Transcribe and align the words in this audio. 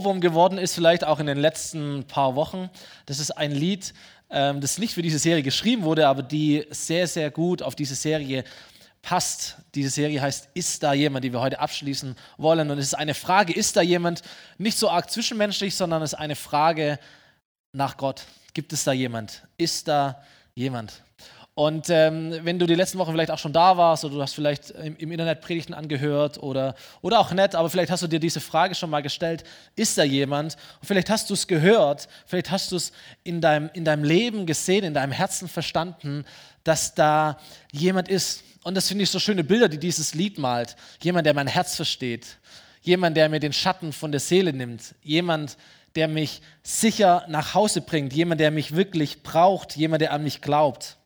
Ohrwurm 0.00 0.20
geworden 0.20 0.58
ist, 0.58 0.76
vielleicht 0.76 1.02
auch 1.02 1.18
in 1.18 1.26
den 1.26 1.38
letzten 1.38 2.04
paar 2.04 2.36
Wochen. 2.36 2.70
Das 3.06 3.18
ist 3.18 3.32
ein 3.32 3.50
Lied, 3.50 3.94
ähm, 4.30 4.60
das 4.60 4.78
nicht 4.78 4.94
für 4.94 5.02
diese 5.02 5.18
Serie 5.18 5.42
geschrieben 5.42 5.82
wurde, 5.82 6.06
aber 6.06 6.22
die 6.22 6.64
sehr, 6.70 7.08
sehr 7.08 7.32
gut 7.32 7.62
auf 7.62 7.74
diese 7.74 7.96
Serie 7.96 8.44
passt. 9.02 9.56
Diese 9.74 9.90
Serie 9.90 10.22
heißt 10.22 10.50
Ist 10.54 10.84
da 10.84 10.92
jemand, 10.92 11.24
die 11.24 11.32
wir 11.32 11.40
heute 11.40 11.58
abschließen 11.58 12.14
wollen? 12.36 12.70
Und 12.70 12.78
es 12.78 12.86
ist 12.86 12.94
eine 12.94 13.12
Frage, 13.12 13.52
ist 13.52 13.76
da 13.76 13.80
jemand, 13.80 14.22
nicht 14.56 14.78
so 14.78 14.88
arg 14.88 15.10
zwischenmenschlich, 15.10 15.74
sondern 15.74 16.00
es 16.00 16.12
ist 16.12 16.18
eine 16.20 16.36
Frage 16.36 17.00
nach 17.72 17.96
Gott. 17.96 18.22
Gibt 18.54 18.72
es 18.72 18.84
da 18.84 18.92
jemand? 18.92 19.48
Ist 19.56 19.88
da 19.88 20.22
jemand? 20.54 21.02
Und 21.58 21.90
ähm, 21.90 22.38
wenn 22.44 22.60
du 22.60 22.68
die 22.68 22.76
letzten 22.76 22.98
Wochen 22.98 23.10
vielleicht 23.10 23.32
auch 23.32 23.38
schon 23.38 23.52
da 23.52 23.76
warst 23.76 24.04
oder 24.04 24.14
du 24.14 24.22
hast 24.22 24.32
vielleicht 24.32 24.70
im, 24.70 24.96
im, 24.96 25.10
Internet 25.10 25.40
Predigten 25.40 25.74
angehört 25.74 26.40
oder, 26.40 26.76
oder 27.02 27.18
auch 27.18 27.32
nicht, 27.32 27.56
aber 27.56 27.68
vielleicht 27.68 27.90
hast 27.90 28.04
du 28.04 28.06
dir 28.06 28.20
diese 28.20 28.38
Frage 28.38 28.76
schon 28.76 28.90
mal 28.90 29.02
gestellt, 29.02 29.42
ist 29.74 29.98
da 29.98 30.04
jemand? 30.04 30.56
Und 30.80 30.86
vielleicht 30.86 31.10
hast 31.10 31.28
du 31.30 31.34
es 31.34 31.48
gehört, 31.48 32.06
vielleicht 32.26 32.52
hast 32.52 32.70
du 32.70 32.76
es 32.76 32.92
in 33.24 33.40
deinem, 33.40 33.70
in 33.72 33.84
deinem 33.84 34.04
Leben 34.04 34.46
gesehen, 34.46 34.84
in 34.84 34.94
deinem 34.94 35.10
Herzen 35.10 35.48
verstanden, 35.48 36.24
dass 36.62 36.94
da 36.94 37.40
jemand 37.72 38.08
ist. 38.08 38.44
Und 38.62 38.76
das 38.76 38.86
finde 38.86 39.02
ich 39.02 39.10
so 39.10 39.18
schöne 39.18 39.42
Bilder, 39.42 39.68
die 39.68 39.78
dieses 39.78 40.14
Lied 40.14 40.38
malt. 40.38 40.76
Jemand, 41.02 41.26
der 41.26 41.34
mein 41.34 41.48
Herz 41.48 41.74
versteht. 41.74 42.36
Jemand, 42.82 43.16
der 43.16 43.28
mir 43.28 43.40
den 43.40 43.52
Schatten 43.52 43.92
von 43.92 44.12
der 44.12 44.20
Seele 44.20 44.52
nimmt. 44.52 44.94
Jemand, 45.02 45.56
der 45.96 46.06
mich 46.06 46.40
sicher 46.62 47.24
nach 47.26 47.54
Hause 47.54 47.80
bringt. 47.80 48.12
Jemand, 48.12 48.40
der 48.40 48.52
mich 48.52 48.76
wirklich 48.76 49.24
braucht. 49.24 49.76
Jemand, 49.76 50.02
der 50.02 50.12
an 50.12 50.22
mich 50.22 50.40
glaubt. 50.40 50.97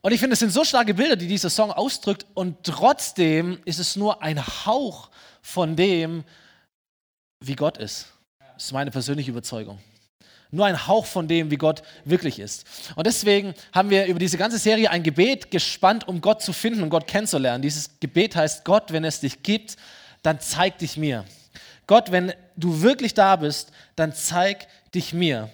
Und 0.00 0.12
ich 0.12 0.20
finde, 0.20 0.34
es 0.34 0.40
sind 0.40 0.52
so 0.52 0.64
starke 0.64 0.94
Bilder, 0.94 1.16
die 1.16 1.26
dieser 1.26 1.50
Song 1.50 1.72
ausdrückt. 1.72 2.26
Und 2.34 2.62
trotzdem 2.62 3.60
ist 3.64 3.78
es 3.78 3.96
nur 3.96 4.22
ein 4.22 4.44
Hauch 4.64 5.10
von 5.42 5.76
dem, 5.76 6.24
wie 7.40 7.56
Gott 7.56 7.78
ist. 7.78 8.06
Das 8.54 8.66
ist 8.66 8.72
meine 8.72 8.90
persönliche 8.90 9.30
Überzeugung. 9.30 9.78
Nur 10.50 10.66
ein 10.66 10.86
Hauch 10.86 11.04
von 11.04 11.28
dem, 11.28 11.50
wie 11.50 11.56
Gott 11.56 11.82
wirklich 12.04 12.38
ist. 12.38 12.64
Und 12.96 13.06
deswegen 13.06 13.54
haben 13.72 13.90
wir 13.90 14.06
über 14.06 14.18
diese 14.18 14.38
ganze 14.38 14.58
Serie 14.58 14.90
ein 14.90 15.02
Gebet 15.02 15.50
gespannt, 15.50 16.08
um 16.08 16.20
Gott 16.20 16.42
zu 16.42 16.52
finden 16.52 16.82
und 16.82 16.90
Gott 16.90 17.06
kennenzulernen. 17.06 17.60
Dieses 17.60 18.00
Gebet 18.00 18.34
heißt, 18.34 18.64
Gott, 18.64 18.92
wenn 18.92 19.04
es 19.04 19.20
dich 19.20 19.42
gibt, 19.42 19.76
dann 20.22 20.40
zeig 20.40 20.78
dich 20.78 20.96
mir. 20.96 21.24
Gott, 21.86 22.12
wenn 22.12 22.32
du 22.56 22.82
wirklich 22.82 23.14
da 23.14 23.36
bist, 23.36 23.72
dann 23.96 24.14
zeig 24.14 24.68
dich 24.94 25.12
mir. 25.12 25.50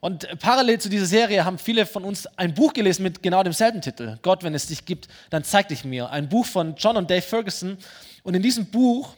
Und 0.00 0.28
parallel 0.40 0.78
zu 0.78 0.88
dieser 0.88 1.06
Serie 1.06 1.44
haben 1.44 1.58
viele 1.58 1.86
von 1.86 2.04
uns 2.04 2.26
ein 2.36 2.54
Buch 2.54 2.72
gelesen 2.72 3.02
mit 3.02 3.22
genau 3.22 3.42
demselben 3.42 3.80
Titel. 3.80 4.18
Gott, 4.22 4.44
wenn 4.44 4.54
es 4.54 4.66
dich 4.66 4.84
gibt, 4.84 5.08
dann 5.30 5.42
zeig 5.42 5.68
dich 5.68 5.84
mir. 5.84 6.10
Ein 6.10 6.28
Buch 6.28 6.46
von 6.46 6.76
John 6.76 6.96
und 6.96 7.10
Dave 7.10 7.22
Ferguson. 7.22 7.78
Und 8.22 8.34
in 8.34 8.42
diesem 8.42 8.66
Buch 8.66 9.14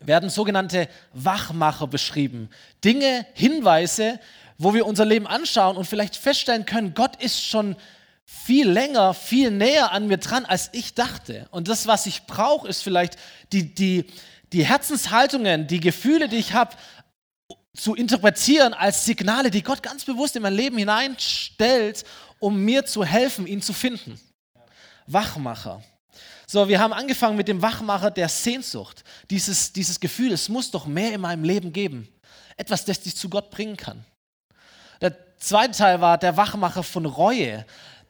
werden 0.00 0.30
sogenannte 0.30 0.88
Wachmacher 1.12 1.86
beschrieben. 1.86 2.48
Dinge, 2.84 3.26
Hinweise, 3.34 4.18
wo 4.58 4.74
wir 4.74 4.86
unser 4.86 5.04
Leben 5.04 5.26
anschauen 5.26 5.76
und 5.76 5.84
vielleicht 5.84 6.16
feststellen 6.16 6.66
können, 6.66 6.94
Gott 6.94 7.22
ist 7.22 7.44
schon 7.44 7.76
viel 8.24 8.68
länger, 8.68 9.14
viel 9.14 9.50
näher 9.50 9.92
an 9.92 10.06
mir 10.06 10.16
dran, 10.16 10.46
als 10.46 10.70
ich 10.72 10.94
dachte. 10.94 11.46
Und 11.50 11.68
das, 11.68 11.86
was 11.86 12.06
ich 12.06 12.26
brauche, 12.26 12.66
ist 12.66 12.82
vielleicht 12.82 13.16
die, 13.52 13.74
die, 13.74 14.06
die 14.52 14.64
Herzenshaltungen, 14.64 15.66
die 15.66 15.80
Gefühle, 15.80 16.28
die 16.28 16.36
ich 16.36 16.54
habe, 16.54 16.74
zu 17.74 17.94
interpretieren 17.94 18.74
als 18.74 19.04
Signale, 19.04 19.50
die 19.50 19.62
Gott 19.62 19.82
ganz 19.82 20.04
bewusst 20.04 20.36
in 20.36 20.42
mein 20.42 20.54
Leben 20.54 20.76
hineinstellt, 20.76 22.04
um 22.38 22.62
mir 22.62 22.84
zu 22.84 23.04
helfen, 23.04 23.46
ihn 23.46 23.62
zu 23.62 23.72
finden. 23.72 24.20
Wachmacher. 25.06 25.82
So, 26.46 26.68
wir 26.68 26.80
haben 26.80 26.92
angefangen 26.92 27.36
mit 27.36 27.48
dem 27.48 27.62
Wachmacher 27.62 28.10
der 28.10 28.28
Sehnsucht. 28.28 29.04
Dieses, 29.30 29.72
dieses 29.72 30.00
Gefühl, 30.00 30.32
es 30.32 30.48
muss 30.48 30.70
doch 30.70 30.86
mehr 30.86 31.14
in 31.14 31.20
meinem 31.22 31.44
Leben 31.44 31.72
geben. 31.72 32.08
Etwas, 32.56 32.84
das 32.84 33.00
dich 33.00 33.16
zu 33.16 33.30
Gott 33.30 33.50
bringen 33.50 33.76
kann. 33.76 34.04
Der 35.00 35.16
zweite 35.38 35.76
Teil 35.76 36.00
war 36.00 36.18
der 36.18 36.36
Wachmacher 36.36 36.82
von 36.82 37.06
Reue. 37.06 37.64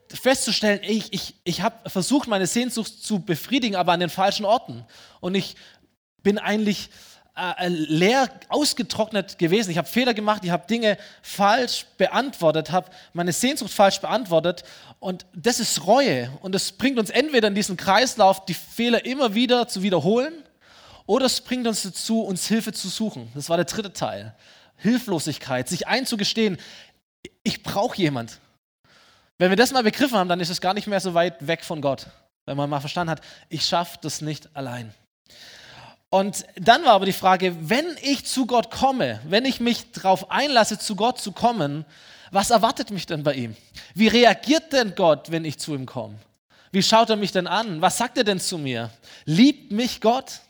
Festzustellen, 0.09 0.81
ich, 0.83 1.13
ich, 1.13 1.37
ich 1.45 1.63
habe 1.63 1.89
versucht, 1.89 2.29
meine 2.29 2.47
Sehnsucht 2.47 3.03
zu 3.03 3.21
befriedigen, 3.21 3.77
aber 3.77 3.93
an 3.93 4.01
den 4.01 4.11
falschen 4.11 4.45
Orten. 4.45 4.85
Und 5.21 5.37
ich 5.37 5.55
bin 6.23 6.39
eigentlich 6.39 6.91
äh, 7.37 7.69
leer 7.69 8.29
ausgetrocknet 8.49 9.39
gewesen. 9.39 9.71
Ich 9.71 9.79
habe 9.79 9.89
Fehler 9.89 10.15
gemacht, 10.15 10.45
ich 10.45 10.51
habe 10.51 10.67
Dinge 10.67 10.99
falsch 11.23 11.87
beantwortet, 11.97 12.71
habe 12.71 12.91
meine 13.13 13.33
Sehnsucht 13.33 13.73
falsch 13.73 14.01
beantwortet. 14.01 14.65
Und 15.01 15.27
das 15.35 15.61
ist 15.61 15.87
Reue. 15.87 16.31
Und 16.43 16.55
es 16.55 16.73
bringt 16.73 16.99
uns 16.99 17.11
entweder 17.11 17.49
in 17.49 17.55
diesen 17.55 17.77
Kreislauf, 17.77 18.45
die 18.45 18.55
Fehler 18.55 19.05
immer 19.05 19.35
wieder 19.35 19.69
zu 19.69 19.83
wiederholen, 19.83 20.35
oder 21.07 21.27
es 21.27 21.41
bringt 21.41 21.67
uns 21.67 21.83
dazu, 21.83 22.21
uns 22.21 22.47
Hilfe 22.47 22.73
zu 22.73 22.89
suchen. 22.89 23.31
Das 23.35 23.49
war 23.49 23.57
der 23.57 23.67
dritte 23.67 23.93
Teil. 23.93 24.35
Hilflosigkeit, 24.77 25.69
sich 25.69 25.87
einzugestehen, 25.87 26.59
ich 27.43 27.63
brauche 27.63 27.97
jemand. 27.97 28.39
Wenn 29.39 29.51
wir 29.51 29.57
das 29.57 29.73
mal 29.73 29.83
begriffen 29.83 30.17
haben, 30.17 30.29
dann 30.29 30.41
ist 30.41 30.51
es 30.51 30.61
gar 30.61 30.75
nicht 30.75 30.87
mehr 30.87 31.01
so 31.01 31.15
weit 31.15 31.47
weg 31.47 31.65
von 31.65 31.81
Gott. 31.81 32.07
Wenn 32.47 32.57
man 32.57 32.71
mal 32.71 32.81
verstanden 32.81 33.11
hat, 33.11 33.21
ich 33.49 33.65
schaffe 33.65 33.99
das 34.03 34.21
nicht 34.21 34.55
allein. 34.55 34.93
Und 36.13 36.45
dann 36.57 36.85
war 36.85 36.93
aber 36.93 37.07
die 37.07 37.15
Frage, 37.15 37.57
wenn 37.71 37.87
ich 38.03 38.27
zu 38.27 38.45
Gott 38.45 38.71
komme, 38.71 39.19
wenn 39.27 39.47
ich 39.47 39.61
mich 39.61 39.93
darauf 39.93 40.31
einlasse, 40.31 40.79
zu 40.79 40.95
Gott 40.95 41.19
zu 41.19 41.33
kommen, 41.33 41.87
was 42.31 42.51
erwartet 42.51 42.91
mich 42.91 43.07
denn 43.07 43.23
bei 43.23 43.33
ihm? 43.33 43.57
Wie 43.95 44.09
reagiert 44.09 44.75
denn 44.75 44.95
Gott, 44.95 45.31
wenn 45.31 45.47
ich 45.47 45.59
zu 45.59 45.75
ihm 45.75 45.87
komme? 45.87 46.17
Wie 46.71 46.83
schaut 46.83 47.09
er 47.09 47.17
mich 47.17 47.33
denn 47.33 47.47
an? 47.47 47.81
Was 47.81 47.97
sagt 47.97 48.19
er 48.19 48.25
denn 48.25 48.41
zu 48.41 48.59
mir? 48.59 48.91
Liebt 49.25 49.73
mich 49.73 50.03
Gott? 50.03 50.41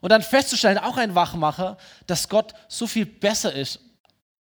Und 0.00 0.10
dann 0.10 0.22
festzustellen, 0.22 0.76
auch 0.76 0.96
ein 0.96 1.14
Wachmacher, 1.14 1.78
dass 2.08 2.28
Gott 2.28 2.54
so 2.66 2.88
viel 2.88 3.06
besser 3.06 3.52
ist, 3.52 3.78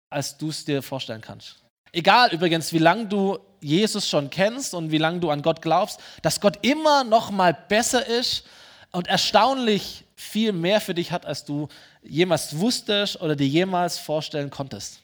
als 0.10 0.36
du 0.36 0.50
es 0.50 0.66
dir 0.66 0.82
vorstellen 0.82 1.22
kannst. 1.22 1.58
Egal 1.92 2.34
übrigens, 2.34 2.74
wie 2.74 2.80
lange 2.80 3.06
du 3.06 3.38
Jesus 3.62 4.10
schon 4.10 4.32
kennst 4.32 4.74
und 4.74 4.90
wie 4.90 4.98
lange 4.98 5.20
du 5.20 5.30
an 5.30 5.44
Gott 5.44 5.62
glaubst, 5.62 6.00
dass 6.24 6.42
Gott 6.42 6.58
immer 6.64 7.04
noch 7.04 7.30
mal 7.30 7.54
besser 7.54 8.04
ist 8.04 8.46
und 8.96 9.08
erstaunlich 9.08 10.06
viel 10.16 10.54
mehr 10.54 10.80
für 10.80 10.94
dich 10.94 11.12
hat, 11.12 11.26
als 11.26 11.44
du 11.44 11.68
jemals 12.02 12.58
wusstest 12.58 13.20
oder 13.20 13.36
dir 13.36 13.48
jemals 13.48 13.98
vorstellen 13.98 14.50
konntest. 14.50 15.02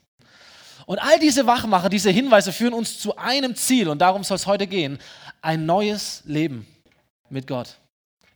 Und 0.85 0.99
all 0.99 1.19
diese 1.19 1.45
Wachmacher, 1.45 1.89
diese 1.89 2.09
Hinweise 2.09 2.53
führen 2.53 2.73
uns 2.73 2.99
zu 2.99 3.17
einem 3.17 3.53
Ziel 3.53 3.89
und 3.89 3.99
darum 3.99 4.23
soll 4.23 4.35
es 4.35 4.47
heute 4.47 4.65
gehen, 4.65 4.97
ein 5.41 5.65
neues 5.65 6.23
Leben 6.25 6.65
mit 7.29 7.47
Gott. 7.47 7.75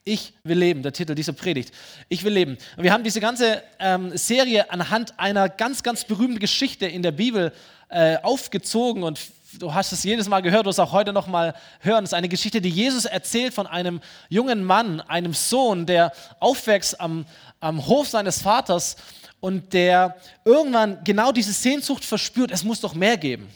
Ich 0.03 0.33
will 0.43 0.59
leben, 0.59 0.83
der 0.83 0.93
Titel 0.93 1.15
dieser 1.15 1.33
Predigt. 1.33 1.73
Ich 2.09 2.23
will 2.23 2.33
leben. 2.33 2.57
Und 2.75 2.83
wir 2.83 2.91
haben 2.91 3.03
diese 3.03 3.21
ganze 3.21 3.63
ähm, 3.79 4.15
Serie 4.15 4.69
anhand 4.69 5.17
einer 5.17 5.49
ganz, 5.49 5.81
ganz 5.83 6.03
berühmten 6.03 6.39
Geschichte 6.39 6.85
in 6.85 7.01
der 7.01 7.11
Bibel 7.11 7.53
äh, 7.89 8.17
aufgezogen 8.17 9.03
und 9.03 9.19
du 9.59 9.73
hast 9.73 9.91
es 9.91 10.03
jedes 10.03 10.27
Mal 10.27 10.41
gehört, 10.41 10.65
du 10.65 10.69
wirst 10.69 10.79
auch 10.79 10.91
heute 10.91 11.13
noch 11.13 11.27
mal 11.27 11.55
hören. 11.79 12.03
Es 12.03 12.09
ist 12.09 12.13
eine 12.13 12.29
Geschichte, 12.29 12.61
die 12.61 12.69
Jesus 12.69 13.05
erzählt 13.05 13.53
von 13.53 13.67
einem 13.67 14.01
jungen 14.29 14.63
Mann, 14.63 15.01
einem 15.01 15.33
Sohn, 15.33 15.85
der 15.85 16.11
aufwächst 16.39 16.99
am, 16.99 17.25
am 17.59 17.85
Hof 17.87 18.09
seines 18.09 18.41
Vaters 18.41 18.95
und 19.39 19.73
der 19.73 20.15
irgendwann 20.43 21.03
genau 21.03 21.31
diese 21.31 21.53
Sehnsucht 21.53 22.03
verspürt, 22.05 22.51
es 22.51 22.63
muss 22.63 22.81
doch 22.81 22.93
mehr 22.93 23.17
geben. 23.17 23.49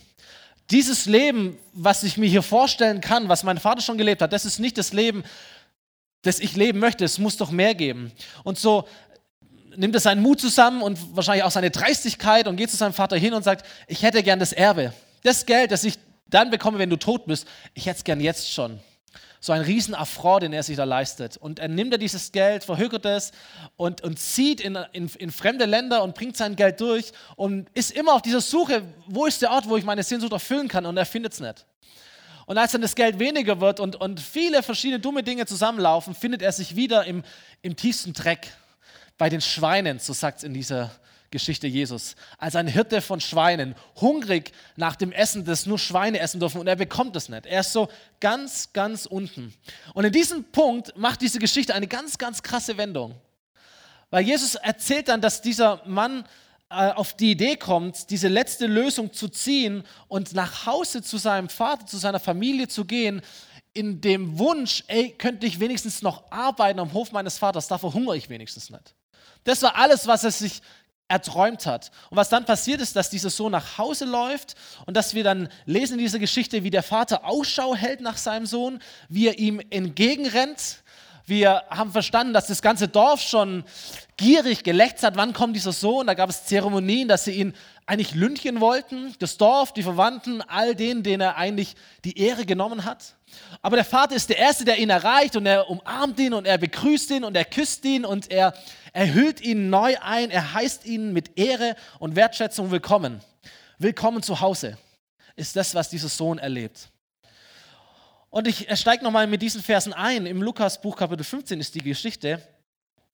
Dieses 0.71 1.05
Leben, 1.05 1.57
was 1.73 2.03
ich 2.03 2.17
mir 2.17 2.29
hier 2.29 2.43
vorstellen 2.43 3.01
kann, 3.01 3.27
was 3.27 3.43
mein 3.43 3.57
Vater 3.57 3.81
schon 3.81 3.97
gelebt 3.97 4.21
hat, 4.21 4.33
das 4.33 4.45
ist 4.45 4.59
nicht 4.59 4.77
das 4.77 4.93
Leben, 4.93 5.23
das 6.21 6.39
ich 6.39 6.55
leben 6.55 6.79
möchte. 6.79 7.05
Es 7.05 7.17
muss 7.17 7.37
doch 7.37 7.49
mehr 7.49 7.73
geben. 7.73 8.11
Und 8.43 8.59
so 8.59 8.87
nimmt 9.75 9.95
er 9.95 10.01
seinen 10.01 10.21
Mut 10.21 10.39
zusammen 10.39 10.81
und 10.81 11.15
wahrscheinlich 11.15 11.43
auch 11.43 11.51
seine 11.51 11.71
Dreistigkeit 11.71 12.47
und 12.47 12.57
geht 12.57 12.69
zu 12.69 12.77
seinem 12.77 12.93
Vater 12.93 13.17
hin 13.17 13.33
und 13.33 13.43
sagt, 13.43 13.65
ich 13.87 14.03
hätte 14.03 14.21
gern 14.21 14.39
das 14.39 14.53
Erbe. 14.53 14.93
Das 15.23 15.45
Geld, 15.45 15.71
das 15.71 15.83
ich 15.83 15.95
dann 16.27 16.49
bekomme, 16.49 16.79
wenn 16.79 16.89
du 16.89 16.97
tot 16.97 17.25
bist, 17.25 17.47
ich 17.73 17.85
hätte 17.85 17.97
es 17.97 18.03
gern 18.03 18.19
jetzt 18.19 18.51
schon. 18.51 18.79
So 19.41 19.53
ein 19.53 19.61
riesen 19.61 19.95
Affront, 19.95 20.43
den 20.43 20.51
er 20.51 20.63
sich 20.63 20.75
da 20.75 20.83
leistet. 20.83 21.37
Und 21.37 21.59
er 21.59 21.69
nimmt 21.69 21.93
er 21.93 21.97
dieses 21.97 22.31
Geld, 22.33 22.65
verhökert 22.65 23.05
es 23.05 23.31
und, 23.77 24.01
und 24.01 24.19
zieht 24.19 24.59
in, 24.59 24.77
in, 24.91 25.09
in 25.17 25.31
fremde 25.31 25.65
Länder 25.65 26.03
und 26.03 26.13
bringt 26.13 26.35
sein 26.35 26.57
Geld 26.57 26.81
durch 26.81 27.13
und 27.37 27.69
ist 27.73 27.91
immer 27.91 28.13
auf 28.13 28.21
dieser 28.21 28.41
Suche, 28.41 28.83
wo 29.07 29.25
ist 29.25 29.41
der 29.41 29.51
Ort, 29.51 29.69
wo 29.69 29.77
ich 29.77 29.85
meine 29.85 30.03
Sehnsucht 30.03 30.33
erfüllen 30.33 30.67
kann 30.67 30.85
und 30.85 30.97
er 30.97 31.05
findet 31.05 31.33
es 31.33 31.39
nicht. 31.39 31.65
Und 32.47 32.57
als 32.57 32.71
dann 32.73 32.81
das 32.81 32.95
Geld 32.95 33.19
weniger 33.19 33.61
wird 33.61 33.79
und, 33.79 33.95
und 33.95 34.19
viele 34.19 34.61
verschiedene 34.61 34.99
dumme 34.99 35.23
Dinge 35.23 35.45
zusammenlaufen, 35.45 36.15
findet 36.15 36.41
er 36.41 36.51
sich 36.51 36.75
wieder 36.75 37.05
im, 37.05 37.23
im 37.61 37.75
tiefsten 37.75 38.11
Dreck 38.11 38.51
bei 39.17 39.29
den 39.29 39.39
Schweinen, 39.39 39.99
so 39.99 40.13
sagt 40.13 40.39
es 40.39 40.43
in 40.43 40.53
dieser 40.53 40.91
Geschichte 41.31 41.67
Jesus, 41.67 42.15
als 42.37 42.55
ein 42.55 42.67
Hirte 42.67 43.01
von 43.01 43.21
Schweinen, 43.21 43.75
hungrig 43.99 44.51
nach 44.75 44.95
dem 44.95 45.11
Essen, 45.11 45.45
das 45.45 45.65
nur 45.65 45.79
Schweine 45.79 46.19
essen 46.19 46.39
dürfen 46.39 46.59
und 46.59 46.67
er 46.67 46.75
bekommt 46.75 47.15
es 47.15 47.29
nicht. 47.29 47.45
Er 47.45 47.61
ist 47.61 47.73
so 47.73 47.89
ganz, 48.19 48.73
ganz 48.73 49.05
unten. 49.05 49.53
Und 49.93 50.05
in 50.05 50.11
diesem 50.11 50.43
Punkt 50.45 50.97
macht 50.97 51.21
diese 51.21 51.39
Geschichte 51.39 51.73
eine 51.73 51.87
ganz, 51.87 52.17
ganz 52.17 52.41
krasse 52.41 52.77
Wendung. 52.77 53.15
Weil 54.09 54.25
Jesus 54.25 54.55
erzählt 54.55 55.07
dann, 55.07 55.21
dass 55.21 55.41
dieser 55.41 55.85
Mann 55.85 56.25
äh, 56.69 56.91
auf 56.91 57.13
die 57.15 57.31
Idee 57.31 57.55
kommt, 57.55 58.09
diese 58.09 58.27
letzte 58.27 58.67
Lösung 58.67 59.13
zu 59.13 59.27
ziehen 59.27 59.83
und 60.07 60.33
nach 60.33 60.65
Hause 60.65 61.01
zu 61.01 61.17
seinem 61.17 61.49
Vater, 61.49 61.85
zu 61.85 61.97
seiner 61.97 62.19
Familie 62.19 62.67
zu 62.67 62.85
gehen, 62.85 63.21
in 63.73 64.01
dem 64.01 64.39
Wunsch, 64.39 64.83
ey, 64.87 65.11
könnte 65.11 65.45
ich 65.45 65.59
wenigstens 65.59 66.01
noch 66.01 66.31
arbeiten 66.31 66.79
am 66.79 66.93
Hof 66.93 67.11
meines 67.11 67.37
Vaters, 67.37 67.67
da 67.67 67.77
verhungere 67.77 68.17
ich 68.17 68.29
wenigstens 68.29 68.69
nicht. 68.69 68.95
Das 69.43 69.61
war 69.61 69.75
alles, 69.75 70.05
was 70.05 70.23
er 70.23 70.31
sich 70.31 70.61
erträumt 71.09 71.65
hat. 71.65 71.91
Und 72.09 72.17
was 72.17 72.29
dann 72.29 72.45
passiert 72.45 72.79
ist, 72.79 72.95
dass 72.95 73.09
dieser 73.09 73.29
Sohn 73.29 73.51
nach 73.51 73.77
Hause 73.77 74.05
läuft 74.05 74.55
und 74.85 74.95
dass 74.95 75.13
wir 75.13 75.23
dann 75.23 75.49
lesen 75.65 75.93
in 75.93 75.99
dieser 75.99 76.19
Geschichte, 76.19 76.63
wie 76.63 76.69
der 76.69 76.83
Vater 76.83 77.25
Ausschau 77.25 77.75
hält 77.75 77.99
nach 77.99 78.17
seinem 78.17 78.45
Sohn, 78.45 78.79
wie 79.09 79.27
er 79.27 79.37
ihm 79.37 79.61
entgegenrennt. 79.69 80.83
Wir 81.25 81.63
haben 81.69 81.91
verstanden, 81.91 82.33
dass 82.33 82.47
das 82.47 82.61
ganze 82.61 82.87
Dorf 82.87 83.21
schon 83.21 83.63
gierig 84.17 84.63
gelächzt 84.63 85.03
hat, 85.03 85.15
wann 85.15 85.33
kommt 85.33 85.55
dieser 85.55 85.73
Sohn. 85.73 86.07
Da 86.07 86.13
gab 86.13 86.29
es 86.29 86.45
Zeremonien, 86.45 87.07
dass 87.07 87.25
sie 87.25 87.33
ihn 87.33 87.53
eigentlich 87.89 88.13
lünchen 88.13 88.59
wollten. 88.59 89.15
Das 89.19 89.37
Dorf, 89.37 89.73
die 89.73 89.83
Verwandten, 89.83 90.41
all 90.41 90.75
denen, 90.75 91.01
denen 91.01 91.21
er 91.21 91.37
eigentlich 91.37 91.75
die 92.05 92.19
Ehre 92.19 92.45
genommen 92.45 92.85
hat. 92.85 93.15
Aber 93.61 93.75
der 93.75 93.85
Vater 93.85 94.15
ist 94.15 94.29
der 94.29 94.37
Erste, 94.37 94.63
der 94.63 94.77
ihn 94.77 94.89
erreicht 94.89 95.35
und 95.35 95.45
er 95.45 95.69
umarmt 95.69 96.19
ihn 96.19 96.33
und 96.33 96.45
er 96.45 96.57
begrüßt 96.57 97.09
ihn 97.11 97.23
und 97.23 97.35
er 97.35 97.45
küsst 97.45 97.83
ihn 97.85 98.05
und 98.05 98.31
er 98.31 98.53
er 98.91 99.13
hüllt 99.13 99.41
ihn 99.41 99.69
neu 99.69 99.95
ein, 100.01 100.31
er 100.31 100.53
heißt 100.53 100.85
ihn 100.85 101.13
mit 101.13 101.37
Ehre 101.37 101.75
und 101.99 102.15
Wertschätzung 102.15 102.71
willkommen. 102.71 103.21
Willkommen 103.77 104.23
zu 104.23 104.39
Hause 104.39 104.77
ist 105.35 105.55
das, 105.55 105.73
was 105.73 105.89
dieser 105.89 106.09
Sohn 106.09 106.37
erlebt. 106.37 106.89
Und 108.29 108.47
ich 108.47 108.67
steige 108.79 109.03
nochmal 109.03 109.25
mit 109.27 109.41
diesen 109.41 109.61
Versen 109.61 109.93
ein. 109.93 110.25
Im 110.25 110.41
Lukas 110.41 110.81
Buch 110.81 110.97
Kapitel 110.97 111.23
15 111.23 111.59
ist 111.59 111.73
die 111.75 111.81
Geschichte. 111.81 112.41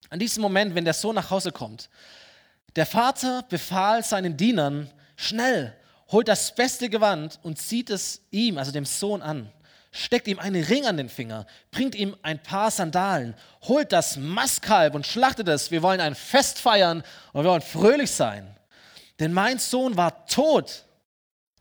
An 0.09 0.19
diesem 0.19 0.41
Moment, 0.41 0.75
wenn 0.75 0.85
der 0.85 0.93
Sohn 0.93 1.15
nach 1.15 1.29
Hause 1.29 1.51
kommt. 1.51 1.89
Der 2.75 2.85
Vater 2.85 3.43
befahl 3.49 4.03
seinen 4.03 4.37
Dienern, 4.37 4.89
schnell, 5.15 5.75
holt 6.11 6.27
das 6.27 6.53
beste 6.53 6.89
Gewand 6.89 7.39
und 7.43 7.59
zieht 7.59 7.89
es 7.89 8.21
ihm, 8.31 8.57
also 8.57 8.71
dem 8.71 8.85
Sohn, 8.85 9.21
an 9.21 9.51
steckt 9.95 10.27
ihm 10.27 10.39
einen 10.39 10.63
Ring 10.63 10.85
an 10.85 10.97
den 10.97 11.09
Finger, 11.09 11.45
bringt 11.71 11.95
ihm 11.95 12.15
ein 12.21 12.41
paar 12.41 12.69
Sandalen, 12.69 13.33
holt 13.63 13.91
das 13.91 14.17
Mastkalb 14.17 14.93
und 14.93 15.07
schlachtet 15.07 15.47
es. 15.47 15.71
Wir 15.71 15.81
wollen 15.81 16.01
ein 16.01 16.15
Fest 16.15 16.59
feiern 16.59 17.01
und 17.31 17.43
wir 17.43 17.49
wollen 17.49 17.61
fröhlich 17.61 18.11
sein. 18.11 18.55
Denn 19.19 19.31
mein 19.31 19.57
Sohn 19.57 19.95
war 19.95 20.27
tot 20.27 20.83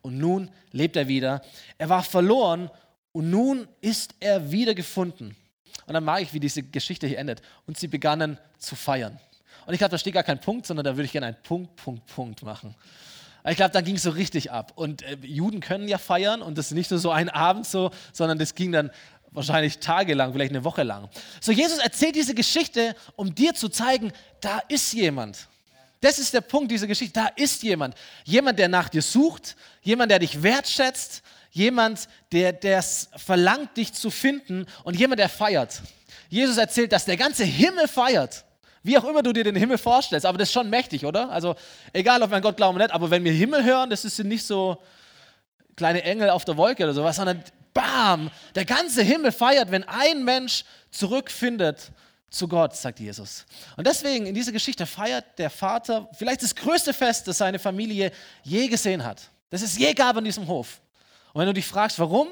und 0.02 0.18
nun 0.18 0.50
lebt 0.72 0.96
er 0.96 1.06
wieder. 1.06 1.42
Er 1.78 1.88
war 1.88 2.02
verloren 2.02 2.70
und 3.12 3.30
nun 3.30 3.68
ist 3.80 4.14
er 4.18 4.50
wieder 4.50 4.74
gefunden. 4.74 5.36
Und 5.86 5.94
dann 5.94 6.04
mag 6.04 6.22
ich, 6.22 6.32
wie 6.32 6.40
diese 6.40 6.62
Geschichte 6.62 7.06
hier 7.06 7.18
endet. 7.18 7.40
Und 7.66 7.78
sie 7.78 7.88
begannen 7.88 8.38
zu 8.58 8.74
feiern. 8.74 9.20
Und 9.66 9.74
ich 9.74 9.78
glaube, 9.78 9.90
da 9.90 9.98
steht 9.98 10.14
gar 10.14 10.22
kein 10.22 10.40
Punkt, 10.40 10.66
sondern 10.66 10.84
da 10.84 10.96
würde 10.96 11.04
ich 11.04 11.12
gerne 11.12 11.26
einen 11.28 11.42
Punkt, 11.42 11.76
Punkt, 11.76 12.06
Punkt 12.06 12.42
machen. 12.42 12.74
Ich 13.46 13.56
glaube, 13.56 13.72
da 13.72 13.82
ging 13.82 13.96
es 13.96 14.02
so 14.02 14.10
richtig 14.10 14.50
ab. 14.50 14.72
Und 14.74 15.02
äh, 15.02 15.18
Juden 15.22 15.60
können 15.60 15.86
ja 15.86 15.98
feiern 15.98 16.40
und 16.40 16.56
das 16.56 16.66
ist 16.66 16.72
nicht 16.72 16.90
nur 16.90 16.98
so 16.98 17.10
ein 17.10 17.28
Abend 17.28 17.66
so, 17.66 17.90
sondern 18.12 18.38
das 18.38 18.54
ging 18.54 18.72
dann 18.72 18.90
wahrscheinlich 19.32 19.78
tagelang, 19.78 20.32
vielleicht 20.32 20.52
eine 20.52 20.64
Woche 20.64 20.82
lang. 20.82 21.08
So, 21.40 21.52
Jesus 21.52 21.78
erzählt 21.78 22.14
diese 22.14 22.34
Geschichte, 22.34 22.94
um 23.16 23.34
dir 23.34 23.52
zu 23.54 23.68
zeigen, 23.68 24.12
da 24.40 24.60
ist 24.68 24.92
jemand. 24.92 25.48
Das 26.00 26.18
ist 26.18 26.32
der 26.32 26.40
Punkt 26.40 26.70
dieser 26.70 26.86
Geschichte. 26.86 27.14
Da 27.14 27.28
ist 27.34 27.62
jemand. 27.62 27.94
Jemand, 28.24 28.58
der 28.58 28.68
nach 28.68 28.88
dir 28.88 29.02
sucht, 29.02 29.56
jemand, 29.82 30.10
der 30.10 30.18
dich 30.18 30.42
wertschätzt, 30.42 31.22
jemand, 31.50 32.08
der 32.32 32.62
es 32.62 33.08
verlangt, 33.16 33.76
dich 33.76 33.92
zu 33.92 34.10
finden 34.10 34.66
und 34.84 34.98
jemand, 34.98 35.18
der 35.18 35.28
feiert. 35.28 35.82
Jesus 36.28 36.56
erzählt, 36.56 36.92
dass 36.92 37.04
der 37.04 37.16
ganze 37.16 37.44
Himmel 37.44 37.88
feiert. 37.88 38.43
Wie 38.84 38.98
auch 38.98 39.04
immer 39.04 39.22
du 39.22 39.32
dir 39.32 39.44
den 39.44 39.56
Himmel 39.56 39.78
vorstellst, 39.78 40.26
aber 40.26 40.36
das 40.36 40.48
ist 40.48 40.52
schon 40.52 40.68
mächtig, 40.68 41.06
oder? 41.06 41.30
Also 41.30 41.56
egal, 41.94 42.22
ob 42.22 42.30
wir 42.30 42.36
an 42.36 42.42
Gott 42.42 42.58
glauben 42.58 42.76
oder 42.76 42.84
nicht, 42.84 42.94
aber 42.94 43.10
wenn 43.10 43.24
wir 43.24 43.32
Himmel 43.32 43.64
hören, 43.64 43.88
das 43.88 44.04
ist 44.04 44.22
nicht 44.22 44.46
so 44.46 44.76
kleine 45.74 46.02
Engel 46.04 46.28
auf 46.28 46.44
der 46.44 46.58
Wolke 46.58 46.84
oder 46.84 46.92
sowas, 46.92 47.16
sondern 47.16 47.42
bam, 47.72 48.30
der 48.54 48.66
ganze 48.66 49.02
Himmel 49.02 49.32
feiert, 49.32 49.70
wenn 49.70 49.84
ein 49.84 50.22
Mensch 50.22 50.64
zurückfindet 50.90 51.92
zu 52.28 52.46
Gott, 52.46 52.76
sagt 52.76 53.00
Jesus. 53.00 53.46
Und 53.76 53.86
deswegen 53.86 54.26
in 54.26 54.34
dieser 54.34 54.52
Geschichte 54.52 54.84
feiert 54.84 55.24
der 55.38 55.48
Vater 55.48 56.08
vielleicht 56.12 56.42
das 56.42 56.54
größte 56.54 56.92
Fest, 56.92 57.26
das 57.26 57.38
seine 57.38 57.58
Familie 57.58 58.12
je 58.42 58.68
gesehen 58.68 59.02
hat. 59.02 59.22
Das 59.48 59.62
es 59.62 59.78
je 59.78 59.94
gab 59.94 60.16
an 60.16 60.24
diesem 60.24 60.46
Hof. 60.46 60.80
Und 61.32 61.40
wenn 61.40 61.46
du 61.46 61.54
dich 61.54 61.66
fragst, 61.66 61.98
warum, 61.98 62.28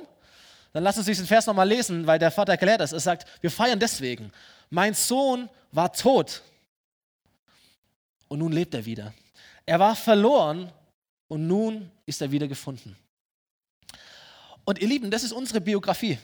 dann 0.73 0.85
lass 0.85 0.99
uns 0.99 1.07
diesen 1.07 1.27
Vers 1.27 1.47
nochmal 1.47 1.69
lesen, 1.69 2.07
weil 2.07 2.19
der 2.19 2.31
Vater 2.31 2.53
erklärt 2.53 2.81
das. 2.81 2.93
Er 2.93 3.01
sagt, 3.01 3.27
wir 3.41 3.51
feiern 3.51 3.79
deswegen. 3.79 4.33
Mein 4.75 4.95
Sohn 4.95 5.51
war 5.71 5.93
tot 5.93 6.41
und 8.29 8.39
nun 8.39 8.53
lebt 8.53 8.73
er 8.73 8.83
wieder. 8.87 9.13
Er 9.67 9.79
war 9.79 9.95
verloren 9.95 10.73
und 11.29 11.47
nun 11.47 11.91
ist 12.07 12.23
er 12.23 12.33
wieder 12.33 12.49
gefunden. 12.49 12.97
Und 14.65 14.79
ihr 14.79 14.89
Lieben, 14.89 15.11
das 15.11 15.25
ist 15.25 15.33
unsere 15.33 15.61
Biografie. 15.61 16.19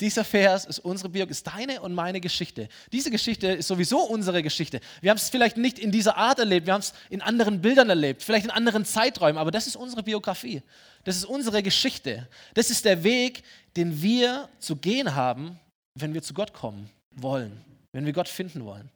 Dieser 0.00 0.24
Vers 0.24 0.64
ist 0.64 0.78
unsere 0.78 1.10
Biografie, 1.10 1.32
ist 1.32 1.46
deine 1.46 1.82
und 1.82 1.92
meine 1.92 2.22
Geschichte. 2.22 2.70
Diese 2.90 3.10
Geschichte 3.10 3.48
ist 3.48 3.68
sowieso 3.68 3.98
unsere 3.98 4.42
Geschichte. 4.42 4.80
Wir 5.02 5.10
haben 5.10 5.18
es 5.18 5.28
vielleicht 5.28 5.58
nicht 5.58 5.78
in 5.78 5.92
dieser 5.92 6.16
Art 6.16 6.38
erlebt, 6.38 6.66
wir 6.66 6.72
haben 6.72 6.80
es 6.80 6.94
in 7.10 7.20
anderen 7.20 7.60
Bildern 7.60 7.90
erlebt, 7.90 8.22
vielleicht 8.22 8.46
in 8.46 8.50
anderen 8.50 8.86
Zeiträumen, 8.86 9.36
aber 9.36 9.50
das 9.50 9.66
ist 9.66 9.76
unsere 9.76 10.02
Biografie. 10.02 10.62
Das 11.04 11.16
ist 11.16 11.26
unsere 11.26 11.62
Geschichte. 11.62 12.26
Das 12.54 12.70
ist 12.70 12.86
der 12.86 13.04
Weg, 13.04 13.42
den 13.76 14.00
wir 14.00 14.48
zu 14.58 14.74
gehen 14.74 15.14
haben, 15.14 15.60
wenn 15.94 16.14
wir 16.14 16.22
zu 16.22 16.32
Gott 16.32 16.54
kommen 16.54 16.88
wollen 17.16 17.64
wenn 17.92 18.06
wir 18.06 18.12
Gott 18.12 18.28
finden 18.28 18.64
wollen. 18.64 18.90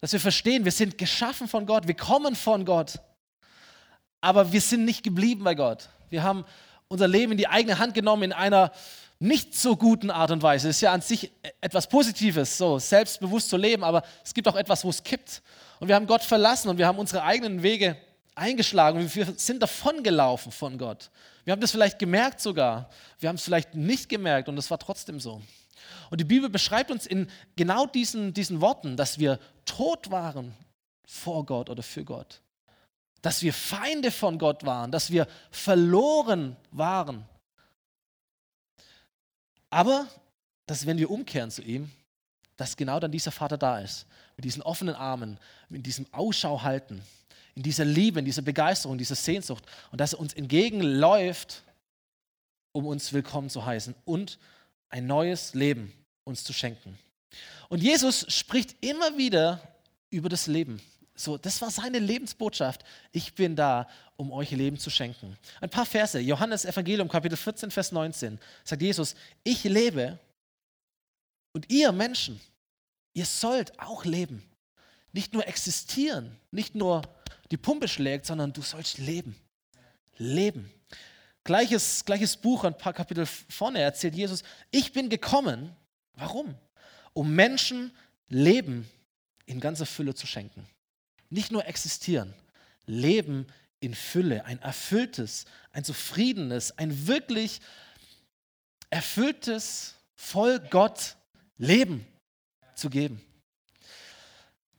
Dass 0.00 0.12
wir 0.12 0.20
verstehen, 0.20 0.64
wir 0.64 0.72
sind 0.72 0.98
geschaffen 0.98 1.48
von 1.48 1.66
Gott, 1.66 1.88
wir 1.88 1.94
kommen 1.94 2.36
von 2.36 2.64
Gott, 2.64 3.00
aber 4.20 4.52
wir 4.52 4.60
sind 4.60 4.84
nicht 4.84 5.02
geblieben 5.02 5.44
bei 5.44 5.54
Gott. 5.54 5.88
Wir 6.10 6.22
haben 6.22 6.44
unser 6.88 7.08
Leben 7.08 7.32
in 7.32 7.38
die 7.38 7.48
eigene 7.48 7.78
Hand 7.78 7.94
genommen 7.94 8.24
in 8.24 8.32
einer 8.32 8.70
nicht 9.18 9.54
so 9.54 9.76
guten 9.76 10.10
Art 10.10 10.30
und 10.30 10.42
Weise. 10.42 10.68
Es 10.68 10.76
ist 10.76 10.80
ja 10.82 10.92
an 10.92 11.00
sich 11.00 11.32
etwas 11.60 11.88
Positives, 11.88 12.58
so 12.58 12.78
selbstbewusst 12.78 13.48
zu 13.48 13.56
leben, 13.56 13.82
aber 13.82 14.02
es 14.22 14.34
gibt 14.34 14.46
auch 14.48 14.56
etwas, 14.56 14.84
wo 14.84 14.90
es 14.90 15.02
kippt. 15.02 15.42
Und 15.80 15.88
wir 15.88 15.94
haben 15.94 16.06
Gott 16.06 16.22
verlassen 16.22 16.68
und 16.68 16.78
wir 16.78 16.86
haben 16.86 16.98
unsere 16.98 17.22
eigenen 17.22 17.62
Wege 17.62 17.96
eingeschlagen 18.34 19.00
und 19.00 19.14
wir 19.14 19.32
sind 19.36 19.62
davongelaufen 19.62 20.52
von 20.52 20.76
Gott. 20.76 21.10
Wir 21.44 21.52
haben 21.52 21.60
das 21.60 21.70
vielleicht 21.70 21.98
gemerkt 21.98 22.40
sogar. 22.40 22.90
Wir 23.18 23.28
haben 23.28 23.36
es 23.36 23.44
vielleicht 23.44 23.74
nicht 23.74 24.08
gemerkt 24.08 24.48
und 24.48 24.58
es 24.58 24.70
war 24.70 24.78
trotzdem 24.78 25.20
so. 25.20 25.40
Und 26.10 26.20
die 26.20 26.24
Bibel 26.24 26.48
beschreibt 26.48 26.90
uns 26.90 27.06
in 27.06 27.28
genau 27.56 27.86
diesen, 27.86 28.32
diesen 28.34 28.60
Worten, 28.60 28.96
dass 28.96 29.18
wir 29.18 29.38
tot 29.64 30.10
waren 30.10 30.54
vor 31.06 31.44
Gott 31.44 31.70
oder 31.70 31.82
für 31.82 32.04
Gott. 32.04 32.40
Dass 33.22 33.42
wir 33.42 33.52
Feinde 33.52 34.10
von 34.10 34.38
Gott 34.38 34.64
waren, 34.64 34.90
dass 34.90 35.10
wir 35.10 35.26
verloren 35.50 36.56
waren. 36.70 37.26
Aber, 39.70 40.06
dass 40.66 40.86
wenn 40.86 40.98
wir 40.98 41.10
umkehren 41.10 41.50
zu 41.50 41.62
ihm, 41.62 41.90
dass 42.56 42.76
genau 42.76 43.00
dann 43.00 43.10
dieser 43.10 43.32
Vater 43.32 43.58
da 43.58 43.80
ist, 43.80 44.06
mit 44.36 44.44
diesen 44.44 44.62
offenen 44.62 44.94
Armen, 44.94 45.38
mit 45.68 45.84
diesem 45.86 46.06
Ausschau 46.12 46.62
halten, 46.62 47.02
in 47.54 47.62
dieser 47.62 47.84
Liebe, 47.84 48.18
in 48.18 48.24
dieser 48.24 48.42
Begeisterung, 48.42 48.94
in 48.94 48.98
dieser 48.98 49.14
Sehnsucht 49.14 49.64
und 49.90 50.00
dass 50.00 50.12
er 50.12 50.20
uns 50.20 50.34
entgegenläuft, 50.34 51.62
um 52.72 52.86
uns 52.86 53.12
willkommen 53.12 53.50
zu 53.50 53.64
heißen 53.64 53.94
und 54.04 54.38
ein 54.94 55.08
neues 55.08 55.54
Leben 55.54 55.92
uns 56.22 56.44
zu 56.44 56.52
schenken. 56.52 56.96
Und 57.68 57.82
Jesus 57.82 58.32
spricht 58.32 58.76
immer 58.80 59.18
wieder 59.18 59.60
über 60.08 60.28
das 60.28 60.46
Leben. 60.46 60.80
So, 61.16 61.36
das 61.36 61.60
war 61.60 61.70
seine 61.72 61.98
Lebensbotschaft. 61.98 62.84
Ich 63.10 63.34
bin 63.34 63.56
da, 63.56 63.88
um 64.16 64.30
euch 64.30 64.52
Leben 64.52 64.78
zu 64.78 64.90
schenken. 64.90 65.36
Ein 65.60 65.68
paar 65.70 65.84
Verse. 65.84 66.20
Johannes 66.20 66.64
Evangelium, 66.64 67.08
Kapitel 67.08 67.36
14, 67.36 67.72
Vers 67.72 67.90
19. 67.90 68.38
Sagt 68.62 68.82
Jesus: 68.82 69.16
Ich 69.42 69.64
lebe 69.64 70.20
und 71.52 71.72
ihr 71.72 71.90
Menschen, 71.90 72.40
ihr 73.14 73.26
sollt 73.26 73.76
auch 73.80 74.04
leben. 74.04 74.44
Nicht 75.12 75.32
nur 75.32 75.46
existieren, 75.48 76.36
nicht 76.52 76.76
nur 76.76 77.02
die 77.50 77.56
Pumpe 77.56 77.88
schlägt, 77.88 78.26
sondern 78.26 78.52
du 78.52 78.62
sollst 78.62 78.98
leben. 78.98 79.34
Leben. 80.18 80.70
Gleiches, 81.44 82.04
gleiches 82.06 82.36
Buch, 82.36 82.64
ein 82.64 82.76
paar 82.76 82.94
Kapitel 82.94 83.26
vorne 83.26 83.80
erzählt 83.80 84.14
Jesus, 84.14 84.42
ich 84.70 84.92
bin 84.92 85.10
gekommen, 85.10 85.76
warum? 86.14 86.54
Um 87.12 87.34
Menschen 87.34 87.92
Leben 88.28 88.88
in 89.44 89.60
ganzer 89.60 89.84
Fülle 89.84 90.14
zu 90.14 90.26
schenken. 90.26 90.66
Nicht 91.28 91.52
nur 91.52 91.66
existieren, 91.66 92.34
Leben 92.86 93.46
in 93.80 93.94
Fülle, 93.94 94.46
ein 94.46 94.60
erfülltes, 94.62 95.44
ein 95.72 95.84
zufriedenes, 95.84 96.78
ein 96.78 97.06
wirklich 97.06 97.60
erfülltes, 98.88 99.96
voll 100.14 100.58
Gott 100.58 101.16
Leben 101.58 102.06
zu 102.74 102.88
geben. 102.88 103.20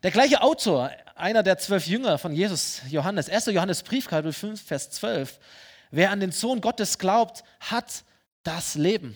Der 0.02 0.12
gleiche 0.12 0.42
Autor, 0.42 0.92
einer 1.16 1.44
der 1.44 1.58
zwölf 1.58 1.86
Jünger 1.88 2.18
von 2.18 2.34
Jesus, 2.34 2.82
Johannes, 2.90 3.30
1. 3.30 3.48
Johannes 3.48 3.84
Brief, 3.84 4.08
Kapitel 4.08 4.34
5, 4.34 4.62
Vers 4.62 4.90
12, 4.92 5.40
Wer 5.96 6.12
an 6.12 6.20
den 6.20 6.34
Sohn 6.34 6.60
Gottes 6.60 6.98
glaubt, 6.98 7.46
hat 7.62 8.04
das 8.44 8.76
Leben. 8.76 9.16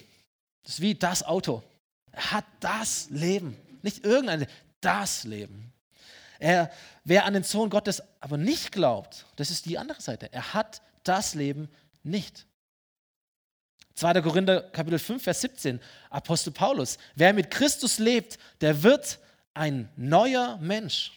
Das 0.63 0.75
ist 0.75 0.81
wie 0.81 0.95
das 0.95 1.23
Auto. 1.23 1.61
Er 2.13 2.31
hat 2.31 2.45
das 2.61 3.09
Leben. 3.09 3.57
Nicht 3.81 4.05
irgendein, 4.05 4.47
das 4.79 5.25
Leben. 5.25 5.73
Er, 6.39 6.71
wer 7.03 7.25
an 7.25 7.33
den 7.33 7.43
Sohn 7.43 7.69
Gottes 7.69 8.01
aber 8.21 8.37
nicht 8.37 8.71
glaubt, 8.71 9.25
das 9.35 9.51
ist 9.51 9.65
die 9.65 9.77
andere 9.77 9.99
Seite. 9.99 10.31
Er 10.31 10.53
hat 10.53 10.81
das 11.03 11.35
Leben 11.35 11.67
nicht. 12.01 12.45
2. 13.95 14.21
Korinther 14.21 14.61
Kapitel 14.61 14.99
5, 14.99 15.21
Vers 15.21 15.41
17, 15.41 15.81
Apostel 16.09 16.51
Paulus. 16.51 16.97
Wer 17.13 17.33
mit 17.33 17.51
Christus 17.51 17.99
lebt, 17.99 18.39
der 18.61 18.83
wird 18.83 19.19
ein 19.53 19.89
neuer 19.97 20.57
Mensch. 20.61 21.11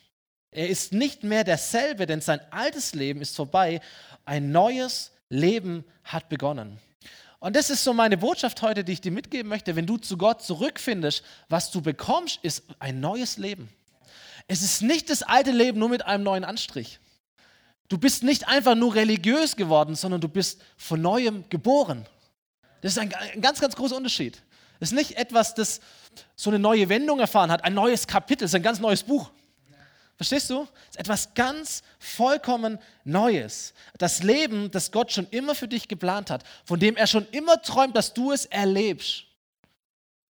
Er 0.51 0.69
ist 0.69 0.93
nicht 0.93 1.23
mehr 1.23 1.45
derselbe, 1.45 2.07
denn 2.07 2.21
sein 2.21 2.41
altes 2.51 2.95
Leben 2.95 3.21
ist 3.21 3.37
vorbei. 3.37 3.81
Ein 4.25 4.51
neues 4.51 5.13
Leben 5.33 5.85
hat 6.05 6.29
begonnen. 6.29 6.79
Und 7.41 7.57
das 7.57 7.71
ist 7.71 7.83
so 7.83 7.93
meine 7.93 8.17
Botschaft 8.17 8.63
heute, 8.63 8.85
die 8.85 8.93
ich 8.93 9.01
dir 9.01 9.11
mitgeben 9.11 9.49
möchte. 9.49 9.75
Wenn 9.75 9.87
du 9.87 9.97
zu 9.97 10.17
Gott 10.17 10.43
zurückfindest, 10.43 11.25
was 11.49 11.71
du 11.73 11.81
bekommst, 11.81 12.39
ist 12.43 12.63
ein 12.79 13.01
neues 13.01 13.37
Leben. 13.39 13.69
Es 14.47 14.63
ist 14.63 14.83
nicht 14.83 15.11
das 15.11 15.23
alte 15.23 15.51
Leben 15.51 15.79
nur 15.79 15.89
mit 15.89 16.05
einem 16.05 16.23
neuen 16.23 16.45
Anstrich. 16.45 17.01
Du 17.89 17.99
bist 17.99 18.23
nicht 18.23 18.47
einfach 18.47 18.75
nur 18.75 18.95
religiös 18.95 19.57
geworden, 19.57 19.97
sondern 19.97 20.21
du 20.21 20.29
bist 20.29 20.61
von 20.77 21.01
neuem 21.01 21.45
geboren. 21.49 22.07
Das 22.81 22.93
ist 22.93 22.99
ein, 22.99 23.13
ein 23.13 23.41
ganz, 23.41 23.61
ganz 23.61 23.75
großer 23.75 23.97
Unterschied. 23.97 24.41
Das 24.79 24.91
ist 24.91 24.97
nicht 24.97 25.17
etwas, 25.17 25.55
das 25.55 25.81
so 26.37 26.51
eine 26.51 26.59
neue 26.59 26.89
Wendung 26.89 27.21
erfahren 27.21 27.51
hat, 27.51 27.65
ein 27.65 27.75
neues 27.75 28.07
Kapitel, 28.07 28.45
das 28.45 28.51
ist 28.51 28.55
ein 28.55 28.63
ganz 28.63 28.81
neues 28.81 29.03
Buch. 29.03 29.31
Verstehst 30.23 30.51
du? 30.51 30.61
Das 30.61 30.91
ist 30.91 31.01
etwas 31.01 31.35
ganz 31.35 31.83
vollkommen 31.99 32.79
Neues. 33.03 33.75
Das 33.99 34.23
Leben, 34.23 34.71
das 34.71 34.93
Gott 34.93 35.11
schon 35.11 35.27
immer 35.33 35.57
für 35.57 35.67
dich 35.67 35.89
geplant 35.89 36.31
hat, 36.31 36.45
von 36.65 36.79
dem 36.79 36.97
er 36.97 37.09
schon 37.09 37.27
immer 37.33 37.61
träumt, 37.61 37.97
dass 37.97 38.15
du 38.15 38.31
es 38.31 38.47
erlebst. 38.47 39.25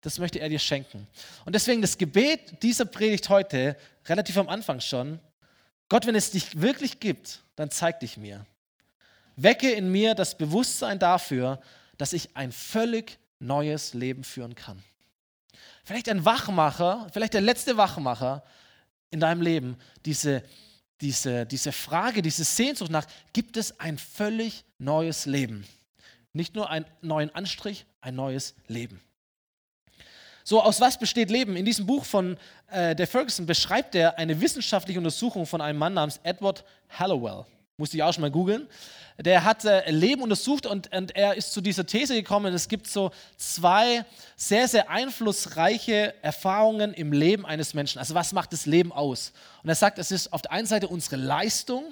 Das 0.03 0.19
möchte 0.19 0.41
er 0.41 0.51
dir 0.51 0.59
schenken. 0.59 1.09
Und 1.47 1.55
deswegen 1.55 1.81
das 1.81 1.97
Gebet 1.97 2.63
dieser 2.63 2.85
Predigt 2.85 3.31
heute, 3.31 3.79
relativ 4.05 4.37
am 4.37 4.51
Anfang 4.51 4.83
schon, 4.83 5.21
Gott, 5.89 6.05
wenn 6.05 6.15
es 6.15 6.33
dich 6.33 6.61
wirklich 6.61 7.01
gibt, 7.01 7.41
dann 7.57 7.71
zeig 7.71 8.01
dich 8.01 8.19
mir. 8.19 8.45
Wecke 9.37 9.71
in 9.71 9.91
mir 9.91 10.15
das 10.15 10.37
Bewusstsein 10.37 10.99
dafür, 10.99 11.63
dass 11.97 12.13
ich 12.13 12.37
ein 12.37 12.53
völlig 12.53 13.19
neues 13.39 13.95
Leben 13.95 14.23
führen 14.23 14.55
kann. 14.55 14.85
Vielleicht 15.83 16.11
ein 16.11 16.27
Wachmacher, 16.27 17.07
vielleicht 17.11 17.33
der 17.33 17.41
letzte 17.41 17.79
Wachmacher 17.79 18.45
in 19.11 19.21
deinem 19.21 19.43
Leben, 19.43 19.77
diese, 20.05 20.43
diese, 21.01 21.47
diese 21.47 21.73
Frage, 21.73 22.23
diese 22.23 22.45
Sehnsucht 22.45 22.91
nach, 22.91 23.07
gibt 23.33 23.57
es 23.57 23.79
ein 23.81 23.99
völlig 23.99 24.65
neues 24.79 25.27
Leben? 25.27 25.65
Nicht 26.33 26.55
nur 26.55 26.71
einen 26.71 26.87
neuen 27.01 27.35
Anstrich, 27.35 27.87
ein 28.01 28.15
neues 28.15 28.55
Leben. 28.67 29.01
So, 30.45 30.63
aus 30.63 30.81
was 30.81 30.99
besteht 30.99 31.31
Leben? 31.31 31.57
In 31.57 31.67
diesem 31.67 31.85
Buch 31.85 32.05
von 32.05 32.39
äh, 32.71 32.97
der 32.97 33.07
Ferguson 33.07 33.45
beschreibt 33.45 33.95
er 33.95 34.19
eine 34.19 34.41
wissenschaftliche 34.41 34.99
Untersuchung 34.99 35.45
von 35.45 35.61
einem 35.61 35.79
Mann 35.79 35.95
namens 35.95 36.21
Edward 36.23 36.65
Hallowell. 36.89 37.45
Musste 37.81 37.97
ich 37.97 38.03
auch 38.03 38.13
schon 38.13 38.23
mal 38.23 38.31
googeln. 38.33 38.67
Der 39.19 39.45
hat 39.45 39.65
äh, 39.65 39.89
Leben 39.93 40.21
untersucht 40.23 40.67
und, 40.67 40.93
und 40.93 41.15
er 41.15 41.37
ist 41.37 41.53
zu 41.53 41.61
dieser 41.61 41.87
These 41.87 42.15
gekommen, 42.15 42.53
es 42.53 42.67
gibt 42.67 42.89
so 42.89 43.13
zwei 43.37 44.05
sehr, 44.37 44.67
sehr 44.67 44.91
einflussreiche 44.91 46.13
Erfahrungen 46.21 46.93
im 46.93 47.13
Leben 47.13 47.47
eines 47.47 47.75
Menschen. 47.75 48.01
Also 48.01 48.17
was 48.17 48.33
macht 48.33 48.53
das 48.53 48.67
Leben 48.67 48.91
aus? 48.91 49.33
Und 49.63 49.69
er 49.69 49.77
sagt, 49.77 50.01
es 50.01 50.11
ist 50.11 50.33
auf 50.33 50.43
der 50.43 50.51
einen 50.51 50.67
Seite 50.67 50.89
unsere 50.89 51.15
Leistung, 51.15 51.85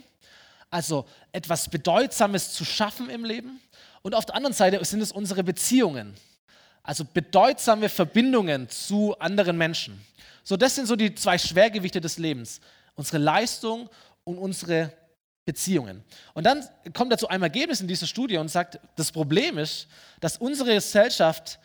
also 0.71 1.07
etwas 1.31 1.69
Bedeutsames 1.69 2.53
zu 2.53 2.65
schaffen 2.65 3.09
im 3.09 3.25
Leben. 3.25 3.61
Und 4.03 4.17
auf 4.17 4.27
der 4.27 4.35
anderen 4.35 4.55
Seite 4.55 4.85
sind 4.85 5.01
es 5.01 5.13
unsere 5.13 5.45
Beziehungen. 5.45 6.15
Also 6.83 7.05
bedeutsame 7.05 7.89
Verbindungen 7.89 8.69
zu 8.69 9.17
anderen 9.21 9.57
Menschen. 9.57 10.05
So, 10.43 10.57
das 10.57 10.75
sind 10.75 10.87
so 10.87 10.97
die 10.97 11.15
zwei 11.15 11.39
Schwergewichte 11.39 12.01
des 12.01 12.19
Lebens. 12.19 12.61
Unsere 12.97 13.19
Leistung 13.19 13.89
und 14.25 14.39
unsere 14.39 14.75
Beziehungen. 14.85 15.06
Und 16.35 16.45
dann 16.45 16.65
kommt 16.93 17.13
er 17.13 17.19
zu 17.19 17.29
einem 17.29 17.45
Ergebnis 17.45 17.81
in 17.81 17.89
dieser 17.89 18.07
Studie 18.07 18.37
und 18.37 18.49
sagt, 18.49 18.81
das 18.97 19.13
Problem 19.13 19.59
ist, 19.59 19.87
dass 20.21 20.37
unsere 20.37 20.75
Gesellschaft 20.75 21.59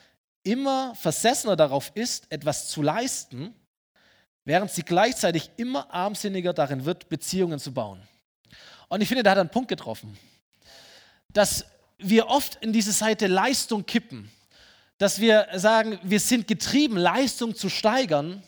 immer 0.43 0.93
versessener 0.95 1.55
darauf 1.55 1.91
ist, 1.95 2.31
etwas 2.31 2.69
zu 2.69 2.81
leisten, 2.81 3.53
während 4.45 4.71
sie 4.71 4.83
gleichzeitig 4.83 5.49
immer 5.57 5.91
armsinniger 5.93 6.53
darin 6.53 6.85
wird, 6.85 7.09
Beziehungen 7.09 7.59
zu 7.59 7.73
bauen. 7.73 8.01
Und 8.87 9.01
ich 9.01 9.07
finde, 9.07 9.23
da 9.23 9.31
hat 9.31 9.37
er 9.37 9.41
einen 9.41 9.49
Punkt 9.49 9.69
getroffen, 9.69 10.17
dass 11.29 11.65
wir 11.97 12.27
oft 12.27 12.55
in 12.61 12.73
diese 12.73 12.91
Seite 12.91 13.27
Leistung 13.27 13.85
kippen 13.85 14.31
dass 15.01 15.19
wir 15.19 15.47
sagen, 15.55 15.97
wir 16.03 16.19
sind 16.19 16.47
getrieben, 16.47 16.95
Leistung 16.95 17.55
zu 17.55 17.69
steigern, 17.69 18.43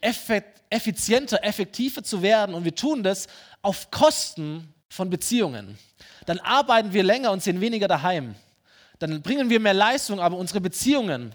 effizienter, 0.00 1.44
effektiver 1.44 2.02
zu 2.02 2.22
werden 2.22 2.56
und 2.56 2.64
wir 2.64 2.74
tun 2.74 3.04
das 3.04 3.28
auf 3.62 3.92
Kosten 3.92 4.71
von 4.92 5.08
Beziehungen. 5.08 5.78
Dann 6.26 6.38
arbeiten 6.40 6.92
wir 6.92 7.02
länger 7.02 7.32
und 7.32 7.42
sind 7.42 7.60
weniger 7.62 7.88
daheim. 7.88 8.34
Dann 8.98 9.22
bringen 9.22 9.48
wir 9.48 9.58
mehr 9.58 9.72
Leistung, 9.72 10.20
aber 10.20 10.36
unsere 10.36 10.60
Beziehungen 10.60 11.34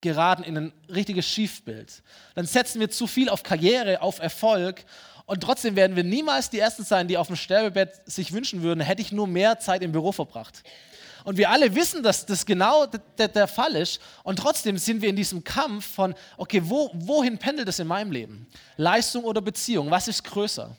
geraten 0.00 0.42
in 0.42 0.56
ein 0.56 0.72
richtiges 0.88 1.26
Schiefbild. 1.26 2.02
Dann 2.34 2.46
setzen 2.46 2.80
wir 2.80 2.90
zu 2.90 3.06
viel 3.06 3.28
auf 3.28 3.42
Karriere, 3.42 4.00
auf 4.00 4.18
Erfolg 4.18 4.84
und 5.26 5.42
trotzdem 5.42 5.76
werden 5.76 5.94
wir 5.94 6.04
niemals 6.04 6.48
die 6.48 6.58
Ersten 6.58 6.84
sein, 6.84 7.06
die 7.06 7.18
auf 7.18 7.26
dem 7.26 7.36
Sterbebett 7.36 8.00
sich 8.06 8.32
wünschen 8.32 8.62
würden, 8.62 8.80
hätte 8.80 9.02
ich 9.02 9.12
nur 9.12 9.26
mehr 9.26 9.58
Zeit 9.58 9.82
im 9.82 9.92
Büro 9.92 10.12
verbracht. 10.12 10.62
Und 11.24 11.36
wir 11.36 11.50
alle 11.50 11.74
wissen, 11.74 12.02
dass 12.02 12.24
das 12.24 12.46
genau 12.46 12.86
der, 12.86 13.48
Fall 13.48 13.74
ist. 13.74 14.00
Und 14.22 14.38
trotzdem 14.38 14.78
sind 14.78 15.02
wir 15.02 15.08
in 15.08 15.16
diesem 15.16 15.42
Kampf 15.42 15.84
von, 15.84 16.14
okay, 16.36 16.62
wo, 16.64 16.90
wohin 16.94 17.36
pendelt 17.36 17.68
es 17.68 17.80
in 17.80 17.88
meinem 17.88 18.12
Leben? 18.12 18.46
Leistung 18.76 19.24
oder 19.24 19.40
Beziehung? 19.40 19.90
Was 19.90 20.06
ist 20.06 20.22
größer? 20.22 20.76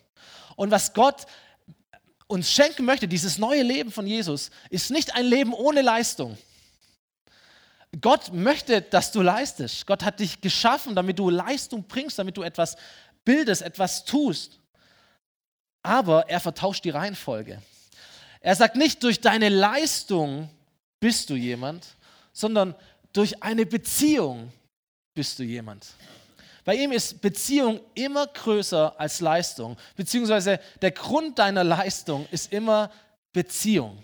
Und 0.56 0.72
was 0.72 0.94
Gott 0.94 1.26
uns 2.28 2.52
schenken 2.52 2.86
möchte, 2.86 3.08
dieses 3.08 3.38
neue 3.38 3.64
Leben 3.64 3.92
von 3.92 4.06
Jesus, 4.06 4.52
ist 4.70 4.92
nicht 4.92 5.16
ein 5.16 5.26
Leben 5.26 5.54
ohne 5.54 5.82
Leistung. 5.82 6.38
Gott 8.02 8.34
möchte, 8.34 8.82
dass 8.82 9.12
du 9.12 9.22
leistest. 9.22 9.88
Gott 9.88 10.04
hat 10.04 10.20
dich 10.20 10.42
geschaffen, 10.42 10.94
damit 10.94 11.18
du 11.18 11.30
Leistung 11.30 11.84
bringst, 11.88 12.20
damit 12.20 12.36
du 12.36 12.44
etwas 12.44 12.76
bildest, 13.24 13.62
etwas 13.62 14.04
tust. 14.04 14.60
Aber 15.84 16.30
er 16.30 16.40
vertauscht 16.40 16.84
die 16.84 16.90
Reihenfolge. 16.90 17.62
Er 18.42 18.56
sagt 18.56 18.76
nicht, 18.76 19.02
durch 19.04 19.22
deine 19.22 19.50
Leistung 19.50 20.50
bist 21.00 21.30
du 21.30 21.36
jemand, 21.36 21.86
sondern 22.34 22.76
durch 23.14 23.42
eine 23.42 23.66
Beziehung 23.66 24.52
bist 25.14 25.40
du 25.40 25.44
jemand. 25.44 25.86
Bei 26.68 26.76
ihm 26.76 26.92
ist 26.92 27.22
Beziehung 27.22 27.80
immer 27.94 28.28
größer 28.28 29.00
als 29.00 29.22
Leistung, 29.22 29.78
beziehungsweise 29.96 30.60
der 30.82 30.92
Grund 30.92 31.40
deiner 31.40 31.64
Leistung 31.64 32.28
ist 32.30 32.52
immer 32.52 32.92
Beziehung. 33.32 34.04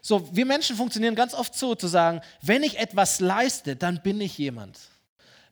So, 0.00 0.28
wir 0.34 0.44
Menschen 0.44 0.74
funktionieren 0.74 1.14
ganz 1.14 1.34
oft 1.34 1.54
so, 1.54 1.76
zu 1.76 1.86
sagen, 1.86 2.20
wenn 2.42 2.64
ich 2.64 2.80
etwas 2.80 3.20
leiste, 3.20 3.76
dann 3.76 4.02
bin 4.02 4.20
ich 4.20 4.36
jemand. 4.38 4.80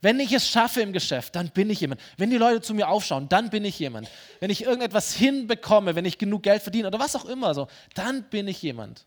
Wenn 0.00 0.18
ich 0.18 0.32
es 0.32 0.48
schaffe 0.48 0.80
im 0.80 0.92
Geschäft, 0.92 1.36
dann 1.36 1.50
bin 1.50 1.70
ich 1.70 1.78
jemand. 1.78 2.00
Wenn 2.16 2.30
die 2.30 2.38
Leute 2.38 2.60
zu 2.60 2.74
mir 2.74 2.88
aufschauen, 2.88 3.28
dann 3.28 3.48
bin 3.48 3.64
ich 3.64 3.78
jemand. 3.78 4.10
Wenn 4.40 4.50
ich 4.50 4.64
irgendetwas 4.64 5.14
hinbekomme, 5.14 5.94
wenn 5.94 6.06
ich 6.06 6.18
genug 6.18 6.42
Geld 6.42 6.64
verdiene 6.64 6.88
oder 6.88 6.98
was 6.98 7.14
auch 7.14 7.26
immer 7.26 7.54
so, 7.54 7.68
dann 7.94 8.24
bin 8.24 8.48
ich 8.48 8.60
jemand. 8.62 9.06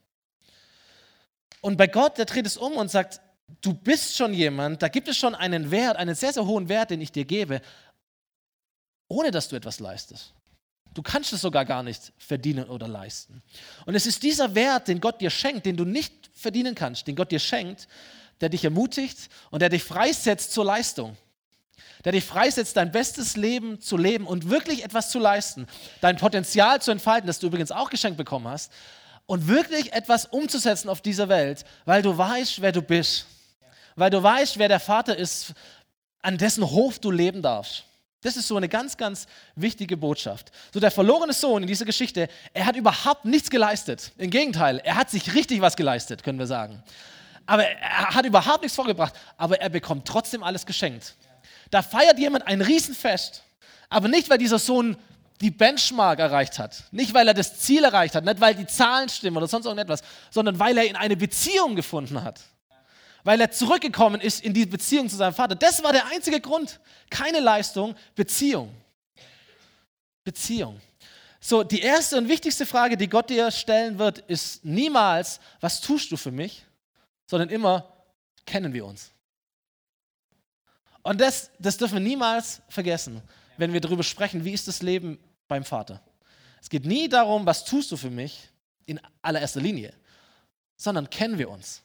Und 1.60 1.76
bei 1.76 1.88
Gott, 1.88 2.18
der 2.18 2.26
dreht 2.26 2.46
es 2.46 2.56
um 2.56 2.78
und 2.78 2.90
sagt, 2.90 3.20
du 3.62 3.74
bist 3.74 4.16
schon 4.16 4.34
jemand, 4.34 4.82
da 4.82 4.88
gibt 4.88 5.08
es 5.08 5.18
schon 5.18 5.36
einen 5.36 5.72
Wert, 5.72 5.98
einen 5.98 6.16
sehr, 6.16 6.34
sehr 6.34 6.46
hohen 6.46 6.70
Wert, 6.70 6.92
den 6.92 7.02
ich 7.02 7.12
dir 7.12 7.26
gebe, 7.26 7.62
ohne 9.08 9.32
dass 9.32 9.50
du 9.50 9.56
etwas 9.56 9.80
leistest. 9.80 10.34
Du 10.94 11.02
kannst 11.02 11.34
es 11.34 11.42
sogar 11.42 11.66
gar 11.66 11.84
nicht 11.84 12.14
verdienen 12.18 12.70
oder 12.70 12.88
leisten. 12.88 13.44
Und 13.86 13.96
es 13.96 14.06
ist 14.06 14.24
dieser 14.24 14.56
Wert, 14.56 14.88
den 14.88 15.02
Gott 15.02 15.20
dir 15.20 15.30
schenkt, 15.30 15.66
den 15.66 15.76
du 15.76 15.84
nicht 15.84 16.32
verdienen 16.34 16.74
kannst, 16.74 17.08
den 17.08 17.16
Gott 17.16 17.32
dir 17.32 17.40
schenkt, 17.40 17.88
der 18.40 18.50
dich 18.50 18.64
ermutigt 18.64 19.30
und 19.52 19.62
der 19.62 19.70
dich 19.70 19.84
freisetzt 19.84 20.54
zur 20.54 20.66
Leistung. 20.66 21.18
Der 22.06 22.14
dich 22.14 22.24
freisetzt, 22.24 22.78
dein 22.78 22.92
bestes 22.92 23.36
Leben 23.36 23.82
zu 23.82 23.98
leben 23.98 24.26
und 24.26 24.50
wirklich 24.50 24.84
etwas 24.84 25.10
zu 25.10 25.20
leisten, 25.20 25.68
dein 26.02 26.18
Potenzial 26.18 26.82
zu 26.82 26.92
entfalten, 26.92 27.28
das 27.28 27.40
du 27.40 27.48
übrigens 27.48 27.72
auch 27.72 27.90
geschenkt 27.90 28.18
bekommen 28.18 28.48
hast, 28.48 28.72
und 29.26 29.48
wirklich 29.48 29.92
etwas 29.92 30.26
umzusetzen 30.26 30.88
auf 30.88 31.02
dieser 31.02 31.30
Welt, 31.30 31.66
weil 31.86 32.02
du 32.02 32.16
weißt, 32.16 32.62
wer 32.62 32.72
du 32.72 32.82
bist. 32.82 33.26
Weil 33.96 34.10
du 34.10 34.22
weißt, 34.22 34.58
wer 34.58 34.68
der 34.68 34.80
Vater 34.80 35.18
ist, 35.18 35.54
an 36.22 36.38
dessen 36.38 36.70
Hof 36.70 37.00
du 37.00 37.12
leben 37.12 37.42
darfst. 37.42 37.84
Das 38.22 38.36
ist 38.36 38.48
so 38.48 38.58
eine 38.58 38.68
ganz, 38.68 38.98
ganz 38.98 39.28
wichtige 39.56 39.98
Botschaft. 39.98 40.52
So 40.74 40.80
der 40.80 40.90
verlorene 40.90 41.34
Sohn 41.34 41.62
in 41.62 41.68
dieser 41.68 41.86
Geschichte, 41.86 42.28
er 42.54 42.66
hat 42.66 42.76
überhaupt 42.76 43.26
nichts 43.26 43.50
geleistet. 43.50 44.12
Im 44.18 44.32
Gegenteil, 44.32 44.80
er 44.84 44.96
hat 44.96 45.12
sich 45.12 45.36
richtig 45.36 45.62
was 45.62 45.76
geleistet, 45.76 46.24
können 46.24 46.40
wir 46.40 46.48
sagen 46.48 46.84
aber 47.46 47.66
er 47.66 48.16
hat 48.16 48.26
überhaupt 48.26 48.62
nichts 48.62 48.76
vorgebracht, 48.76 49.14
aber 49.38 49.62
er 49.62 49.70
bekommt 49.70 50.08
trotzdem 50.08 50.44
alles 50.44 50.66
geschenkt. 50.66 51.16
Da 51.72 51.82
feiert 51.82 52.18
jemand 52.20 52.48
ein 52.48 52.62
Riesenfest, 52.62 53.44
aber 53.90 54.08
nicht, 54.08 54.30
weil 54.30 54.38
dieser 54.38 54.60
Sohn 54.60 54.98
die 55.42 55.52
Benchmark 55.52 56.20
erreicht 56.20 56.60
hat, 56.60 56.84
nicht 56.92 57.14
weil 57.14 57.28
er 57.28 57.34
das 57.34 57.60
Ziel 57.60 57.84
erreicht 57.84 58.16
hat, 58.16 58.24
nicht 58.24 58.40
weil 58.40 58.56
die 58.56 58.68
Zahlen 58.68 59.10
stimmen 59.10 59.38
oder 59.38 59.48
sonst 59.48 59.66
irgendetwas, 59.66 60.02
sondern 60.32 60.60
weil 60.60 60.78
er 60.78 60.86
in 60.86 60.96
eine 60.96 61.18
Beziehung 61.18 61.76
gefunden 61.76 62.24
hat. 62.24 62.40
Weil 63.26 63.42
er 63.42 63.50
zurückgekommen 63.52 64.22
ist 64.22 64.44
in 64.44 64.54
die 64.54 64.68
Beziehung 64.68 65.10
zu 65.10 65.16
seinem 65.16 65.34
Vater. 65.34 65.56
Das 65.56 65.84
war 65.84 65.92
der 65.92 66.06
einzige 66.06 66.40
Grund. 66.40 66.80
Keine 67.10 67.40
Leistung, 67.40 67.96
Beziehung. 68.14 68.72
Beziehung. 70.24 70.80
So, 71.40 71.64
die 71.64 71.82
erste 71.82 72.18
und 72.20 72.30
wichtigste 72.30 72.68
Frage, 72.68 72.98
die 72.98 73.10
Gott 73.10 73.32
dir 73.32 73.50
stellen 73.50 73.98
wird, 73.98 74.20
ist 74.20 74.64
niemals, 74.64 75.40
was 75.60 75.82
tust 75.82 76.12
du 76.12 76.18
für 76.18 76.32
mich, 76.32 76.66
sondern 77.26 77.50
immer 77.50 77.92
kennen 78.46 78.74
wir 78.74 78.86
uns. 78.86 79.12
Und 81.02 81.20
das, 81.20 81.50
das 81.58 81.78
dürfen 81.78 81.96
wir 81.96 82.02
niemals 82.02 82.62
vergessen, 82.70 83.24
wenn 83.58 83.74
wir 83.74 83.82
darüber 83.82 84.04
sprechen, 84.04 84.46
wie 84.46 84.54
ist 84.54 84.68
das 84.68 84.84
Leben 84.84 85.20
beim 85.48 85.64
Vater. 85.64 86.00
Es 86.62 86.70
geht 86.70 86.86
nie 86.86 87.10
darum, 87.10 87.44
was 87.46 87.66
tust 87.66 87.92
du 87.92 87.98
für 87.98 88.12
mich 88.12 88.50
in 88.86 89.00
allererster 89.24 89.62
Linie, 89.62 89.94
sondern 90.78 91.10
kennen 91.10 91.40
wir 91.40 91.50
uns. 91.50 91.82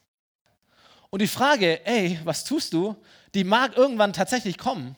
Und 1.11 1.21
die 1.23 1.29
Frage, 1.29 1.85
ey, 1.85 2.19
was 2.25 2.45
tust 2.45 2.73
du, 2.73 2.97
die 3.35 3.45
mag 3.45 3.77
irgendwann 3.77 4.13
tatsächlich 4.13 4.57
kommen, 4.57 4.97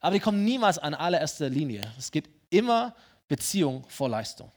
aber 0.00 0.14
die 0.14 0.20
kommt 0.20 0.38
niemals 0.38 0.78
an 0.78 0.94
allererster 0.94 1.48
Linie. 1.48 1.82
Es 1.98 2.10
geht 2.10 2.28
immer 2.50 2.94
Beziehung 3.28 3.84
vor 3.88 4.08
Leistung. 4.08 4.50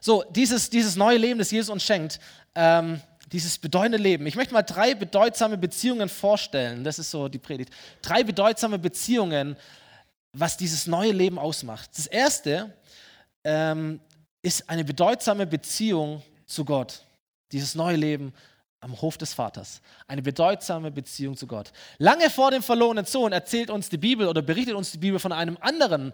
So, 0.00 0.24
dieses, 0.30 0.70
dieses 0.70 0.96
neue 0.96 1.18
Leben, 1.18 1.38
das 1.38 1.50
Jesus 1.50 1.70
uns 1.70 1.82
schenkt, 1.82 2.20
ähm, 2.54 3.00
dieses 3.32 3.58
bedeutende 3.58 3.98
Leben. 3.98 4.26
Ich 4.26 4.34
möchte 4.34 4.54
mal 4.54 4.62
drei 4.62 4.94
bedeutsame 4.94 5.56
Beziehungen 5.56 6.08
vorstellen. 6.08 6.82
Das 6.84 6.98
ist 6.98 7.10
so 7.10 7.28
die 7.28 7.38
Predigt. 7.38 7.72
Drei 8.02 8.24
bedeutsame 8.24 8.78
Beziehungen, 8.78 9.56
was 10.32 10.56
dieses 10.56 10.86
neue 10.86 11.12
Leben 11.12 11.38
ausmacht. 11.38 11.90
Das 11.96 12.06
erste 12.06 12.74
ähm, 13.44 14.00
ist 14.42 14.68
eine 14.68 14.84
bedeutsame 14.84 15.46
Beziehung 15.46 16.22
zu 16.46 16.64
Gott. 16.64 17.04
Dieses 17.52 17.74
neue 17.74 17.96
Leben 17.96 18.32
am 18.80 19.00
Hof 19.00 19.18
des 19.18 19.34
Vaters. 19.34 19.82
Eine 20.08 20.22
bedeutsame 20.22 20.90
Beziehung 20.90 21.36
zu 21.36 21.46
Gott. 21.46 21.72
Lange 21.98 22.30
vor 22.30 22.50
dem 22.50 22.62
verlorenen 22.62 23.04
Sohn 23.04 23.32
erzählt 23.32 23.70
uns 23.70 23.88
die 23.90 23.98
Bibel 23.98 24.26
oder 24.26 24.42
berichtet 24.42 24.74
uns 24.74 24.92
die 24.92 24.98
Bibel 24.98 25.18
von 25.18 25.32
einem 25.32 25.58
anderen 25.60 26.12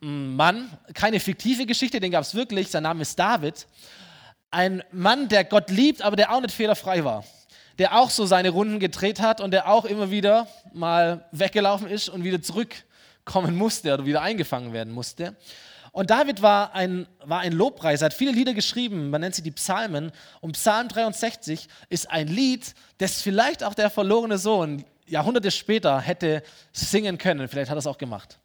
mm, 0.00 0.36
Mann, 0.36 0.70
keine 0.94 1.20
fiktive 1.20 1.64
Geschichte, 1.64 2.00
den 2.00 2.10
gab 2.10 2.22
es 2.22 2.34
wirklich, 2.34 2.70
sein 2.70 2.82
Name 2.82 3.02
ist 3.02 3.18
David. 3.18 3.66
Ein 4.50 4.82
Mann, 4.92 5.28
der 5.28 5.44
Gott 5.44 5.70
liebt, 5.70 6.02
aber 6.02 6.16
der 6.16 6.32
auch 6.32 6.42
nicht 6.42 6.54
fehlerfrei 6.54 7.04
war. 7.04 7.24
Der 7.78 7.98
auch 7.98 8.10
so 8.10 8.26
seine 8.26 8.50
Runden 8.50 8.78
gedreht 8.78 9.20
hat 9.20 9.40
und 9.40 9.50
der 9.50 9.68
auch 9.68 9.86
immer 9.86 10.10
wieder 10.10 10.46
mal 10.74 11.26
weggelaufen 11.32 11.88
ist 11.88 12.10
und 12.10 12.22
wieder 12.22 12.42
zurückkommen 12.42 13.56
musste 13.56 13.94
oder 13.94 14.04
wieder 14.04 14.20
eingefangen 14.20 14.74
werden 14.74 14.92
musste. 14.92 15.34
Und 15.92 16.08
David 16.08 16.40
war 16.40 16.74
ein, 16.74 17.06
war 17.22 17.40
ein 17.40 17.52
Lobpreiser, 17.52 18.06
hat 18.06 18.14
viele 18.14 18.32
Lieder 18.32 18.54
geschrieben, 18.54 19.10
man 19.10 19.20
nennt 19.20 19.34
sie 19.34 19.42
die 19.42 19.50
Psalmen. 19.50 20.10
Und 20.40 20.52
Psalm 20.52 20.88
63 20.88 21.68
ist 21.90 22.10
ein 22.10 22.28
Lied, 22.28 22.74
das 22.96 23.20
vielleicht 23.20 23.62
auch 23.62 23.74
der 23.74 23.90
verlorene 23.90 24.38
Sohn 24.38 24.84
Jahrhunderte 25.06 25.50
später 25.50 26.00
hätte 26.00 26.42
singen 26.72 27.18
können. 27.18 27.46
Vielleicht 27.46 27.70
hat 27.70 27.76
er 27.76 27.80
es 27.80 27.86
auch 27.86 27.98
gemacht. 27.98 28.38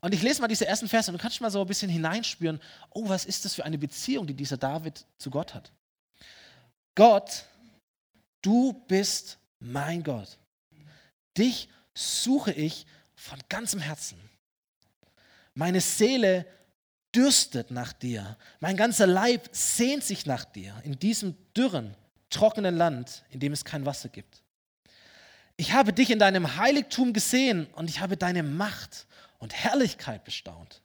Und 0.00 0.14
ich 0.14 0.22
lese 0.22 0.40
mal 0.40 0.48
diese 0.48 0.66
ersten 0.66 0.86
Verse 0.86 1.10
und 1.10 1.18
du 1.18 1.22
kannst 1.22 1.40
mal 1.40 1.50
so 1.50 1.62
ein 1.62 1.66
bisschen 1.66 1.90
hineinspüren, 1.90 2.60
oh, 2.90 3.08
was 3.08 3.24
ist 3.24 3.44
das 3.44 3.54
für 3.54 3.64
eine 3.64 3.78
Beziehung, 3.78 4.26
die 4.26 4.34
dieser 4.34 4.56
David 4.56 5.04
zu 5.18 5.30
Gott 5.30 5.54
hat. 5.54 5.72
Gott, 6.94 7.46
du 8.40 8.72
bist 8.86 9.38
mein 9.58 10.04
Gott. 10.04 10.38
Dich 11.36 11.68
suche 11.94 12.52
ich 12.52 12.86
von 13.16 13.38
ganzem 13.48 13.80
Herzen. 13.80 14.18
Meine 15.54 15.80
Seele 15.80 16.46
dürstet 17.14 17.70
nach 17.70 17.92
dir. 17.92 18.36
Mein 18.60 18.76
ganzer 18.76 19.06
Leib 19.06 19.48
sehnt 19.52 20.04
sich 20.04 20.26
nach 20.26 20.44
dir 20.44 20.74
in 20.84 20.98
diesem 20.98 21.36
dürren, 21.56 21.94
trockenen 22.30 22.76
Land, 22.76 23.24
in 23.30 23.40
dem 23.40 23.52
es 23.52 23.64
kein 23.64 23.86
Wasser 23.86 24.08
gibt. 24.08 24.42
Ich 25.56 25.72
habe 25.72 25.92
dich 25.92 26.10
in 26.10 26.18
deinem 26.18 26.56
Heiligtum 26.56 27.12
gesehen 27.12 27.66
und 27.74 27.88
ich 27.88 28.00
habe 28.00 28.16
deine 28.16 28.42
Macht 28.42 29.06
und 29.38 29.54
Herrlichkeit 29.54 30.24
bestaunt. 30.24 30.82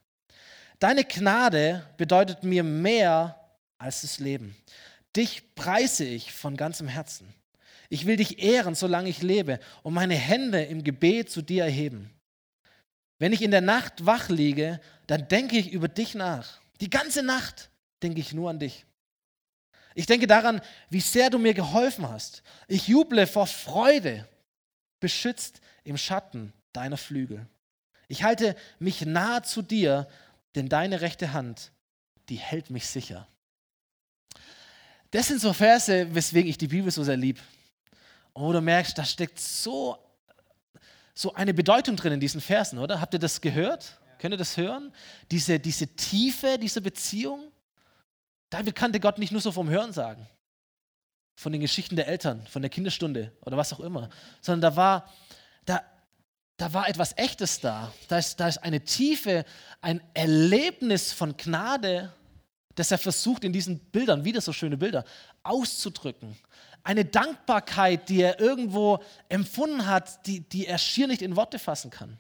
Deine 0.80 1.04
Gnade 1.04 1.86
bedeutet 1.98 2.44
mir 2.44 2.64
mehr 2.64 3.40
als 3.78 4.02
das 4.02 4.20
Leben. 4.20 4.56
Dich 5.16 5.56
preise 5.56 6.06
ich 6.06 6.32
von 6.32 6.56
ganzem 6.56 6.88
Herzen. 6.88 7.34
Ich 7.90 8.06
will 8.06 8.18
dich 8.18 8.44
ehren, 8.44 8.76
solange 8.76 9.10
ich 9.10 9.24
lebe, 9.24 9.60
und 9.82 9.96
meine 9.96 10.14
Hände 10.14 10.62
im 10.64 10.84
Gebet 10.84 11.32
zu 11.32 11.42
dir 11.42 11.64
erheben. 11.64 12.12
Wenn 13.20 13.34
ich 13.34 13.42
in 13.42 13.52
der 13.52 13.62
Nacht 13.62 14.06
wach 14.06 14.30
liege, 14.30 14.80
dann 15.08 15.28
denke 15.28 15.58
ich 15.58 15.72
über 15.72 15.88
dich 15.88 16.16
nach. 16.16 16.60
Die 16.82 16.90
ganze 16.90 17.22
Nacht 17.22 17.70
denke 18.02 18.22
ich 18.22 18.34
nur 18.34 18.50
an 18.50 18.60
dich. 18.60 18.86
Ich 19.94 20.06
denke 20.06 20.28
daran, 20.28 20.62
wie 20.90 21.02
sehr 21.02 21.30
du 21.30 21.38
mir 21.38 21.54
geholfen 21.54 22.08
hast. 22.08 22.42
Ich 22.68 22.88
juble 22.88 23.28
vor 23.28 23.48
Freude, 23.48 24.28
beschützt 25.02 25.62
im 25.84 25.98
Schatten 25.98 26.54
deiner 26.72 26.98
Flügel. 26.98 27.46
Ich 28.08 28.24
halte 28.24 28.56
mich 28.80 29.06
nahe 29.06 29.42
zu 29.42 29.62
dir, 29.62 30.08
denn 30.56 30.70
deine 30.70 31.02
rechte 31.02 31.34
Hand, 31.34 31.72
die 32.30 32.38
hält 32.38 32.70
mich 32.70 32.88
sicher. 32.88 33.28
Das 35.12 35.28
sind 35.28 35.42
so 35.42 35.54
Verse, 35.54 36.14
weswegen 36.14 36.50
ich 36.50 36.58
die 36.58 36.68
Bibel 36.68 36.92
so 36.92 37.04
sehr 37.04 37.18
liebe. 37.18 37.42
Und 38.34 38.44
wo 38.44 38.54
du 38.54 38.62
merkst, 38.62 38.98
da 38.98 39.04
steckt 39.04 39.40
so 39.40 39.98
so 41.20 41.34
eine 41.34 41.54
Bedeutung 41.54 41.98
drin 41.98 42.14
in 42.14 42.22
diesen 42.22 42.40
Versen, 42.40 42.80
oder? 42.80 43.02
Habt 43.02 43.14
ihr 43.14 43.20
das 43.20 43.42
gehört? 43.42 44.00
Könnt 44.20 44.34
ihr 44.34 44.38
das 44.38 44.56
hören? 44.56 44.94
Diese, 45.32 45.60
diese 45.60 45.86
Tiefe 45.86 46.58
dieser 46.58 46.80
Beziehung? 46.80 47.52
David 48.50 48.74
kannte 48.74 49.02
Gott 49.02 49.18
nicht 49.18 49.34
nur 49.34 49.42
so 49.42 49.52
vom 49.52 49.68
Hören 49.70 49.92
sagen, 49.92 50.26
von 51.36 51.52
den 51.52 51.60
Geschichten 51.60 51.98
der 51.98 52.08
Eltern, 52.08 52.48
von 52.48 52.62
der 52.62 52.72
Kinderstunde 52.72 53.34
oder 53.42 53.58
was 53.58 53.74
auch 53.74 53.82
immer, 53.82 54.10
sondern 54.40 54.62
da 54.72 54.78
war, 54.78 55.14
da, 55.66 55.84
da 56.56 56.74
war 56.74 56.88
etwas 56.88 57.18
Echtes 57.18 57.60
da. 57.60 57.92
Da 58.08 58.18
ist, 58.18 58.40
da 58.40 58.48
ist 58.48 58.60
eine 58.60 58.82
Tiefe, 58.86 59.44
ein 59.82 60.02
Erlebnis 60.14 61.12
von 61.12 61.36
Gnade, 61.36 62.14
das 62.76 62.92
er 62.92 62.98
versucht 62.98 63.44
in 63.44 63.52
diesen 63.52 63.80
Bildern, 63.92 64.24
wieder 64.24 64.40
so 64.40 64.54
schöne 64.54 64.78
Bilder, 64.78 65.04
auszudrücken 65.44 66.38
eine 66.84 67.06
Dankbarkeit, 67.06 68.10
die 68.10 68.22
er 68.22 68.40
irgendwo 68.40 69.00
empfunden 69.28 69.86
hat, 69.86 70.26
die, 70.26 70.42
die 70.42 70.68
er 70.68 70.78
schier 70.78 71.08
nicht 71.08 71.22
in 71.22 71.36
Worte 71.36 71.60
fassen 71.60 71.92
kann. 71.92 72.18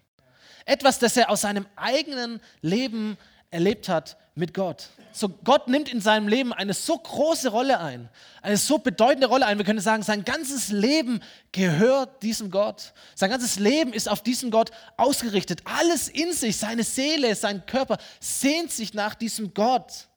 Etwas, 0.66 1.00
das 1.00 1.18
er 1.18 1.30
aus 1.30 1.42
seinem 1.42 1.66
eigenen 1.76 2.40
Leben 2.62 3.18
erlebt 3.52 3.90
hat 3.90 4.18
mit 4.36 4.54
Gott. 4.54 4.90
So 5.12 5.30
Gott 5.30 5.68
nimmt 5.68 5.92
in 5.92 6.02
seinem 6.02 6.28
Leben 6.28 6.54
eine 6.54 6.74
so 6.74 6.98
große 6.98 7.50
Rolle 7.50 7.80
ein, 7.80 8.10
eine 8.42 8.58
so 8.58 8.78
bedeutende 8.78 9.28
Rolle 9.28 9.46
ein. 9.46 9.58
Wir 9.58 9.66
können 9.66 9.80
sagen, 9.80 10.04
sein 10.04 10.24
ganzes 10.24 10.70
Leben 10.70 11.22
gehört 11.52 12.22
diesem 12.22 12.52
Gott. 12.52 12.94
Sein 13.16 13.30
ganzes 13.32 13.58
Leben 13.58 13.92
ist 13.92 14.08
auf 14.08 14.22
diesen 14.22 14.52
Gott 14.52 14.72
ausgerichtet. 14.98 15.62
Alles 15.66 16.08
in 16.08 16.32
sich, 16.34 16.58
seine 16.58 16.84
Seele, 16.84 17.36
sein 17.36 17.66
Körper 17.66 17.98
sehnt 18.20 18.72
sich 18.72 18.94
nach 18.94 19.16
diesem 19.16 19.54
Gott. 19.54 20.08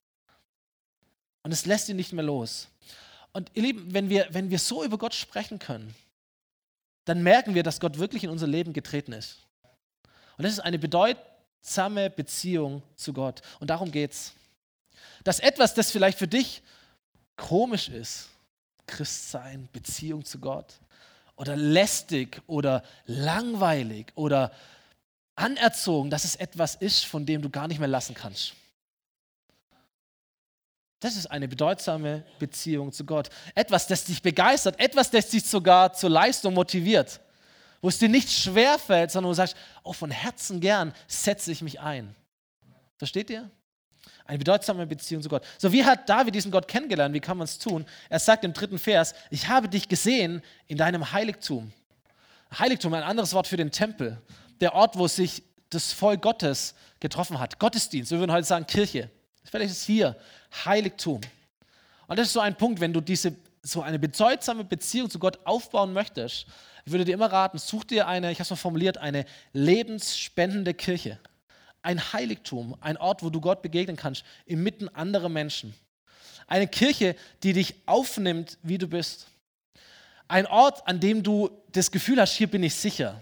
Und 1.43 1.53
es 1.53 1.67
lässt 1.67 1.89
ihn 1.89 1.97
nicht 1.97 2.13
mehr 2.13 2.25
los. 2.25 2.69
Und 3.33 3.51
ihr 3.55 3.63
Lieben, 3.63 3.95
wenn 3.95 4.09
wir, 4.09 4.29
wenn 4.31 4.51
wir 4.51 4.59
so 4.59 4.85
über 4.85 4.99
Gott 4.99 5.15
sprechen 5.15 5.59
können, 5.59 5.95
dann 7.05 7.23
merken 7.23 7.55
wir, 7.55 7.63
dass 7.63 7.81
Gott 7.81 7.99
wirklich 7.99 8.25
in 8.25 8.31
unser 8.31 8.47
Leben 8.47 8.73
getreten 8.73 9.13
ist. 9.13 9.39
Und 10.37 10.45
das 10.45 10.53
ist 10.53 10.61
eine 10.61 10.79
bedeutsame 10.79 12.11
Beziehung 12.11 12.83
zu 12.97 13.13
Gott. 13.13 13.43
Und 13.61 13.71
darum 13.71 13.91
geht's. 13.91 14.35
Dass 15.25 15.41
etwas, 15.41 15.75
das 15.75 15.91
vielleicht 15.91 16.19
für 16.19 16.29
dich 16.29 16.63
komisch 17.37 17.89
ist, 17.89 18.29
Christsein, 18.87 19.69
Beziehung 19.73 20.25
zu 20.25 20.39
Gott, 20.39 20.75
oder 21.37 21.57
lästig 21.57 22.43
oder 22.47 22.83
langweilig 23.07 24.13
oder 24.15 24.53
anerzogen, 25.35 26.11
dass 26.11 26.25
es 26.25 26.37
etwas 26.37 26.75
ist, 26.75 27.05
von 27.05 27.25
dem 27.27 27.43
du 27.43 27.51
gar 27.51 27.69
nicht 27.69 27.79
mehr 27.79 27.89
lassen 27.89 28.15
kannst. 28.15 28.55
Das 31.03 31.17
ist 31.17 31.27
eine 31.27 31.49
bedeutsame 31.49 32.23
Beziehung 32.39 32.93
zu 32.93 33.05
Gott. 33.05 33.29
Etwas, 33.57 33.89
das 33.89 34.05
dich 34.05 34.23
begeistert, 34.23 34.79
etwas, 34.79 35.11
das 35.11 35.29
dich 35.29 35.45
sogar 35.45 35.93
zur 35.93 36.11
Leistung 36.11 36.55
motiviert. 36.55 37.19
Wo 37.81 37.89
es 37.89 37.99
dir 37.99 38.09
nicht 38.09 38.31
schwer 38.31 38.79
fällt, 38.79 39.11
sondern 39.11 39.31
wo 39.31 39.33
du 39.33 39.37
sagst, 39.37 39.57
oh, 39.83 39.93
von 39.93 40.13
Herzen 40.13 40.61
gern 40.61 40.95
setze 41.09 41.51
ich 41.51 41.61
mich 41.61 41.81
ein. 41.81 42.15
Versteht 42.99 43.31
ihr? 43.31 43.51
Eine 44.27 44.39
bedeutsame 44.39 44.87
Beziehung 44.87 45.25
zu 45.25 45.29
Gott. 45.29 45.45
So, 45.59 45.73
wie 45.73 45.85
hat 45.85 46.09
David 46.09 46.37
diesen 46.37 46.53
Gott 46.53 46.69
kennengelernt? 46.69 47.13
Wie 47.13 47.21
kann 47.21 47.37
man 47.37 47.47
es 47.47 47.59
tun? 47.59 47.85
Er 48.09 48.21
sagt 48.21 48.45
im 48.45 48.53
dritten 48.53 48.79
Vers, 48.79 49.13
ich 49.31 49.49
habe 49.49 49.69
dich 49.69 49.89
gesehen 49.89 50.41
in 50.69 50.79
deinem 50.79 51.11
Heiligtum. 51.11 51.73
Heiligtum, 52.57 52.95
ein 52.95 53.03
anderes 53.03 53.35
Wort 53.35 53.49
für 53.49 53.57
den 53.57 53.73
Tempel. 53.73 54.23
Der 54.61 54.77
Ort, 54.77 54.97
wo 54.97 55.09
sich 55.09 55.43
das 55.69 55.93
Volk 55.93 56.23
Gottes 56.23 56.77
getroffen 57.01 57.41
hat. 57.41 57.59
Gottesdienst, 57.59 58.13
wir 58.13 58.21
würden 58.21 58.31
heute 58.31 58.47
sagen 58.47 58.69
Kirche. 58.69 59.11
Vielleicht 59.53 59.73
ist 59.73 59.85
hier 59.85 60.17
Heiligtum. 60.65 61.21
Und 62.07 62.19
das 62.19 62.29
ist 62.29 62.33
so 62.33 62.41
ein 62.41 62.57
Punkt, 62.57 62.81
wenn 62.81 62.95
du 62.95 63.03
diese, 63.03 63.37
so 63.61 63.83
eine 63.83 63.99
bedeutsame 63.99 64.65
Beziehung 64.65 65.11
zu 65.11 65.19
Gott 65.19 65.41
aufbauen 65.45 65.93
möchtest, 65.93 66.47
ich 66.87 66.91
würde 66.91 67.05
dir 67.05 67.13
immer 67.13 67.31
raten, 67.31 67.59
such 67.59 67.85
dir 67.85 68.07
eine, 68.07 68.33
ich 68.33 68.39
habe 68.39 68.45
es 68.45 68.51
mal 68.51 68.57
formuliert, 68.57 68.97
eine 68.97 69.27
lebensspendende 69.53 70.73
Kirche. 70.73 71.19
Ein 71.83 72.15
Heiligtum, 72.15 72.79
ein 72.81 72.97
Ort, 72.97 73.23
wo 73.23 73.29
du 73.29 73.43
Gott 73.43 73.61
begegnen 73.61 73.97
kannst, 73.97 74.25
inmitten 74.47 74.89
anderer 74.89 75.29
Menschen. 75.29 75.75
Eine 76.47 76.67
Kirche, 76.67 77.15
die 77.43 77.53
dich 77.53 77.75
aufnimmt, 77.85 78.57
wie 78.63 78.79
du 78.79 78.89
bist. 78.89 79.27
Ein 80.29 80.47
Ort, 80.47 80.89
an 80.89 80.99
dem 80.99 81.23
du 81.23 81.51
das 81.73 81.91
Gefühl 81.91 82.19
hast, 82.19 82.33
hier 82.33 82.47
bin 82.47 82.63
ich 82.63 82.75
sicher. 82.75 83.21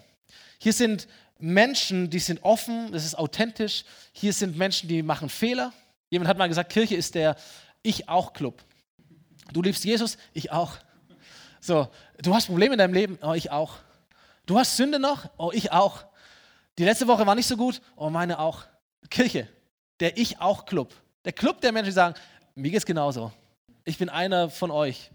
Hier 0.60 0.72
sind 0.72 1.08
Menschen, 1.40 2.08
die 2.08 2.20
sind 2.20 2.44
offen, 2.44 2.92
das 2.92 3.04
ist 3.04 3.18
authentisch. 3.18 3.84
Hier 4.12 4.32
sind 4.32 4.56
Menschen, 4.56 4.88
die 4.88 5.02
machen 5.02 5.28
Fehler. 5.28 5.72
Jemand 6.10 6.28
hat 6.28 6.38
mal 6.38 6.48
gesagt, 6.48 6.72
Kirche 6.72 6.96
ist 6.96 7.14
der 7.14 7.36
Ich 7.82 8.08
auch 8.08 8.32
Club. 8.32 8.62
Du 9.52 9.62
liebst 9.62 9.84
Jesus, 9.84 10.18
ich 10.32 10.52
auch. 10.52 10.72
So, 11.60 11.88
du 12.22 12.34
hast 12.34 12.46
Probleme 12.46 12.74
in 12.74 12.78
deinem 12.78 12.94
Leben, 12.94 13.18
oh, 13.22 13.32
ich 13.32 13.50
auch. 13.50 13.76
Du 14.46 14.58
hast 14.58 14.76
Sünde 14.76 14.98
noch, 14.98 15.30
oh, 15.38 15.50
ich 15.52 15.72
auch. 15.72 16.04
Die 16.78 16.84
letzte 16.84 17.06
Woche 17.06 17.26
war 17.26 17.34
nicht 17.34 17.46
so 17.46 17.56
gut, 17.56 17.80
oh, 17.96 18.10
meine 18.10 18.38
auch. 18.38 18.64
Kirche. 19.08 19.48
der 20.00 20.16
Ich 20.16 20.40
auch 20.40 20.66
Club. 20.66 20.94
Der 21.24 21.32
Club 21.32 21.60
der 21.60 21.72
Menschen, 21.72 21.90
die 21.90 21.94
sagen, 21.94 22.14
mir 22.54 22.70
geht's 22.70 22.86
genauso. 22.86 23.32
Ich 23.84 23.98
bin 23.98 24.08
einer 24.08 24.50
von 24.50 24.70
euch. 24.70 25.10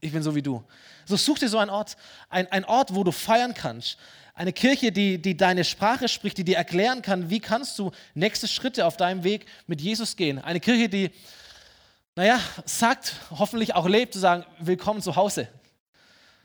Ich 0.00 0.12
bin 0.12 0.22
so 0.22 0.34
wie 0.34 0.42
du. 0.42 0.64
So 1.04 1.16
such 1.16 1.38
dir 1.38 1.48
so 1.48 1.58
einen 1.58 1.70
Ort, 1.70 1.96
ein, 2.28 2.50
ein 2.50 2.64
Ort, 2.64 2.94
wo 2.94 3.04
du 3.04 3.12
feiern 3.12 3.54
kannst. 3.54 3.98
Eine 4.34 4.54
Kirche, 4.54 4.92
die, 4.92 5.20
die 5.20 5.36
deine 5.36 5.62
Sprache 5.62 6.08
spricht, 6.08 6.38
die 6.38 6.44
dir 6.44 6.56
erklären 6.56 7.02
kann, 7.02 7.28
wie 7.28 7.38
kannst 7.38 7.78
du 7.78 7.90
nächste 8.14 8.48
Schritte 8.48 8.86
auf 8.86 8.96
deinem 8.96 9.24
Weg 9.24 9.44
mit 9.66 9.82
Jesus 9.82 10.16
gehen. 10.16 10.38
Eine 10.38 10.58
Kirche, 10.58 10.88
die, 10.88 11.10
naja, 12.16 12.40
sagt, 12.64 13.16
hoffentlich 13.30 13.74
auch 13.74 13.86
lebt, 13.86 14.14
zu 14.14 14.20
sagen, 14.20 14.46
willkommen 14.58 15.02
zu 15.02 15.16
Hause. 15.16 15.48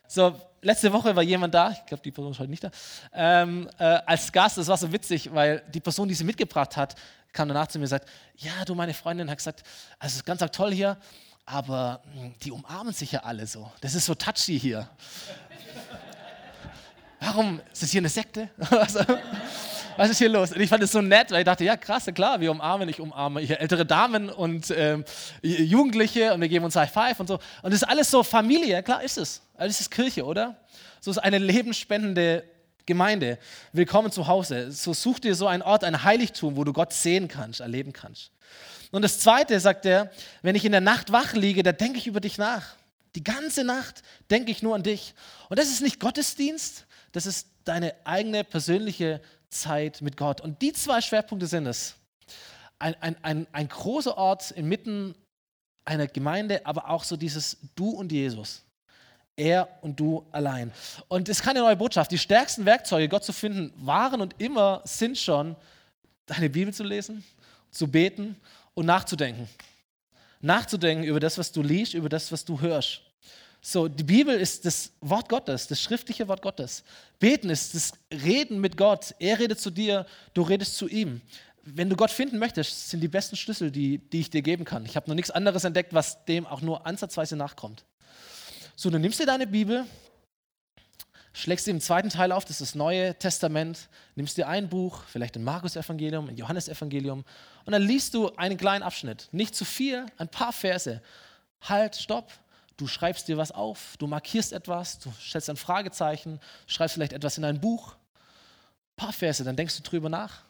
So, 0.06 0.36
letzte 0.62 0.92
Woche 0.92 1.16
war 1.16 1.24
jemand 1.24 1.54
da, 1.54 1.72
ich 1.72 1.86
glaube, 1.86 2.04
die 2.04 2.12
Person 2.12 2.34
ist 2.34 2.40
heute 2.40 2.50
nicht 2.50 2.66
da, 2.66 2.72
ähm, 3.14 3.70
äh, 3.78 3.84
als 3.84 4.34
Gast. 4.34 4.58
Das 4.58 4.68
war 4.68 4.78
so 4.78 4.92
witzig, 4.92 5.34
weil 5.34 5.64
die 5.70 5.80
Person, 5.80 6.10
die 6.10 6.14
sie 6.14 6.26
mitgebracht 6.26 6.76
hat, 6.76 6.96
kam 7.32 7.48
danach 7.48 7.68
zu 7.68 7.78
mir 7.80 7.84
und 7.84 7.90
sagt: 7.90 8.10
Ja, 8.36 8.66
du, 8.66 8.76
meine 8.76 8.94
Freundin 8.94 9.30
hat 9.30 9.38
gesagt, 9.38 9.64
also 9.98 10.14
es 10.14 10.16
ist 10.18 10.26
ganz 10.26 10.44
toll 10.52 10.74
hier, 10.74 10.98
aber 11.46 12.02
hm, 12.14 12.36
die 12.44 12.52
umarmen 12.52 12.94
sich 12.94 13.14
ja 13.14 13.22
alle 13.22 13.48
so. 13.48 13.72
Das 13.80 13.96
ist 13.96 14.06
so 14.06 14.16
touchy 14.16 14.60
hier. 14.60 14.90
Warum? 17.20 17.60
Ist 17.72 17.84
das 17.84 17.92
hier 17.92 18.02
eine 18.02 18.10
Sekte? 18.10 18.50
Was 19.98 20.12
ist 20.12 20.20
hier 20.20 20.30
los? 20.30 20.52
Und 20.52 20.62
ich 20.62 20.70
fand 20.70 20.84
es 20.84 20.92
so 20.92 21.02
nett, 21.02 21.32
weil 21.32 21.40
ich 21.40 21.46
dachte, 21.46 21.64
ja 21.64 21.76
krass, 21.76 22.06
klar, 22.14 22.40
wir 22.40 22.52
umarmen, 22.52 22.88
ich 22.88 23.00
umarme 23.00 23.42
hier 23.42 23.60
ältere 23.60 23.84
Damen 23.84 24.30
und 24.30 24.70
ähm, 24.70 25.04
Jugendliche 25.42 26.34
und 26.34 26.42
wir 26.42 26.48
geben 26.48 26.66
uns 26.66 26.76
High 26.76 26.92
Five 26.92 27.20
und 27.20 27.28
so. 27.28 27.40
Und 27.64 27.74
das 27.74 27.82
ist 27.82 27.88
alles 27.90 28.12
so 28.12 28.22
Familie, 28.22 28.84
klar 28.84 29.02
ist 29.02 29.18
es. 29.18 29.42
Alles 29.56 29.82
ist 29.82 29.90
Kirche, 29.90 30.24
oder? 30.24 30.56
So 31.00 31.10
ist 31.10 31.18
eine 31.18 31.40
lebensspendende 31.40 32.44
Gemeinde. 32.86 33.40
Willkommen 33.74 34.12
zu 34.12 34.28
Hause. 34.28 34.72
So 34.72 34.94
such 34.94 35.20
dir 35.20 35.34
so 35.34 35.48
einen 35.48 35.64
Ort, 35.64 35.84
ein 35.84 36.04
Heiligtum, 36.04 36.56
wo 36.56 36.64
du 36.64 36.74
Gott 36.74 36.94
sehen 36.94 37.28
kannst, 37.28 37.60
erleben 37.60 37.92
kannst. 37.92 38.32
Und 38.92 39.02
das 39.02 39.20
Zweite, 39.20 39.60
sagt 39.60 39.86
er, 39.86 40.12
wenn 40.44 40.56
ich 40.56 40.64
in 40.64 40.72
der 40.72 40.82
Nacht 40.82 41.12
wach 41.12 41.34
liege, 41.34 41.64
da 41.64 41.72
denke 41.72 41.98
ich 41.98 42.06
über 42.06 42.20
dich 42.20 42.38
nach. 42.38 42.76
Die 43.16 43.24
ganze 43.24 43.64
Nacht 43.64 44.04
denke 44.30 44.52
ich 44.52 44.62
nur 44.62 44.76
an 44.76 44.84
dich. 44.84 45.16
Und 45.50 45.58
das 45.58 45.70
ist 45.70 45.82
nicht 45.82 46.00
Gottesdienst, 46.00 46.87
das 47.18 47.26
ist 47.26 47.48
deine 47.64 47.96
eigene 48.04 48.44
persönliche 48.44 49.22
Zeit 49.50 50.04
mit 50.04 50.18
Gott. 50.18 50.40
Und 50.40 50.62
die 50.62 50.72
zwei 50.72 51.02
Schwerpunkte 51.02 51.48
sind 51.48 51.66
es. 51.66 51.96
Ein, 52.78 52.94
ein, 53.02 53.16
ein, 53.24 53.48
ein 53.52 53.68
großer 53.68 54.16
Ort 54.16 54.52
inmitten 54.52 55.16
einer 55.84 56.06
Gemeinde, 56.06 56.64
aber 56.64 56.92
auch 56.92 57.04
so 57.04 57.18
dieses 57.18 57.58
Du 57.76 57.90
und 57.90 58.12
Jesus. 58.12 58.62
Er 59.36 59.68
und 59.82 60.00
du 60.00 60.28
allein. 60.32 60.72
Und 61.08 61.28
es 61.28 61.40
ist 61.40 61.44
keine 61.44 61.62
neue 61.62 61.76
Botschaft. 61.76 62.12
Die 62.12 62.20
stärksten 62.20 62.66
Werkzeuge, 62.66 63.10
Gott 63.10 63.24
zu 63.24 63.34
finden, 63.34 63.74
waren 63.78 64.22
und 64.22 64.40
immer 64.40 64.82
sind 64.84 65.18
schon, 65.18 65.56
deine 66.28 66.52
Bibel 66.52 66.72
zu 66.72 66.84
lesen, 66.84 67.24
zu 67.72 67.88
beten 67.88 68.40
und 68.76 68.86
nachzudenken. 68.86 69.50
Nachzudenken 70.40 71.04
über 71.04 71.20
das, 71.20 71.40
was 71.40 71.52
du 71.52 71.64
liest, 71.64 71.96
über 71.96 72.10
das, 72.10 72.32
was 72.32 72.46
du 72.46 72.62
hörst. 72.62 73.02
So, 73.62 73.88
die 73.88 74.04
Bibel 74.04 74.36
ist 74.36 74.66
das 74.66 74.92
Wort 75.02 75.28
Gottes, 75.30 75.68
das 75.68 75.82
schriftliche 75.82 76.28
Wort 76.28 76.42
Gottes. 76.42 76.84
Beten 77.20 77.50
ist 77.50 77.76
das 77.76 77.92
Reden 78.12 78.62
mit 78.62 78.78
Gott. 78.78 79.14
Er 79.20 79.40
redet 79.40 79.60
zu 79.60 79.72
dir, 79.72 80.06
du 80.34 80.42
redest 80.44 80.78
zu 80.78 80.88
ihm. 80.88 81.22
Wenn 81.64 81.90
du 81.90 81.96
Gott 81.96 82.12
finden 82.12 82.40
möchtest, 82.40 82.90
sind 82.90 83.02
die 83.02 83.10
besten 83.10 83.36
Schlüssel, 83.36 83.72
die, 83.72 83.98
die 83.98 84.22
ich 84.22 84.30
dir 84.30 84.42
geben 84.42 84.64
kann. 84.64 84.86
Ich 84.86 84.96
habe 84.96 85.10
noch 85.10 85.16
nichts 85.16 85.32
anderes 85.32 85.66
entdeckt, 85.66 85.94
was 85.94 86.24
dem 86.26 86.46
auch 86.48 86.62
nur 86.62 86.86
ansatzweise 86.86 87.36
nachkommt. 87.36 87.84
So, 88.76 88.90
du 88.90 89.00
nimmst 89.00 89.20
dir 89.20 89.26
deine 89.26 89.48
Bibel, 89.48 89.86
schlägst 91.34 91.66
sie 91.66 91.72
im 91.72 91.82
zweiten 91.82 92.10
Teil 92.10 92.32
auf, 92.32 92.46
das 92.46 92.62
ist 92.62 92.72
das 92.72 92.76
Neue 92.76 93.16
Testament, 93.16 93.90
nimmst 94.16 94.38
dir 94.38 94.48
ein 94.48 94.70
Buch, 94.70 95.04
vielleicht 95.08 95.36
ein 95.36 95.44
Markus-Evangelium, 95.44 96.30
ein 96.30 96.38
Johannes-Evangelium, 96.38 97.26
und 97.66 97.72
dann 97.74 97.82
liest 97.82 98.14
du 98.14 98.30
einen 98.36 98.58
kleinen 98.58 98.84
Abschnitt. 98.84 99.28
Nicht 99.32 99.56
zu 99.56 99.66
viel, 99.66 100.06
ein 100.18 100.30
paar 100.30 100.54
Verse. 100.54 101.02
Halt, 101.62 101.96
stopp, 101.96 102.32
Du 102.78 102.86
schreibst 102.86 103.28
dir 103.28 103.38
was 103.38 103.52
auf, 103.52 103.96
du 103.98 104.06
markierst 104.06 104.54
etwas, 104.54 105.00
du 105.00 105.12
stellst 105.20 105.50
ein 105.50 105.58
Fragezeichen, 105.58 106.40
schreibst 106.68 106.94
vielleicht 106.94 107.14
etwas 107.14 107.40
in 107.40 107.44
ein 107.44 107.60
Buch. 107.60 107.94
Ein 107.94 108.96
paar 108.96 109.14
Verse, 109.14 109.44
dann 109.44 109.56
denkst 109.56 109.78
du 109.78 109.84
drüber 109.84 110.10
nach. 110.10 110.44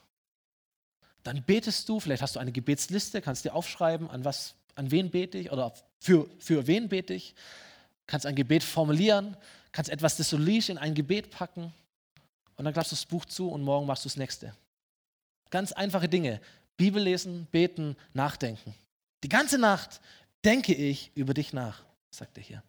Dann 1.24 1.42
betest 1.44 1.88
du, 1.88 2.02
vielleicht 2.02 2.22
hast 2.22 2.36
du 2.36 2.40
eine 2.40 2.52
Gebetsliste, 2.52 3.22
kannst 3.22 3.46
dir 3.46 3.56
aufschreiben, 3.56 4.10
an 4.10 4.26
was, 4.26 4.56
an 4.76 4.92
wen 4.92 5.10
bete 5.10 5.38
ich 5.38 5.52
oder 5.52 5.74
für, 6.00 6.30
für 6.40 6.68
wen 6.68 6.90
bete 6.90 7.14
ich. 7.14 7.34
Kannst 8.08 8.26
ein 8.26 8.36
Gebet 8.36 8.64
formulieren, 8.64 9.38
kannst 9.72 9.90
etwas, 9.90 10.18
das 10.18 10.32
liest, 10.34 10.70
in 10.70 10.78
ein 10.78 10.96
Gebet 10.96 11.32
packen 11.32 11.74
und 12.58 12.66
dann 12.66 12.74
klappst 12.74 12.92
du 12.92 12.96
das 12.96 13.06
Buch 13.06 13.26
zu 13.26 13.50
und 13.50 13.62
morgen 13.62 13.86
machst 13.86 14.04
du 14.04 14.10
das 14.10 14.18
nächste. 14.18 14.54
Ganz 15.50 15.72
einfache 15.72 16.10
Dinge. 16.10 16.42
Bibel 16.76 17.02
lesen, 17.02 17.48
beten, 17.52 17.96
nachdenken. 18.14 18.76
Die 19.24 19.30
ganze 19.30 19.58
Nacht 19.58 20.02
denke 20.44 20.74
ich 20.74 21.12
über 21.16 21.34
dich 21.34 21.54
nach 21.54 21.87
sagt 22.18 22.38
er 22.38 22.44
hier. 22.44 22.64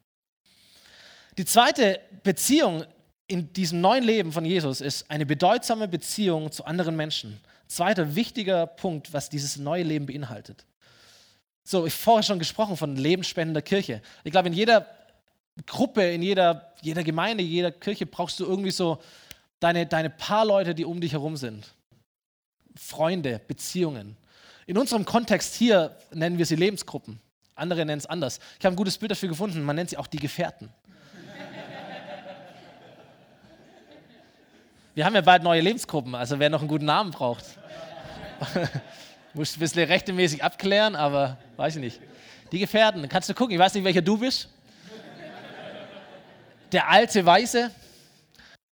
Die 1.37 1.44
zweite 1.44 2.00
Beziehung 2.22 2.84
in 3.26 3.52
diesem 3.52 3.80
neuen 3.80 4.04
Leben 4.04 4.32
von 4.32 4.44
Jesus 4.44 4.80
ist 4.80 5.11
eine 5.11 5.26
bedeutsame 5.26 5.87
Beziehung 5.87 6.50
zu 6.50 6.64
anderen 6.64 6.96
Menschen. 6.96 7.40
Zweiter 7.66 8.14
wichtiger 8.16 8.66
Punkt, 8.66 9.12
was 9.12 9.28
dieses 9.28 9.56
neue 9.56 9.82
Leben 9.82 10.06
beinhaltet. 10.06 10.64
So, 11.62 11.84
ich 11.87 11.92
vorher 11.92 12.22
schon 12.22 12.38
gesprochen 12.38 12.78
von 12.78 12.96
lebensspendender 12.96 13.61
Kirche. 13.61 14.00
Ich 14.24 14.32
glaube, 14.32 14.48
in 14.48 14.54
jeder 14.54 14.87
Gruppe, 15.66 16.02
in 16.02 16.22
jeder, 16.22 16.72
jeder 16.80 17.04
Gemeinde, 17.04 17.44
jeder 17.44 17.70
Kirche 17.70 18.06
brauchst 18.06 18.40
du 18.40 18.46
irgendwie 18.46 18.70
so 18.70 18.98
deine, 19.61 19.87
deine 19.87 20.08
paar 20.08 20.46
Leute, 20.46 20.74
die 20.74 20.87
um 20.87 21.00
dich 21.00 21.12
herum 21.12 21.37
sind. 21.37 21.74
Freunde, 22.74 23.40
Beziehungen. 23.46 24.16
In 24.66 24.78
unserem 24.78 25.04
Kontext 25.04 25.54
hier 25.54 25.96
nennen 26.12 26.38
wir 26.38 26.46
sie 26.46 26.56
Lebensgruppen. 26.56 27.20
Andere 27.59 27.85
nennen 27.85 27.99
es 27.99 28.07
anders. 28.07 28.38
Ich 28.59 28.64
habe 28.64 28.75
ein 28.75 28.77
gutes 28.77 28.99
Bild 28.99 29.11
dafür 29.11 29.29
gefunden. 29.29 29.62
Man 29.62 29.77
nennt 29.77 29.90
sie 29.90 29.97
auch 29.97 30.07
die 30.07 30.18
Gefährten. 30.18 30.71
Wir 34.94 35.05
haben 35.05 35.14
ja 35.14 35.21
bald 35.21 35.44
neue 35.44 35.61
Lebensgruppen, 35.61 36.16
also 36.16 36.40
wer 36.40 36.51
noch 36.51 36.59
einen 36.59 36.68
guten 36.68 36.87
Namen 36.87 37.12
braucht. 37.12 37.44
Muss 39.35 39.57
ein 39.57 39.61
bisschen 39.61 39.85
rechtemäßig 39.85 40.42
abklären, 40.42 40.97
aber 40.97 41.38
weiß 41.57 41.77
ich 41.77 41.81
nicht. 41.81 42.01
Die 42.51 42.59
Gefährten, 42.59 43.09
kannst 43.09 43.29
du 43.29 43.35
gucken, 43.35 43.55
ich 43.55 43.61
weiß 43.61 43.75
nicht, 43.75 43.85
welcher 43.85 44.03
du 44.03 44.18
bist. 44.18 44.49
Der 46.73 46.88
alte 46.88 47.25
Weiße, 47.25 47.71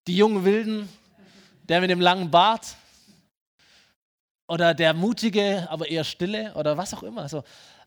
die 0.07 0.17
jungen 0.17 0.43
Wilden, 0.43 0.89
der 1.69 1.81
mit 1.81 1.91
dem 1.91 2.01
langen 2.01 2.31
Bart 2.31 2.75
oder 4.47 4.73
der 4.73 4.95
mutige, 4.95 5.67
aber 5.69 5.87
eher 5.87 6.03
stille 6.03 6.53
oder 6.55 6.75
was 6.75 6.93
auch 6.95 7.03
immer. 7.03 7.29
So, 7.29 7.43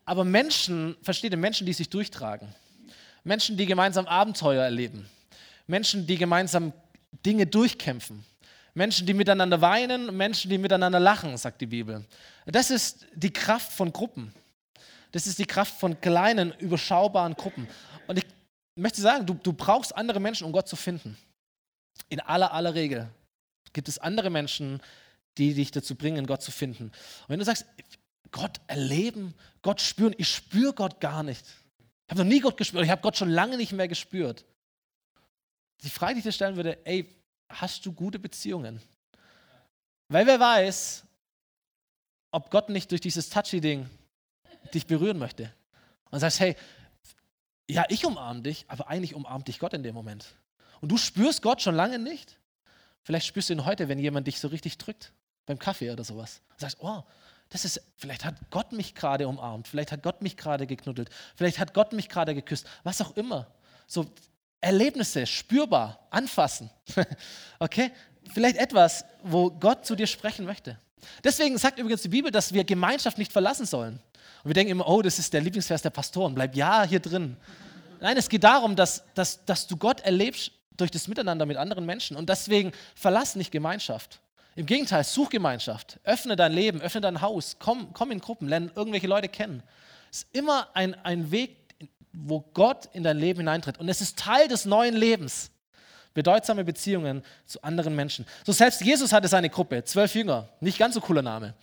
aber 0.08 0.24
Menschen, 0.24 0.96
versteht 1.02 1.32
ihr, 1.32 1.38
Menschen, 1.38 1.66
die 1.66 1.74
sich 1.74 1.90
durchtragen. 1.90 2.48
Menschen, 3.24 3.58
die 3.58 3.66
gemeinsam 3.66 4.06
Abenteuer 4.06 4.64
erleben. 4.64 5.06
Menschen, 5.66 6.06
die 6.06 6.16
gemeinsam 6.16 6.72
Dinge 7.26 7.46
durchkämpfen. 7.46 8.24
Menschen, 8.72 9.06
die 9.06 9.12
miteinander 9.12 9.60
weinen, 9.60 10.16
Menschen, 10.16 10.50
die 10.50 10.56
miteinander 10.56 10.98
lachen, 10.98 11.36
sagt 11.36 11.60
die 11.60 11.66
Bibel. 11.66 12.06
Das 12.46 12.70
ist 12.70 13.06
die 13.14 13.30
Kraft 13.30 13.70
von 13.70 13.92
Gruppen. 13.92 14.32
Das 15.12 15.26
ist 15.26 15.38
die 15.38 15.44
Kraft 15.44 15.78
von 15.78 16.00
kleinen, 16.00 16.52
überschaubaren 16.58 17.34
Gruppen. 17.34 17.68
Und 18.06 18.18
ich 18.18 18.24
möchte 18.76 19.02
sagen, 19.02 19.26
du, 19.26 19.34
du 19.34 19.52
brauchst 19.52 19.94
andere 19.94 20.20
Menschen, 20.20 20.46
um 20.46 20.52
Gott 20.52 20.68
zu 20.68 20.76
finden. 20.76 21.18
In 22.08 22.20
aller, 22.20 22.52
aller 22.54 22.72
Regel 22.72 23.08
gibt 23.74 23.88
es 23.88 23.98
andere 23.98 24.30
Menschen, 24.30 24.80
die 25.36 25.52
dich 25.52 25.70
dazu 25.70 25.94
bringen, 25.94 26.26
Gott 26.26 26.40
zu 26.40 26.50
finden. 26.50 26.84
Und 26.84 27.28
wenn 27.28 27.38
du 27.38 27.44
sagst, 27.44 27.66
Gott 28.30 28.60
erleben, 28.66 29.34
Gott 29.62 29.80
spüren. 29.80 30.14
Ich 30.18 30.28
spüre 30.28 30.72
Gott 30.72 31.00
gar 31.00 31.22
nicht. 31.22 31.44
Ich 32.06 32.10
habe 32.10 32.24
noch 32.24 32.28
nie 32.28 32.40
Gott 32.40 32.56
gespürt. 32.56 32.84
Ich 32.84 32.90
habe 32.90 33.02
Gott 33.02 33.16
schon 33.16 33.30
lange 33.30 33.56
nicht 33.56 33.72
mehr 33.72 33.88
gespürt. 33.88 34.44
Die 35.82 35.90
Frage, 35.90 36.14
die 36.14 36.18
ich 36.20 36.24
dir 36.24 36.32
stellen 36.32 36.56
würde, 36.56 36.84
ey, 36.86 37.14
hast 37.48 37.84
du 37.86 37.92
gute 37.92 38.18
Beziehungen? 38.18 38.80
Weil 40.08 40.26
wer 40.26 40.40
weiß, 40.40 41.04
ob 42.30 42.50
Gott 42.50 42.68
nicht 42.68 42.90
durch 42.90 43.00
dieses 43.00 43.30
Touchy-Ding 43.30 43.88
dich 44.74 44.86
berühren 44.86 45.18
möchte. 45.18 45.52
Und 46.10 46.20
sagst, 46.20 46.40
hey, 46.40 46.56
ja, 47.68 47.84
ich 47.88 48.04
umarme 48.06 48.42
dich, 48.42 48.64
aber 48.68 48.88
eigentlich 48.88 49.14
umarmt 49.14 49.48
dich 49.48 49.58
Gott 49.58 49.74
in 49.74 49.82
dem 49.82 49.94
Moment. 49.94 50.34
Und 50.80 50.90
du 50.90 50.96
spürst 50.96 51.42
Gott 51.42 51.60
schon 51.60 51.74
lange 51.74 51.98
nicht. 51.98 52.38
Vielleicht 53.02 53.26
spürst 53.26 53.50
du 53.50 53.54
ihn 53.54 53.64
heute, 53.64 53.88
wenn 53.88 53.98
jemand 53.98 54.26
dich 54.26 54.40
so 54.40 54.48
richtig 54.48 54.78
drückt, 54.78 55.12
beim 55.46 55.58
Kaffee 55.58 55.90
oder 55.90 56.04
sowas. 56.04 56.40
Und 56.50 56.60
sagst, 56.60 56.78
oh, 56.80 57.02
das 57.50 57.64
ist, 57.64 57.80
vielleicht 57.96 58.24
hat 58.24 58.34
Gott 58.50 58.72
mich 58.72 58.94
gerade 58.94 59.26
umarmt, 59.26 59.68
vielleicht 59.68 59.92
hat 59.92 60.02
Gott 60.02 60.20
mich 60.22 60.36
gerade 60.36 60.66
geknuddelt, 60.66 61.08
vielleicht 61.34 61.58
hat 61.58 61.72
Gott 61.72 61.92
mich 61.92 62.08
gerade 62.08 62.34
geküsst, 62.34 62.66
was 62.84 63.00
auch 63.00 63.16
immer. 63.16 63.46
So 63.86 64.06
Erlebnisse, 64.60 65.26
spürbar, 65.26 66.06
anfassen. 66.10 66.70
okay? 67.58 67.92
Vielleicht 68.32 68.56
etwas, 68.56 69.04
wo 69.22 69.50
Gott 69.50 69.86
zu 69.86 69.94
dir 69.94 70.06
sprechen 70.06 70.44
möchte. 70.44 70.78
Deswegen 71.22 71.56
sagt 71.58 71.78
übrigens 71.78 72.02
die 72.02 72.08
Bibel, 72.08 72.30
dass 72.30 72.52
wir 72.52 72.64
Gemeinschaft 72.64 73.18
nicht 73.18 73.32
verlassen 73.32 73.66
sollen. 73.66 74.00
Und 74.42 74.50
wir 74.50 74.54
denken 74.54 74.72
immer, 74.72 74.88
oh, 74.88 75.00
das 75.00 75.18
ist 75.18 75.32
der 75.32 75.40
Lieblingsvers 75.40 75.82
der 75.82 75.90
Pastoren, 75.90 76.34
bleib 76.34 76.54
ja 76.54 76.82
hier 76.82 77.00
drin. 77.00 77.36
Nein, 78.00 78.16
es 78.16 78.28
geht 78.28 78.44
darum, 78.44 78.76
dass, 78.76 79.04
dass, 79.14 79.44
dass 79.44 79.66
du 79.66 79.76
Gott 79.76 80.00
erlebst 80.00 80.52
durch 80.76 80.90
das 80.90 81.08
Miteinander 81.08 81.46
mit 81.46 81.56
anderen 81.56 81.86
Menschen. 81.86 82.16
Und 82.16 82.28
deswegen 82.28 82.72
verlass 82.94 83.36
nicht 83.36 83.50
Gemeinschaft. 83.50 84.20
Im 84.58 84.66
Gegenteil, 84.66 85.04
such 85.04 85.30
Gemeinschaft, 85.30 86.00
öffne 86.02 86.34
dein 86.34 86.52
Leben, 86.52 86.80
öffne 86.80 87.00
dein 87.00 87.20
Haus, 87.20 87.58
komm, 87.60 87.92
komm 87.92 88.10
in 88.10 88.18
Gruppen, 88.18 88.48
lerne 88.48 88.72
irgendwelche 88.74 89.06
Leute 89.06 89.28
kennen. 89.28 89.62
Es 90.10 90.22
ist 90.22 90.34
immer 90.34 90.66
ein, 90.74 90.96
ein 91.04 91.30
Weg, 91.30 91.56
wo 92.12 92.40
Gott 92.54 92.88
in 92.92 93.04
dein 93.04 93.18
Leben 93.18 93.38
hineintritt. 93.38 93.78
Und 93.78 93.88
es 93.88 94.00
ist 94.00 94.18
Teil 94.18 94.48
des 94.48 94.64
neuen 94.64 94.96
Lebens. 94.96 95.52
Bedeutsame 96.12 96.64
Beziehungen 96.64 97.22
zu 97.46 97.62
anderen 97.62 97.94
Menschen. 97.94 98.26
So 98.44 98.50
selbst 98.50 98.80
Jesus 98.80 99.12
hatte 99.12 99.28
seine 99.28 99.48
Gruppe, 99.48 99.84
zwölf 99.84 100.16
Jünger. 100.16 100.48
Nicht 100.58 100.76
ganz 100.76 100.96
so 100.96 101.00
cooler 101.00 101.22
Name. 101.22 101.54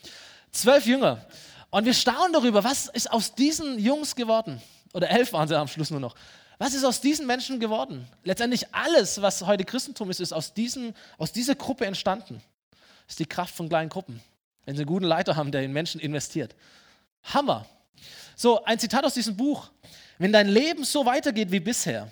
Zwölf 0.54 0.86
Jünger. 0.86 1.26
Und 1.72 1.84
wir 1.84 1.94
staunen 1.94 2.32
darüber, 2.32 2.64
was 2.64 2.88
ist 2.88 3.12
aus 3.12 3.36
diesen 3.36 3.78
Jungs 3.78 4.16
geworden? 4.16 4.62
Oder 4.94 5.10
elf 5.10 5.34
waren 5.34 5.50
sie 5.50 5.60
am 5.60 5.68
Schluss 5.68 5.92
nur 5.92 6.00
noch. 6.00 6.16
Was 6.60 6.74
ist 6.74 6.86
aus 6.86 7.02
diesen 7.02 7.28
Menschen 7.28 7.60
geworden? 7.60 8.08
Letztendlich 8.24 8.74
alles, 8.74 9.22
was 9.22 9.42
heute 9.42 9.66
Christentum 9.66 10.10
ist, 10.10 10.22
ist 10.22 10.32
aus, 10.32 10.54
diesen, 10.54 10.96
aus 11.18 11.34
dieser 11.34 11.56
Gruppe 11.56 11.86
entstanden. 11.86 12.42
Ist 13.08 13.20
die 13.20 13.26
Kraft 13.26 13.56
von 13.56 13.70
kleinen 13.70 13.90
Gruppen. 13.90 14.22
Wenn 14.66 14.76
sie 14.76 14.82
einen 14.82 14.88
guten 14.88 15.06
Leiter 15.06 15.36
haben, 15.36 15.52
der 15.52 15.64
in 15.64 15.72
Menschen 15.72 16.02
investiert. 16.02 16.56
Hammer. 17.24 17.66
So, 18.36 18.64
ein 18.66 18.80
Zitat 18.80 19.06
aus 19.06 19.14
diesem 19.14 19.38
Buch. 19.38 19.70
Wenn 20.18 20.32
dein 20.32 20.48
Leben 20.48 20.84
so 20.84 21.06
weitergeht 21.06 21.52
wie 21.52 21.60
bisher, 21.60 22.12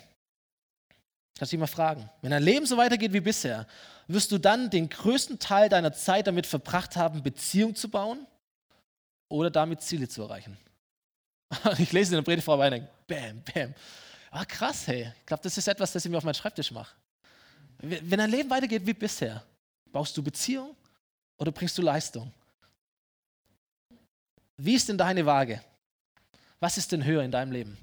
kannst 1.36 1.52
du 1.52 1.56
dich 1.56 1.60
mal 1.60 1.66
fragen, 1.66 2.08
wenn 2.22 2.30
dein 2.30 2.42
Leben 2.42 2.66
so 2.66 2.76
weitergeht 2.76 3.12
wie 3.12 3.20
bisher, 3.20 3.66
wirst 4.06 4.30
du 4.30 4.38
dann 4.38 4.70
den 4.70 4.88
größten 4.88 5.38
Teil 5.38 5.68
deiner 5.68 5.92
Zeit 5.92 6.26
damit 6.26 6.46
verbracht 6.46 6.96
haben, 6.96 7.22
Beziehung 7.22 7.74
zu 7.74 7.88
bauen 7.88 8.26
oder 9.28 9.50
damit 9.50 9.82
Ziele 9.82 10.08
zu 10.08 10.22
erreichen. 10.22 10.56
Ich 11.78 11.92
lese 11.92 12.12
in 12.12 12.16
der 12.16 12.22
Predigt 12.22 12.44
vorbei 12.44 12.66
und 12.66 12.72
denke, 12.72 12.90
bam, 13.06 13.42
bam. 13.52 13.74
Ah, 14.30 14.44
krass, 14.44 14.86
hey. 14.86 15.12
Ich 15.20 15.26
glaube, 15.26 15.42
das 15.42 15.56
ist 15.56 15.68
etwas, 15.68 15.92
das 15.92 16.04
ich 16.04 16.10
mir 16.10 16.18
auf 16.18 16.24
meinen 16.24 16.34
Schreibtisch 16.34 16.72
mache. 16.72 16.94
Wenn 17.78 18.18
dein 18.18 18.30
Leben 18.30 18.50
weitergeht 18.50 18.84
wie 18.86 18.94
bisher, 18.94 19.42
baust 19.92 20.16
du 20.16 20.22
Beziehung 20.22 20.74
oder 21.38 21.52
bringst 21.52 21.76
du 21.78 21.82
Leistung? 21.82 22.32
Wie 24.56 24.74
ist 24.74 24.88
denn 24.88 24.98
deine 24.98 25.26
Waage? 25.26 25.60
Was 26.60 26.78
ist 26.78 26.92
denn 26.92 27.04
höher 27.04 27.22
in 27.22 27.30
deinem 27.30 27.52
Leben? 27.52 27.76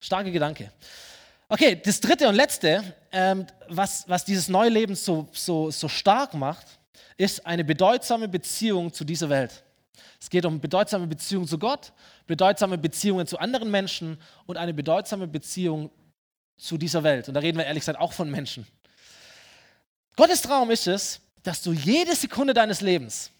Starke 0.00 0.30
Gedanke. 0.30 0.72
Okay, 1.48 1.80
das 1.82 2.00
dritte 2.00 2.28
und 2.28 2.34
letzte, 2.34 2.82
ähm, 3.10 3.46
was, 3.68 4.08
was 4.08 4.24
dieses 4.24 4.48
neue 4.48 4.68
Leben 4.68 4.94
so, 4.94 5.28
so, 5.32 5.70
so 5.70 5.88
stark 5.88 6.34
macht, 6.34 6.66
ist 7.16 7.44
eine 7.44 7.64
bedeutsame 7.64 8.28
Beziehung 8.28 8.92
zu 8.92 9.04
dieser 9.04 9.28
Welt. 9.28 9.64
Es 10.20 10.28
geht 10.28 10.44
um 10.44 10.60
bedeutsame 10.60 11.06
Beziehungen 11.06 11.46
zu 11.46 11.58
Gott, 11.58 11.92
bedeutsame 12.26 12.76
Beziehungen 12.76 13.26
zu 13.26 13.38
anderen 13.38 13.70
Menschen 13.70 14.20
und 14.46 14.56
eine 14.56 14.74
bedeutsame 14.74 15.26
Beziehung 15.26 15.90
zu 16.56 16.76
dieser 16.76 17.02
Welt. 17.02 17.28
Und 17.28 17.34
da 17.34 17.40
reden 17.40 17.58
wir 17.58 17.64
ehrlich 17.64 17.82
gesagt 17.82 17.98
auch 17.98 18.12
von 18.12 18.30
Menschen. 18.30 18.66
Gottes 20.16 20.42
Traum 20.42 20.70
ist 20.70 20.86
es, 20.86 21.20
dass 21.42 21.62
du 21.62 21.72
jede 21.72 22.14
Sekunde 22.14 22.54
deines 22.54 22.80
Lebens 22.80 23.30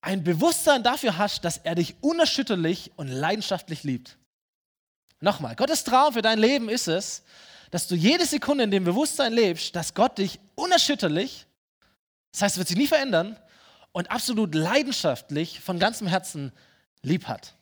ein 0.00 0.24
Bewusstsein 0.24 0.82
dafür 0.82 1.16
hast, 1.16 1.44
dass 1.44 1.58
er 1.58 1.76
dich 1.76 1.94
unerschütterlich 2.00 2.90
und 2.96 3.08
leidenschaftlich 3.08 3.84
liebt. 3.84 4.18
Nochmal, 5.20 5.54
Gottes 5.54 5.84
Traum 5.84 6.12
für 6.12 6.22
dein 6.22 6.38
Leben 6.38 6.68
ist 6.68 6.88
es, 6.88 7.22
dass 7.70 7.86
du 7.86 7.94
jede 7.94 8.26
Sekunde 8.26 8.64
in 8.64 8.72
dem 8.72 8.84
Bewusstsein 8.84 9.32
lebst, 9.32 9.76
dass 9.76 9.94
Gott 9.94 10.18
dich 10.18 10.40
unerschütterlich, 10.56 11.46
das 12.32 12.42
heißt, 12.42 12.54
es 12.54 12.58
wird 12.58 12.68
sich 12.68 12.76
nie 12.76 12.88
verändern, 12.88 13.36
und 13.92 14.10
absolut 14.10 14.54
leidenschaftlich 14.54 15.60
von 15.60 15.78
ganzem 15.78 16.06
Herzen 16.06 16.52
lieb 17.02 17.28
hat. 17.28 17.54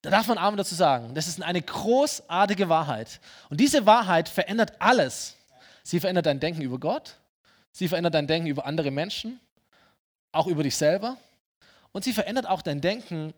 Da 0.00 0.10
darf 0.10 0.26
man 0.26 0.38
Amen 0.38 0.56
dazu 0.56 0.74
sagen. 0.74 1.14
Das 1.14 1.28
ist 1.28 1.42
eine 1.42 1.62
großartige 1.62 2.68
Wahrheit. 2.68 3.20
Und 3.50 3.60
diese 3.60 3.86
Wahrheit 3.86 4.28
verändert 4.28 4.80
alles. 4.80 5.36
Sie 5.82 6.00
verändert 6.00 6.26
dein 6.26 6.40
Denken 6.40 6.62
über 6.62 6.78
Gott, 6.78 7.18
sie 7.72 7.88
verändert 7.88 8.14
dein 8.14 8.26
Denken 8.26 8.48
über 8.48 8.64
andere 8.66 8.90
Menschen, 8.90 9.40
auch 10.30 10.46
über 10.46 10.62
dich 10.62 10.76
selber. 10.76 11.16
Und 11.92 12.04
sie 12.04 12.12
verändert 12.12 12.46
auch 12.48 12.62
dein 12.62 12.80
Denken 12.80 13.34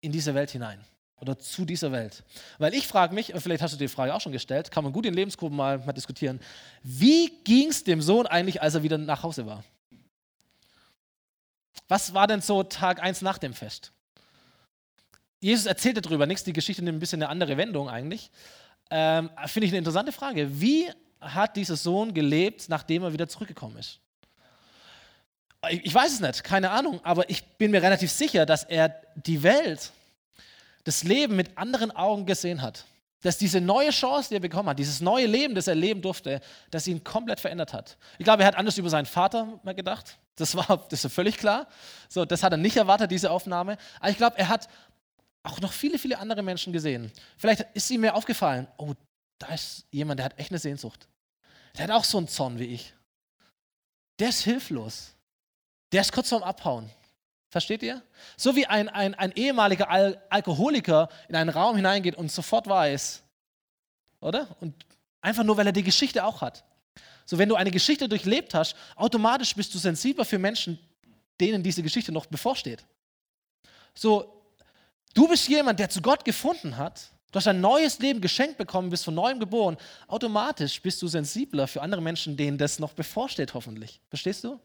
in 0.00 0.10
diese 0.12 0.34
Welt 0.34 0.50
hinein 0.50 0.84
oder 1.20 1.38
zu 1.38 1.64
dieser 1.64 1.92
Welt. 1.92 2.24
Weil 2.58 2.74
ich 2.74 2.86
frage 2.86 3.14
mich, 3.14 3.32
vielleicht 3.36 3.62
hast 3.62 3.74
du 3.74 3.78
die 3.78 3.88
Frage 3.88 4.14
auch 4.14 4.20
schon 4.20 4.32
gestellt, 4.32 4.70
kann 4.70 4.84
man 4.84 4.92
gut 4.92 5.06
in 5.06 5.14
Lebensgruppen 5.14 5.56
mal, 5.56 5.78
mal 5.78 5.92
diskutieren, 5.92 6.40
wie 6.82 7.32
ging 7.44 7.68
es 7.68 7.84
dem 7.84 8.02
Sohn 8.02 8.26
eigentlich, 8.26 8.60
als 8.60 8.74
er 8.74 8.82
wieder 8.82 8.98
nach 8.98 9.22
Hause 9.22 9.46
war? 9.46 9.64
Was 11.88 12.14
war 12.14 12.26
denn 12.26 12.40
so 12.40 12.62
Tag 12.62 13.02
1 13.02 13.22
nach 13.22 13.38
dem 13.38 13.54
Fest? 13.54 13.92
Jesus 15.40 15.66
erzählt 15.66 16.04
darüber 16.04 16.26
nichts, 16.26 16.44
die 16.44 16.52
Geschichte 16.52 16.82
nimmt 16.82 16.96
ein 16.96 17.00
bisschen 17.00 17.22
eine 17.22 17.30
andere 17.30 17.56
Wendung 17.56 17.88
eigentlich. 17.88 18.30
Ähm, 18.90 19.30
Finde 19.46 19.66
ich 19.66 19.72
eine 19.72 19.78
interessante 19.78 20.12
Frage. 20.12 20.60
Wie 20.60 20.90
hat 21.24 21.56
dieser 21.56 21.76
Sohn 21.76 22.14
gelebt, 22.14 22.68
nachdem 22.68 23.02
er 23.02 23.12
wieder 23.12 23.28
zurückgekommen 23.28 23.76
ist? 23.78 24.00
Ich, 25.70 25.86
ich 25.86 25.94
weiß 25.94 26.12
es 26.12 26.20
nicht, 26.20 26.44
keine 26.44 26.70
Ahnung, 26.70 27.00
aber 27.04 27.28
ich 27.30 27.44
bin 27.56 27.70
mir 27.70 27.82
relativ 27.82 28.10
sicher, 28.10 28.46
dass 28.46 28.64
er 28.64 29.00
die 29.14 29.42
Welt, 29.42 29.92
das 30.84 31.02
Leben 31.02 31.36
mit 31.36 31.56
anderen 31.56 31.90
Augen 31.90 32.26
gesehen 32.26 32.60
hat 32.62 32.84
dass 33.24 33.38
diese 33.38 33.58
neue 33.58 33.88
Chance, 33.88 34.28
die 34.28 34.34
er 34.34 34.40
bekommen 34.40 34.68
hat, 34.68 34.78
dieses 34.78 35.00
neue 35.00 35.26
Leben, 35.26 35.54
das 35.54 35.66
er 35.66 35.74
leben 35.74 36.02
durfte, 36.02 36.42
dass 36.70 36.86
ihn 36.86 37.02
komplett 37.02 37.40
verändert 37.40 37.72
hat. 37.72 37.96
Ich 38.18 38.24
glaube, 38.24 38.42
er 38.42 38.46
hat 38.46 38.56
anders 38.56 38.76
über 38.76 38.90
seinen 38.90 39.06
Vater 39.06 39.58
mal 39.62 39.74
gedacht. 39.74 40.18
Das 40.36 40.54
war 40.54 40.84
das 40.90 41.04
ist 41.04 41.12
völlig 41.12 41.38
klar. 41.38 41.66
So, 42.10 42.26
das 42.26 42.42
hat 42.42 42.52
er 42.52 42.58
nicht 42.58 42.76
erwartet, 42.76 43.10
diese 43.10 43.30
Aufnahme. 43.30 43.78
Aber 43.98 44.10
ich 44.10 44.18
glaube, 44.18 44.36
er 44.38 44.50
hat 44.50 44.68
auch 45.42 45.58
noch 45.62 45.72
viele, 45.72 45.98
viele 45.98 46.18
andere 46.18 46.42
Menschen 46.42 46.70
gesehen. 46.72 47.10
Vielleicht 47.38 47.64
ist 47.72 47.90
ihm 47.90 48.02
mir 48.02 48.14
aufgefallen, 48.14 48.66
oh, 48.76 48.92
da 49.38 49.54
ist 49.54 49.86
jemand, 49.90 50.18
der 50.18 50.26
hat 50.26 50.38
echt 50.38 50.50
eine 50.50 50.58
Sehnsucht. 50.58 51.08
Der 51.76 51.84
hat 51.84 51.90
auch 51.90 52.04
so 52.04 52.18
einen 52.18 52.28
Zorn 52.28 52.58
wie 52.58 52.66
ich. 52.66 52.92
Der 54.18 54.28
ist 54.28 54.42
hilflos. 54.42 55.14
Der 55.92 56.00
ist 56.00 56.12
kurz 56.12 56.28
vorm 56.28 56.42
Abhauen. 56.42 56.90
Versteht 57.50 57.82
ihr? 57.82 58.02
So 58.36 58.56
wie 58.56 58.66
ein, 58.66 58.88
ein, 58.88 59.14
ein 59.14 59.32
ehemaliger 59.32 59.88
Al 59.88 60.20
Alkoholiker 60.28 61.08
in 61.28 61.36
einen 61.36 61.50
Raum 61.50 61.76
hineingeht 61.76 62.16
und 62.16 62.32
sofort 62.32 62.66
weiß, 62.66 63.22
oder? 64.20 64.56
Und 64.60 64.74
einfach 65.20 65.44
nur, 65.44 65.56
weil 65.56 65.66
er 65.66 65.72
die 65.72 65.84
Geschichte 65.84 66.24
auch 66.24 66.40
hat. 66.40 66.64
So, 67.26 67.38
wenn 67.38 67.48
du 67.48 67.54
eine 67.54 67.70
Geschichte 67.70 68.08
durchlebt 68.08 68.54
hast, 68.54 68.74
automatisch 68.96 69.54
bist 69.54 69.72
du 69.72 69.78
sensibler 69.78 70.24
für 70.24 70.38
Menschen, 70.38 70.78
denen 71.40 71.62
diese 71.62 71.82
Geschichte 71.82 72.10
noch 72.10 72.26
bevorsteht. 72.26 72.84
So, 73.94 74.42
du 75.14 75.28
bist 75.28 75.48
jemand, 75.48 75.78
der 75.78 75.88
zu 75.88 76.02
Gott 76.02 76.24
gefunden 76.24 76.76
hat, 76.76 77.10
du 77.34 77.38
hast 77.38 77.48
ein 77.48 77.60
neues 77.60 77.98
Leben 77.98 78.22
geschenkt 78.22 78.56
bekommen, 78.56 78.88
bist 78.88 79.04
von 79.04 79.14
neuem 79.14 79.38
geboren, 79.38 79.76
automatisch 80.06 80.80
bist 80.80 81.02
du 81.02 81.08
sensibler 81.08 81.66
für 81.66 81.82
andere 81.82 82.00
Menschen, 82.00 82.36
denen 82.36 82.56
das 82.56 82.78
noch 82.78 82.94
bevorsteht, 82.94 83.52
hoffentlich. 83.52 84.00
Verstehst 84.08 84.44
du? 84.44 84.58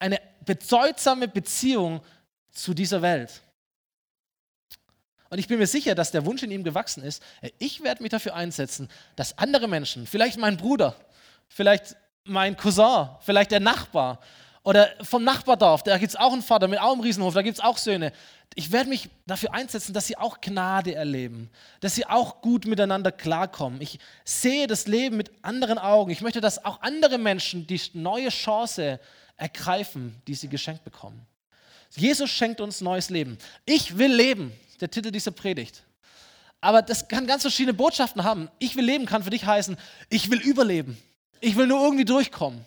eine 0.00 0.20
bedeutsame 0.44 1.28
Beziehung 1.28 2.00
zu 2.50 2.74
dieser 2.74 3.02
Welt. 3.02 3.42
Und 5.28 5.38
ich 5.38 5.46
bin 5.46 5.60
mir 5.60 5.66
sicher, 5.68 5.94
dass 5.94 6.10
der 6.10 6.26
Wunsch 6.26 6.42
in 6.42 6.50
ihm 6.50 6.64
gewachsen 6.64 7.04
ist. 7.04 7.22
Ich 7.58 7.84
werde 7.84 8.02
mich 8.02 8.10
dafür 8.10 8.34
einsetzen, 8.34 8.88
dass 9.14 9.38
andere 9.38 9.68
Menschen, 9.68 10.08
vielleicht 10.08 10.38
mein 10.38 10.56
Bruder, 10.56 10.96
vielleicht 11.46 11.94
mein 12.24 12.56
Cousin, 12.56 13.10
vielleicht 13.20 13.52
der 13.52 13.60
Nachbar 13.60 14.18
oder 14.62 14.90
vom 15.02 15.24
Nachbardorf, 15.24 15.82
da 15.82 15.96
gibt 15.98 16.10
es 16.10 16.16
auch 16.16 16.32
einen 16.32 16.42
Vater 16.42 16.68
mit 16.68 16.80
auch 16.80 16.92
einem 16.92 17.00
Riesenhof, 17.00 17.34
da 17.34 17.42
gibt 17.42 17.58
es 17.58 17.64
auch 17.64 17.78
Söhne. 17.78 18.12
Ich 18.54 18.72
werde 18.72 18.90
mich 18.90 19.08
dafür 19.26 19.54
einsetzen, 19.54 19.94
dass 19.94 20.06
sie 20.06 20.16
auch 20.16 20.40
Gnade 20.40 20.94
erleben, 20.94 21.50
dass 21.80 21.94
sie 21.94 22.04
auch 22.04 22.42
gut 22.42 22.66
miteinander 22.66 23.12
klarkommen. 23.12 23.80
Ich 23.80 23.98
sehe 24.24 24.66
das 24.66 24.86
Leben 24.86 25.16
mit 25.16 25.30
anderen 25.42 25.78
Augen. 25.78 26.10
Ich 26.10 26.20
möchte, 26.20 26.40
dass 26.40 26.64
auch 26.64 26.82
andere 26.82 27.16
Menschen 27.16 27.66
die 27.66 27.80
neue 27.94 28.28
Chance 28.28 29.00
ergreifen, 29.36 30.20
die 30.26 30.34
sie 30.34 30.48
geschenkt 30.48 30.84
bekommen. 30.84 31.26
Jesus 31.96 32.30
schenkt 32.30 32.60
uns 32.60 32.80
neues 32.80 33.10
Leben. 33.10 33.38
Ich 33.64 33.96
will 33.96 34.12
leben, 34.12 34.52
der 34.80 34.90
Titel 34.90 35.10
dieser 35.10 35.30
Predigt. 35.30 35.82
Aber 36.60 36.82
das 36.82 37.08
kann 37.08 37.26
ganz 37.26 37.42
verschiedene 37.42 37.74
Botschaften 37.74 38.22
haben. 38.22 38.50
Ich 38.58 38.76
will 38.76 38.84
leben 38.84 39.06
kann 39.06 39.24
für 39.24 39.30
dich 39.30 39.46
heißen, 39.46 39.76
ich 40.10 40.30
will 40.30 40.40
überleben. 40.40 41.00
Ich 41.40 41.56
will 41.56 41.66
nur 41.66 41.82
irgendwie 41.82 42.04
durchkommen. 42.04 42.66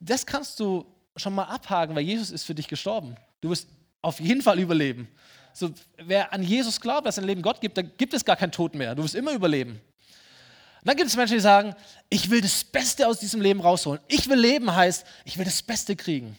Das 0.00 0.26
kannst 0.26 0.60
du 0.60 0.86
schon 1.16 1.34
mal 1.34 1.44
abhaken, 1.44 1.94
weil 1.94 2.04
Jesus 2.04 2.30
ist 2.30 2.44
für 2.44 2.54
dich 2.54 2.68
gestorben. 2.68 3.16
Du 3.40 3.50
wirst 3.50 3.68
auf 4.02 4.20
jeden 4.20 4.42
Fall 4.42 4.58
überleben. 4.58 5.08
So, 5.52 5.70
wer 5.96 6.32
an 6.32 6.42
Jesus 6.42 6.80
glaubt, 6.80 7.06
dass 7.06 7.18
ein 7.18 7.24
Leben 7.24 7.42
Gott 7.42 7.60
gibt, 7.60 7.78
da 7.78 7.82
gibt 7.82 8.12
es 8.12 8.24
gar 8.24 8.36
keinen 8.36 8.52
Tod 8.52 8.74
mehr. 8.74 8.94
Du 8.94 9.02
wirst 9.02 9.14
immer 9.14 9.32
überleben. 9.32 9.72
Und 9.72 10.90
dann 10.90 10.96
gibt 10.96 11.08
es 11.08 11.16
Menschen, 11.16 11.34
die 11.34 11.40
sagen, 11.40 11.74
ich 12.10 12.30
will 12.30 12.40
das 12.40 12.62
Beste 12.62 13.08
aus 13.08 13.18
diesem 13.18 13.40
Leben 13.40 13.60
rausholen. 13.60 14.00
Ich 14.06 14.28
will 14.28 14.38
leben 14.38 14.74
heißt, 14.74 15.06
ich 15.24 15.38
will 15.38 15.44
das 15.44 15.62
Beste 15.62 15.96
kriegen. 15.96 16.38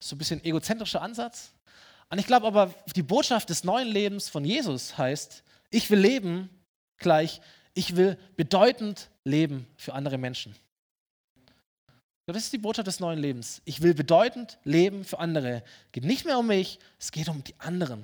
So 0.00 0.16
ein 0.16 0.18
bisschen 0.18 0.42
egozentrischer 0.44 1.02
Ansatz. 1.02 1.52
Und 2.10 2.18
ich 2.18 2.26
glaube 2.26 2.46
aber, 2.46 2.74
die 2.96 3.02
Botschaft 3.02 3.50
des 3.50 3.64
neuen 3.64 3.88
Lebens 3.88 4.28
von 4.28 4.44
Jesus 4.44 4.96
heißt, 4.96 5.44
ich 5.70 5.90
will 5.90 5.98
leben 5.98 6.48
gleich, 6.96 7.40
ich 7.74 7.94
will 7.94 8.18
bedeutend 8.36 9.10
leben 9.24 9.66
für 9.76 9.92
andere 9.92 10.18
Menschen. 10.18 10.56
Das 12.32 12.44
ist 12.44 12.52
die 12.52 12.58
Botschaft 12.58 12.86
des 12.86 13.00
neuen 13.00 13.18
Lebens. 13.18 13.62
Ich 13.64 13.80
will 13.80 13.94
bedeutend 13.94 14.58
leben 14.62 15.02
für 15.02 15.18
andere. 15.18 15.62
Es 15.86 15.92
geht 15.92 16.04
nicht 16.04 16.26
mehr 16.26 16.38
um 16.38 16.46
mich, 16.46 16.78
es 16.98 17.10
geht 17.10 17.28
um 17.28 17.42
die 17.42 17.54
anderen. 17.58 18.00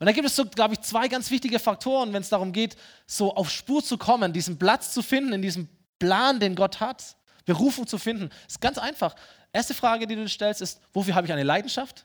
Und 0.00 0.06
da 0.06 0.12
gibt 0.12 0.26
es 0.26 0.34
so, 0.34 0.44
glaube 0.44 0.74
ich, 0.74 0.80
zwei 0.80 1.06
ganz 1.06 1.30
wichtige 1.30 1.60
Faktoren, 1.60 2.12
wenn 2.12 2.22
es 2.22 2.30
darum 2.30 2.52
geht, 2.52 2.76
so 3.06 3.34
auf 3.34 3.50
Spur 3.50 3.82
zu 3.82 3.96
kommen, 3.96 4.32
diesen 4.32 4.58
Platz 4.58 4.92
zu 4.92 5.02
finden 5.02 5.32
in 5.32 5.42
diesem 5.42 5.68
Plan, 6.00 6.40
den 6.40 6.56
Gott 6.56 6.80
hat. 6.80 7.16
Berufung 7.44 7.86
zu 7.86 7.96
finden. 7.96 8.28
Das 8.28 8.54
ist 8.54 8.60
ganz 8.60 8.76
einfach. 8.76 9.14
Erste 9.52 9.72
Frage, 9.72 10.08
die 10.08 10.16
du 10.16 10.22
dir 10.22 10.28
stellst, 10.28 10.60
ist, 10.60 10.80
wofür 10.92 11.14
habe 11.14 11.26
ich 11.26 11.32
eine 11.32 11.44
Leidenschaft? 11.44 12.04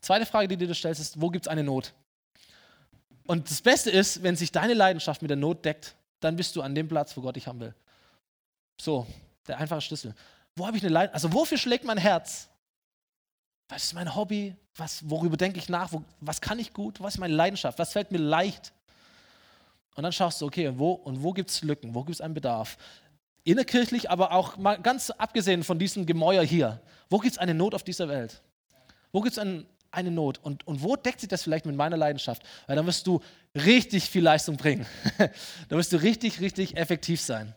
Zweite 0.00 0.26
Frage, 0.26 0.46
die 0.46 0.56
du 0.56 0.68
dir 0.68 0.74
stellst, 0.74 1.00
ist, 1.00 1.20
wo 1.20 1.28
gibt 1.28 1.46
es 1.46 1.48
eine 1.48 1.64
Not? 1.64 1.92
Und 3.24 3.50
das 3.50 3.60
Beste 3.60 3.90
ist, 3.90 4.22
wenn 4.22 4.36
sich 4.36 4.52
deine 4.52 4.74
Leidenschaft 4.74 5.22
mit 5.22 5.30
der 5.30 5.36
Not 5.36 5.64
deckt, 5.64 5.96
dann 6.20 6.36
bist 6.36 6.54
du 6.54 6.62
an 6.62 6.74
dem 6.74 6.86
Platz, 6.86 7.16
wo 7.16 7.20
Gott 7.20 7.34
dich 7.34 7.48
haben 7.48 7.58
will. 7.58 7.74
So, 8.80 9.06
der 9.48 9.58
einfache 9.58 9.80
Schlüssel. 9.80 10.14
Wo 10.56 10.66
habe 10.66 10.76
ich 10.76 10.82
eine 10.82 10.92
Leidenschaft? 10.92 11.24
Also 11.24 11.32
wofür 11.32 11.58
schlägt 11.58 11.84
mein 11.84 11.98
Herz? 11.98 12.48
Was 13.68 13.84
ist 13.84 13.94
mein 13.94 14.14
Hobby? 14.14 14.54
Was, 14.76 15.08
worüber 15.08 15.36
denke 15.36 15.58
ich 15.58 15.68
nach? 15.68 15.92
Wo, 15.92 16.02
was 16.20 16.40
kann 16.40 16.58
ich 16.58 16.72
gut? 16.72 17.00
Was 17.00 17.14
ist 17.14 17.20
meine 17.20 17.34
Leidenschaft? 17.34 17.78
Was 17.78 17.92
fällt 17.92 18.10
mir 18.10 18.18
leicht? 18.18 18.72
Und 19.94 20.02
dann 20.02 20.12
schaust 20.12 20.40
du, 20.40 20.46
okay, 20.46 20.72
wo, 20.76 20.92
und 20.92 21.22
wo 21.22 21.32
gibt 21.32 21.50
es 21.50 21.62
Lücken? 21.62 21.94
Wo 21.94 22.02
gibt 22.02 22.14
es 22.14 22.20
einen 22.20 22.34
Bedarf? 22.34 22.78
Innerkirchlich, 23.44 24.10
aber 24.10 24.32
auch 24.32 24.56
mal 24.56 24.80
ganz 24.80 25.10
abgesehen 25.10 25.64
von 25.64 25.78
diesem 25.78 26.06
Gemäuer 26.06 26.42
hier. 26.42 26.80
Wo 27.10 27.18
gibt 27.18 27.32
es 27.32 27.38
eine 27.38 27.54
Not 27.54 27.74
auf 27.74 27.82
dieser 27.82 28.08
Welt? 28.08 28.42
Wo 29.10 29.20
gibt 29.20 29.32
es 29.32 29.38
ein, 29.38 29.66
eine 29.90 30.10
Not? 30.10 30.38
Und, 30.38 30.66
und 30.66 30.82
wo 30.82 30.96
deckt 30.96 31.20
sich 31.20 31.28
das 31.28 31.42
vielleicht 31.42 31.66
mit 31.66 31.76
meiner 31.76 31.96
Leidenschaft? 31.96 32.42
Weil 32.66 32.76
dann 32.76 32.86
wirst 32.86 33.06
du 33.06 33.20
richtig 33.54 34.04
viel 34.04 34.22
Leistung 34.22 34.56
bringen. 34.56 34.86
da 35.68 35.76
wirst 35.76 35.92
du 35.92 35.96
richtig, 35.96 36.40
richtig 36.40 36.76
effektiv 36.76 37.20
sein. 37.20 37.54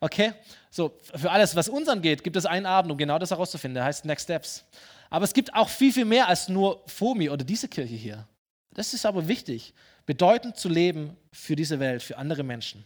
Okay? 0.00 0.32
So, 0.70 0.98
für 1.14 1.30
alles, 1.30 1.56
was 1.56 1.68
uns 1.68 1.88
angeht, 1.88 2.22
gibt 2.22 2.36
es 2.36 2.46
einen 2.46 2.66
Abend, 2.66 2.92
um 2.92 2.98
genau 2.98 3.18
das 3.18 3.30
herauszufinden. 3.30 3.74
Der 3.74 3.84
heißt 3.84 4.04
Next 4.04 4.24
Steps. 4.24 4.64
Aber 5.10 5.24
es 5.24 5.32
gibt 5.32 5.54
auch 5.54 5.68
viel, 5.68 5.92
viel 5.92 6.04
mehr 6.04 6.28
als 6.28 6.48
nur 6.48 6.82
FOMI 6.86 7.30
oder 7.30 7.44
diese 7.44 7.68
Kirche 7.68 7.94
hier. 7.94 8.26
Das 8.74 8.92
ist 8.92 9.06
aber 9.06 9.26
wichtig, 9.28 9.72
bedeutend 10.04 10.56
zu 10.56 10.68
leben 10.68 11.16
für 11.32 11.56
diese 11.56 11.80
Welt, 11.80 12.02
für 12.02 12.18
andere 12.18 12.42
Menschen. 12.42 12.84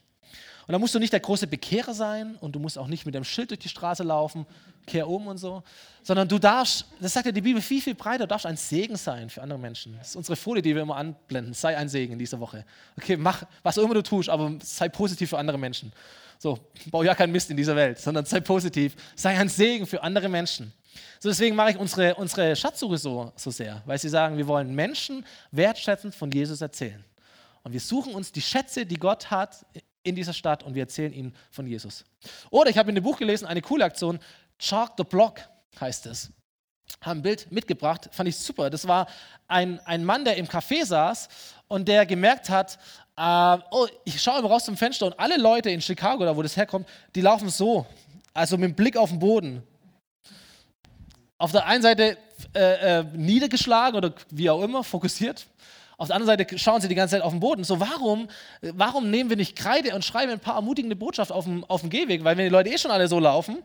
Und 0.66 0.73
da 0.73 0.79
musst 0.79 0.94
du 0.94 1.01
nicht 1.01 1.12
der 1.12 1.18
große 1.18 1.49
Bekehrer 1.49 1.94
sein 1.94 2.37
und 2.40 2.55
du 2.55 2.61
musst 2.61 2.79
auch 2.79 2.87
nicht 2.87 3.05
mit 3.05 3.16
dem 3.16 3.25
Schild 3.25 3.51
durch 3.51 3.59
die 3.59 3.68
Straße 3.68 4.05
laufen, 4.05 4.46
kehr 4.87 5.09
um 5.09 5.27
und 5.27 5.37
so, 5.37 5.64
sondern 6.05 6.29
du 6.29 6.38
darfst, 6.38 6.87
das 7.01 7.12
sagt 7.12 7.27
ja 7.27 7.33
die 7.33 7.40
Bibel 7.40 7.61
viel, 7.61 7.83
viel 7.83 7.96
breiter, 7.96 8.25
du 8.25 8.29
darfst 8.29 8.46
ein 8.46 8.57
Segen 8.57 8.94
sein 8.94 9.31
für 9.31 9.42
andere 9.42 9.59
Menschen. 9.59 9.96
Das 9.99 10.11
ist 10.11 10.16
unsere 10.16 10.37
Folie, 10.37 10.62
die 10.62 10.73
wir 10.73 10.83
immer 10.83 10.96
anblenden. 10.96 11.55
Sei 11.55 11.77
ein 11.77 11.88
Segen 11.88 12.12
in 12.12 12.20
dieser 12.20 12.38
Woche. 12.38 12.64
Okay, 12.96 13.16
mach, 13.16 13.42
was 13.64 13.79
auch 13.79 13.83
immer 13.83 13.94
du 13.94 14.03
tust, 14.03 14.29
aber 14.29 14.53
sei 14.62 14.88
positiv 14.88 15.31
für 15.31 15.38
andere 15.38 15.59
Menschen. 15.59 15.92
So, 16.42 16.59
bau 16.87 17.03
ja 17.03 17.14
keinen 17.14 17.33
Mist 17.33 17.50
in 17.50 17.57
dieser 17.59 17.76
Welt, 17.76 17.98
sondern 17.98 18.24
sei 18.24 18.40
positiv. 18.40 18.96
Sei 19.14 19.38
ein 19.38 19.50
Segen 19.50 19.87
für 19.87 20.03
andere 20.03 20.26
Menschen. 20.26 20.72
So 21.18 21.29
deswegen 21.29 21.55
mache 21.55 21.72
ich 21.72 21.76
unsere, 21.76 22.14
unsere 22.14 22.57
Schatzsuche 22.57 22.96
so, 22.96 23.31
so 23.37 23.50
sehr, 23.50 23.83
weil 23.85 23.98
sie 23.98 24.09
sagen, 24.09 24.38
wir 24.38 24.46
wollen 24.46 24.74
Menschen 24.74 25.26
wertschätzend 25.50 26.14
von 26.14 26.31
Jesus 26.31 26.62
erzählen. 26.62 27.05
Und 27.62 27.74
wir 27.74 27.81
suchen 27.81 28.14
uns 28.14 28.33
die 28.33 28.40
Schätze, 28.40 28.87
die 28.87 28.96
Gott 28.96 29.31
hat 29.31 29.66
in 30.03 30.14
dieser 30.14 30.33
Stadt 30.33 30.62
und 30.62 30.74
wir 30.74 30.85
erzählen 30.85 31.12
ihnen 31.12 31.35
von 31.50 31.66
Jesus. 31.66 32.07
Oder 32.48 32.70
ich 32.70 32.79
habe 32.79 32.88
in 32.88 32.94
dem 32.94 33.05
Buch 33.05 33.18
gelesen, 33.18 33.44
eine 33.44 33.61
coole 33.61 33.85
Aktion, 33.85 34.18
Chalk 34.59 34.92
the 34.96 35.05
Block 35.05 35.40
heißt 35.79 36.07
es. 36.07 36.31
Haben 37.03 37.18
ein 37.18 37.22
Bild 37.22 37.53
mitgebracht, 37.53 38.09
fand 38.12 38.31
ich 38.31 38.37
super. 38.38 38.70
Das 38.70 38.88
war 38.88 39.09
ein, 39.46 39.79
ein 39.81 40.07
Mann, 40.07 40.24
der 40.24 40.38
im 40.38 40.46
Café 40.46 40.87
saß 40.87 41.29
und 41.68 41.87
der 41.87 42.07
gemerkt 42.07 42.48
hat, 42.48 42.79
äh, 43.20 43.59
oh, 43.70 43.87
ich 44.04 44.20
schaue 44.20 44.38
immer 44.38 44.48
raus 44.48 44.64
zum 44.64 44.76
Fenster 44.76 45.06
und 45.06 45.20
alle 45.20 45.37
Leute 45.37 45.70
in 45.70 45.80
Chicago, 45.80 46.24
da 46.24 46.37
wo 46.37 46.42
das 46.42 46.56
herkommt, 46.56 46.88
die 47.14 47.20
laufen 47.20 47.48
so, 47.48 47.87
also 48.33 48.56
mit 48.56 48.70
dem 48.70 48.74
Blick 48.74 48.96
auf 48.96 49.11
den 49.11 49.18
Boden 49.18 49.62
auf 51.40 51.52
der 51.52 51.66
einen 51.66 51.83
Seite 51.83 52.18
äh, 52.54 52.98
äh, 52.98 53.04
niedergeschlagen 53.14 53.96
oder 53.96 54.12
wie 54.30 54.50
auch 54.50 54.62
immer, 54.62 54.85
fokussiert. 54.85 55.46
Auf 55.96 56.09
der 56.09 56.16
anderen 56.16 56.38
Seite 56.38 56.59
schauen 56.59 56.83
sie 56.83 56.88
die 56.88 56.94
ganze 56.94 57.16
Zeit 57.16 57.22
auf 57.22 57.33
den 57.33 57.40
Boden. 57.40 57.64
So, 57.64 57.80
warum, 57.80 58.28
warum 58.61 59.11
nehmen 59.11 59.30
wir 59.30 59.38
nicht 59.38 59.56
Kreide 59.56 59.94
und 59.94 60.04
schreiben 60.04 60.33
ein 60.33 60.40
paar 60.40 60.56
ermutigende 60.56 60.96
Botschaften 60.96 61.35
auf 61.35 61.44
dem, 61.44 61.64
auf 61.64 61.80
dem 61.80 61.88
Gehweg? 61.88 62.24
Weil 62.24 62.37
wenn 62.37 62.44
die 62.44 62.50
Leute 62.50 62.68
eh 62.68 62.76
schon 62.76 62.90
alle 62.90 63.09
so 63.09 63.18
laufen, 63.18 63.59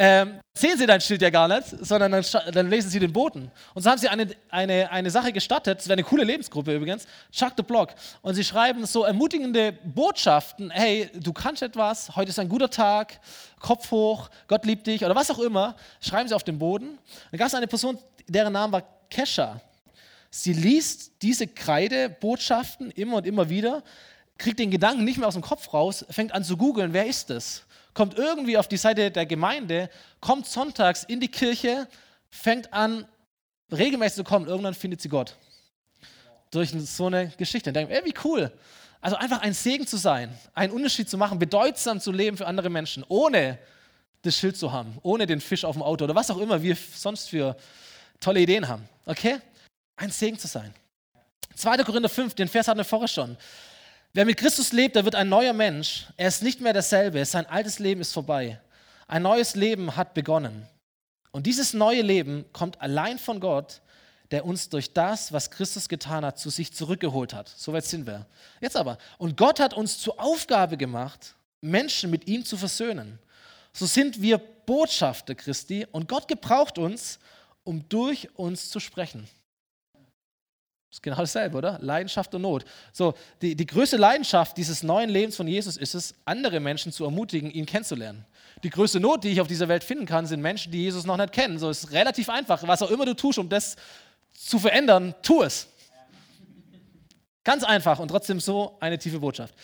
ähm, 0.00 0.38
sehen 0.54 0.78
sie 0.78 0.86
dein 0.86 1.00
Schild 1.00 1.20
ja 1.20 1.28
gar 1.28 1.48
nicht, 1.48 1.70
sondern 1.80 2.12
dann, 2.12 2.24
dann, 2.52 2.70
lesen 2.70 2.88
sie 2.88 3.00
den 3.00 3.12
Boden. 3.12 3.50
Und 3.74 3.82
so 3.82 3.90
haben 3.90 3.98
sie 3.98 4.08
eine, 4.08 4.28
eine, 4.48 4.88
eine 4.92 5.10
Sache 5.10 5.32
gestartet, 5.32 5.78
das 5.78 5.88
wäre 5.88 5.94
eine 5.94 6.04
coole 6.04 6.22
Lebensgruppe 6.22 6.72
übrigens, 6.72 7.04
Chuck 7.32 7.54
the 7.56 7.64
Block. 7.64 7.90
Und 8.22 8.34
sie 8.34 8.44
schreiben 8.44 8.86
so 8.86 9.02
ermutigende 9.02 9.72
Botschaften, 9.72 10.70
hey, 10.70 11.10
du 11.14 11.32
kannst 11.32 11.62
etwas, 11.62 12.14
heute 12.14 12.30
ist 12.30 12.38
ein 12.38 12.48
guter 12.48 12.70
Tag, 12.70 13.18
Kopf 13.58 13.90
hoch, 13.90 14.30
Gott 14.46 14.64
liebt 14.64 14.86
dich 14.86 15.04
oder 15.04 15.16
was 15.16 15.32
auch 15.32 15.40
immer, 15.40 15.74
schreiben 16.00 16.28
sie 16.28 16.34
auf 16.36 16.44
den 16.44 16.60
Boden. 16.60 16.96
Dann 17.32 17.38
gab 17.38 17.48
es 17.48 17.54
eine 17.54 17.66
Person, 17.66 17.98
deren 18.28 18.52
Name 18.52 18.74
war 18.74 18.82
Kesha. 19.10 19.60
Sie 20.30 20.52
liest 20.52 21.22
diese 21.22 21.48
Kreidebotschaften 21.48 22.92
immer 22.92 23.16
und 23.16 23.26
immer 23.26 23.50
wieder, 23.50 23.82
kriegt 24.36 24.60
den 24.60 24.70
Gedanken 24.70 25.02
nicht 25.02 25.18
mehr 25.18 25.26
aus 25.26 25.34
dem 25.34 25.42
Kopf 25.42 25.74
raus, 25.74 26.06
fängt 26.08 26.32
an 26.32 26.44
zu 26.44 26.56
googeln, 26.56 26.92
wer 26.92 27.06
ist 27.06 27.30
das? 27.30 27.64
Kommt 27.98 28.16
irgendwie 28.16 28.56
auf 28.56 28.68
die 28.68 28.76
Seite 28.76 29.10
der 29.10 29.26
Gemeinde, 29.26 29.90
kommt 30.20 30.46
sonntags 30.46 31.02
in 31.02 31.18
die 31.18 31.26
Kirche, 31.26 31.88
fängt 32.30 32.72
an, 32.72 33.08
regelmäßig 33.72 34.18
zu 34.18 34.22
kommen. 34.22 34.46
Irgendwann 34.46 34.74
findet 34.74 35.00
sie 35.00 35.08
Gott. 35.08 35.34
Durch 36.52 36.70
so 36.70 37.06
eine 37.06 37.32
Geschichte. 37.36 37.70
Und 37.70 37.74
denkt, 37.74 37.92
ey, 37.92 38.04
wie 38.04 38.14
cool. 38.22 38.52
Also 39.00 39.16
einfach 39.16 39.40
ein 39.40 39.52
Segen 39.52 39.84
zu 39.84 39.96
sein, 39.96 40.32
einen 40.54 40.72
Unterschied 40.72 41.10
zu 41.10 41.18
machen, 41.18 41.40
bedeutsam 41.40 41.98
zu 41.98 42.12
leben 42.12 42.36
für 42.36 42.46
andere 42.46 42.70
Menschen, 42.70 43.04
ohne 43.08 43.58
das 44.22 44.36
Schild 44.36 44.56
zu 44.56 44.70
haben, 44.70 44.96
ohne 45.02 45.26
den 45.26 45.40
Fisch 45.40 45.64
auf 45.64 45.74
dem 45.74 45.82
Auto 45.82 46.04
oder 46.04 46.14
was 46.14 46.30
auch 46.30 46.38
immer 46.38 46.62
wir 46.62 46.76
sonst 46.76 47.28
für 47.28 47.56
tolle 48.20 48.38
Ideen 48.38 48.68
haben. 48.68 48.88
Okay? 49.06 49.40
Ein 49.96 50.12
Segen 50.12 50.38
zu 50.38 50.46
sein. 50.46 50.72
2. 51.56 51.78
Korinther 51.78 52.08
5, 52.08 52.32
den 52.36 52.46
Vers 52.46 52.68
hatten 52.68 52.78
wir 52.78 52.84
vorher 52.84 53.08
schon. 53.08 53.36
Wer 54.14 54.24
mit 54.24 54.38
Christus 54.38 54.72
lebt, 54.72 54.96
der 54.96 55.04
wird 55.04 55.14
ein 55.14 55.28
neuer 55.28 55.52
Mensch. 55.52 56.06
Er 56.16 56.28
ist 56.28 56.42
nicht 56.42 56.60
mehr 56.60 56.72
dasselbe. 56.72 57.24
Sein 57.24 57.46
altes 57.46 57.78
Leben 57.78 58.00
ist 58.00 58.12
vorbei. 58.12 58.60
Ein 59.06 59.22
neues 59.22 59.54
Leben 59.54 59.96
hat 59.96 60.14
begonnen. 60.14 60.66
Und 61.30 61.46
dieses 61.46 61.74
neue 61.74 62.02
Leben 62.02 62.44
kommt 62.52 62.80
allein 62.80 63.18
von 63.18 63.38
Gott, 63.38 63.80
der 64.30 64.44
uns 64.44 64.68
durch 64.68 64.92
das, 64.92 65.32
was 65.32 65.50
Christus 65.50 65.88
getan 65.88 66.24
hat, 66.24 66.38
zu 66.38 66.50
sich 66.50 66.72
zurückgeholt 66.72 67.32
hat. 67.32 67.48
Soweit 67.48 67.84
sind 67.84 68.06
wir. 68.06 68.26
Jetzt 68.60 68.76
aber. 68.76 68.98
Und 69.18 69.36
Gott 69.36 69.60
hat 69.60 69.74
uns 69.74 69.98
zur 69.98 70.20
Aufgabe 70.20 70.76
gemacht, 70.76 71.34
Menschen 71.60 72.10
mit 72.10 72.26
ihm 72.28 72.44
zu 72.44 72.56
versöhnen. 72.56 73.18
So 73.72 73.86
sind 73.86 74.20
wir 74.20 74.38
Botschafter 74.38 75.34
Christi 75.34 75.86
und 75.92 76.08
Gott 76.08 76.28
gebraucht 76.28 76.78
uns, 76.78 77.18
um 77.64 77.88
durch 77.88 78.28
uns 78.36 78.70
zu 78.70 78.80
sprechen. 78.80 79.28
Ist 80.90 81.02
genau 81.02 81.16
dasselbe, 81.16 81.58
oder? 81.58 81.78
Leidenschaft 81.82 82.34
und 82.34 82.42
Not. 82.42 82.64
So, 82.92 83.14
die, 83.42 83.54
die 83.54 83.66
größte 83.66 83.98
Leidenschaft 83.98 84.56
dieses 84.56 84.82
neuen 84.82 85.10
Lebens 85.10 85.36
von 85.36 85.46
Jesus 85.46 85.76
ist 85.76 85.94
es, 85.94 86.14
andere 86.24 86.60
Menschen 86.60 86.92
zu 86.92 87.04
ermutigen, 87.04 87.50
ihn 87.50 87.66
kennenzulernen. 87.66 88.24
Die 88.62 88.70
größte 88.70 88.98
Not, 88.98 89.22
die 89.24 89.28
ich 89.28 89.40
auf 89.40 89.48
dieser 89.48 89.68
Welt 89.68 89.84
finden 89.84 90.06
kann, 90.06 90.26
sind 90.26 90.40
Menschen, 90.40 90.72
die 90.72 90.82
Jesus 90.82 91.04
noch 91.04 91.18
nicht 91.18 91.32
kennen. 91.32 91.58
So 91.58 91.68
ist 91.68 91.92
relativ 91.92 92.30
einfach. 92.30 92.66
Was 92.66 92.82
auch 92.82 92.90
immer 92.90 93.04
du 93.04 93.14
tust, 93.14 93.38
um 93.38 93.48
das 93.48 93.76
zu 94.32 94.58
verändern, 94.58 95.14
tu 95.22 95.42
es. 95.42 95.68
Ganz 97.44 97.64
einfach 97.64 97.98
und 97.98 98.08
trotzdem 98.08 98.40
so 98.40 98.76
eine 98.80 98.98
tiefe 98.98 99.20
Botschaft. 99.20 99.54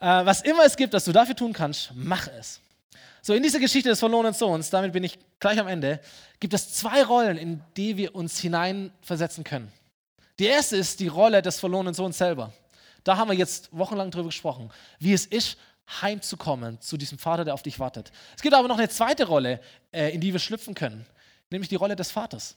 Äh, 0.00 0.06
was 0.06 0.42
immer 0.42 0.64
es 0.64 0.76
gibt, 0.76 0.94
das 0.94 1.04
du 1.04 1.12
dafür 1.12 1.34
tun 1.34 1.52
kannst, 1.52 1.90
mach 1.94 2.28
es. 2.28 2.60
So, 3.20 3.34
in 3.34 3.42
dieser 3.42 3.60
Geschichte 3.60 3.88
des 3.88 4.00
verlorenen 4.00 4.34
Sohns, 4.34 4.70
damit 4.70 4.92
bin 4.92 5.04
ich 5.04 5.18
gleich 5.38 5.58
am 5.60 5.68
Ende, 5.68 6.00
gibt 6.40 6.54
es 6.54 6.72
zwei 6.74 7.04
Rollen, 7.04 7.36
in 7.36 7.60
die 7.76 7.96
wir 7.96 8.14
uns 8.14 8.40
hineinversetzen 8.40 9.44
können. 9.44 9.72
Die 10.38 10.46
erste 10.46 10.76
ist 10.76 11.00
die 11.00 11.08
Rolle 11.08 11.42
des 11.42 11.60
verlorenen 11.60 11.94
Sohns 11.94 12.18
selber. 12.18 12.52
Da 13.04 13.16
haben 13.16 13.30
wir 13.30 13.36
jetzt 13.36 13.68
wochenlang 13.72 14.10
drüber 14.10 14.28
gesprochen, 14.28 14.70
wie 14.98 15.12
es 15.12 15.26
ist, 15.26 15.58
heimzukommen 16.00 16.80
zu 16.80 16.96
diesem 16.96 17.18
Vater, 17.18 17.44
der 17.44 17.54
auf 17.54 17.62
dich 17.62 17.78
wartet. 17.78 18.12
Es 18.36 18.42
gibt 18.42 18.54
aber 18.54 18.68
noch 18.68 18.78
eine 18.78 18.88
zweite 18.88 19.26
Rolle, 19.26 19.60
äh, 19.90 20.10
in 20.14 20.20
die 20.20 20.32
wir 20.32 20.40
schlüpfen 20.40 20.74
können, 20.74 21.06
nämlich 21.50 21.68
die 21.68 21.76
Rolle 21.76 21.96
des 21.96 22.10
Vaters. 22.10 22.56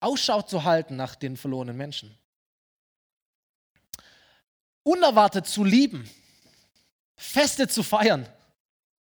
Ausschau 0.00 0.42
zu 0.42 0.64
halten 0.64 0.96
nach 0.96 1.14
den 1.14 1.36
verlorenen 1.36 1.76
Menschen. 1.76 2.16
Unerwartet 4.82 5.46
zu 5.46 5.64
lieben. 5.64 6.08
Feste 7.16 7.66
zu 7.66 7.82
feiern 7.82 8.28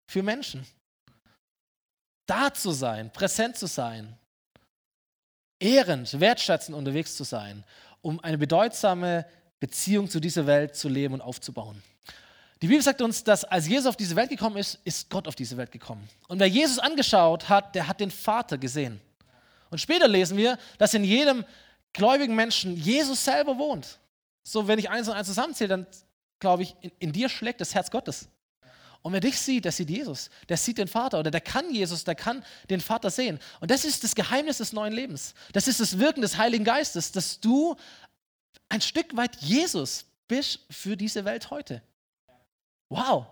für 0.07 0.22
Menschen. 0.22 0.66
Da 2.26 2.53
zu 2.53 2.72
sein, 2.72 3.12
präsent 3.12 3.57
zu 3.57 3.66
sein, 3.66 4.18
ehrend, 5.61 6.18
wertschätzend 6.18 6.76
unterwegs 6.76 7.16
zu 7.16 7.24
sein, 7.24 7.64
um 8.02 8.18
eine 8.20 8.38
bedeutsame 8.38 9.26
Beziehung 9.61 10.08
zu 10.08 10.20
dieser 10.20 10.46
Welt 10.46 10.74
zu 10.74 10.88
leben 10.88 11.14
und 11.14 11.20
aufzubauen. 11.20 11.82
Die 12.62 12.66
Bibel 12.66 12.82
sagt 12.82 13.00
uns, 13.00 13.24
dass 13.24 13.44
als 13.44 13.68
Jesus 13.68 13.86
auf 13.86 13.96
diese 13.96 14.16
Welt 14.16 14.28
gekommen 14.28 14.56
ist, 14.56 14.78
ist 14.84 15.08
Gott 15.08 15.26
auf 15.28 15.34
diese 15.34 15.56
Welt 15.56 15.70
gekommen. 15.70 16.06
Und 16.28 16.40
wer 16.40 16.46
Jesus 16.46 16.78
angeschaut 16.78 17.48
hat, 17.48 17.74
der 17.74 17.86
hat 17.88 18.00
den 18.00 18.11
Vater 18.11 18.58
gesehen. 18.58 19.00
Und 19.70 19.78
später 19.78 20.08
lesen 20.08 20.36
wir, 20.36 20.58
dass 20.76 20.92
in 20.92 21.04
jedem 21.04 21.44
gläubigen 21.92 22.34
Menschen 22.34 22.76
Jesus 22.76 23.24
selber 23.24 23.56
wohnt. 23.56 23.98
So, 24.42 24.66
wenn 24.68 24.78
ich 24.78 24.90
eins 24.90 25.08
und 25.08 25.14
eins 25.14 25.28
zusammenzähle, 25.28 25.68
dann 25.68 25.86
glaube 26.38 26.62
ich, 26.64 26.74
in, 26.80 26.90
in 26.98 27.12
dir 27.12 27.28
schlägt 27.28 27.61
das 27.61 27.74
Herz 27.74 27.90
Gottes. 27.90 28.28
Und 29.03 29.12
wer 29.12 29.20
dich 29.20 29.38
sieht, 29.38 29.64
der 29.64 29.72
sieht 29.72 29.88
Jesus, 29.88 30.28
der 30.48 30.57
sieht 30.57 30.78
den 30.78 30.88
Vater 30.88 31.18
oder 31.18 31.30
der 31.30 31.40
kann 31.40 31.72
Jesus, 31.72 32.05
der 32.05 32.14
kann 32.14 32.44
den 32.68 32.80
Vater 32.80 33.11
sehen. 33.11 33.38
Und 33.61 33.70
das 33.70 33.84
ist 33.84 34.05
das 34.05 34.14
Geheimnis 34.14 34.59
des 34.59 34.72
neuen 34.72 34.92
Lebens. 34.92 35.34
Das 35.53 35.68
ist 35.68 35.80
das 35.80 35.98
Wirken 35.98 36.20
des 36.20 36.36
Heiligen 36.36 36.64
Geistes, 36.64 37.11
dass 37.11 37.40
du 37.40 37.76
ein 38.68 38.80
Stück 38.80 39.16
weit 39.16 39.36
Jesus 39.36 40.05
bist 40.28 40.61
für 40.70 40.96
diese 40.96 41.24
Welt 41.24 41.51
heute. 41.51 41.82
Wow. 42.90 43.26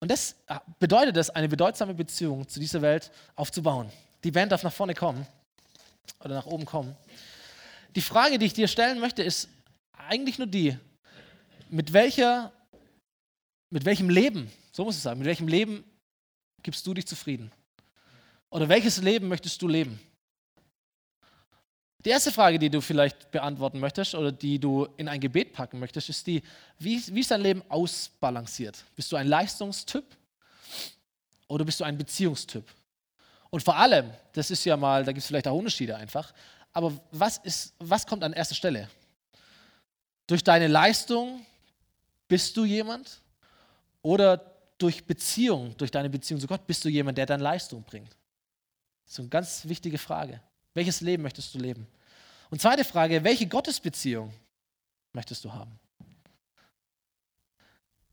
Und 0.00 0.10
das 0.10 0.36
bedeutet 0.78 1.16
es, 1.16 1.30
eine 1.30 1.48
bedeutsame 1.48 1.94
Beziehung 1.94 2.46
zu 2.46 2.60
dieser 2.60 2.80
Welt 2.82 3.10
aufzubauen. 3.34 3.90
Die 4.22 4.30
Band 4.30 4.52
darf 4.52 4.62
nach 4.62 4.72
vorne 4.72 4.94
kommen 4.94 5.26
oder 6.20 6.34
nach 6.36 6.46
oben 6.46 6.64
kommen. 6.64 6.96
Die 7.96 8.00
Frage, 8.00 8.38
die 8.38 8.46
ich 8.46 8.52
dir 8.52 8.68
stellen 8.68 9.00
möchte, 9.00 9.22
ist 9.22 9.48
eigentlich 9.92 10.38
nur 10.38 10.46
die, 10.46 10.78
mit, 11.68 11.92
welcher, 11.92 12.52
mit 13.70 13.84
welchem 13.84 14.08
Leben, 14.08 14.50
so 14.78 14.84
muss 14.84 14.96
ich 14.96 15.02
sagen, 15.02 15.18
mit 15.18 15.26
welchem 15.26 15.48
Leben 15.48 15.82
gibst 16.62 16.86
du 16.86 16.94
dich 16.94 17.04
zufrieden? 17.04 17.50
Oder 18.48 18.68
welches 18.68 19.02
Leben 19.02 19.26
möchtest 19.26 19.60
du 19.60 19.66
leben? 19.66 19.98
Die 22.04 22.10
erste 22.10 22.30
Frage, 22.30 22.60
die 22.60 22.70
du 22.70 22.80
vielleicht 22.80 23.32
beantworten 23.32 23.80
möchtest 23.80 24.14
oder 24.14 24.30
die 24.30 24.60
du 24.60 24.86
in 24.96 25.08
ein 25.08 25.18
Gebet 25.18 25.52
packen 25.52 25.80
möchtest, 25.80 26.10
ist 26.10 26.24
die, 26.28 26.44
wie, 26.78 27.02
wie 27.08 27.18
ist 27.18 27.32
dein 27.32 27.40
Leben 27.40 27.64
ausbalanciert? 27.68 28.84
Bist 28.94 29.10
du 29.10 29.16
ein 29.16 29.26
Leistungstyp 29.26 30.04
oder 31.48 31.64
bist 31.64 31.80
du 31.80 31.84
ein 31.84 31.98
Beziehungstyp? 31.98 32.64
Und 33.50 33.64
vor 33.64 33.74
allem, 33.74 34.12
das 34.32 34.52
ist 34.52 34.64
ja 34.64 34.76
mal, 34.76 35.02
da 35.04 35.10
gibt 35.10 35.22
es 35.22 35.26
vielleicht 35.26 35.48
auch 35.48 35.58
Unterschiede 35.58 35.96
einfach, 35.96 36.32
aber 36.72 36.92
was, 37.10 37.38
ist, 37.38 37.74
was 37.80 38.06
kommt 38.06 38.22
an 38.22 38.32
erster 38.32 38.54
Stelle? 38.54 38.88
Durch 40.28 40.44
deine 40.44 40.68
Leistung 40.68 41.44
bist 42.28 42.56
du 42.56 42.64
jemand 42.64 43.20
oder 44.02 44.54
durch 44.78 45.04
Beziehung, 45.04 45.76
durch 45.76 45.90
deine 45.90 46.08
Beziehung 46.08 46.40
zu 46.40 46.46
Gott 46.46 46.66
bist 46.66 46.84
du 46.84 46.88
jemand, 46.88 47.18
der 47.18 47.26
dann 47.26 47.40
Leistung 47.40 47.82
bringt? 47.82 48.16
Das 49.04 49.14
ist 49.14 49.18
eine 49.20 49.28
ganz 49.28 49.66
wichtige 49.66 49.98
Frage. 49.98 50.40
Welches 50.74 51.00
Leben 51.00 51.22
möchtest 51.22 51.54
du 51.54 51.58
leben? 51.58 51.86
Und 52.50 52.60
zweite 52.60 52.84
Frage, 52.84 53.22
welche 53.24 53.46
Gottesbeziehung 53.46 54.32
möchtest 55.12 55.44
du 55.44 55.52
haben? 55.52 55.78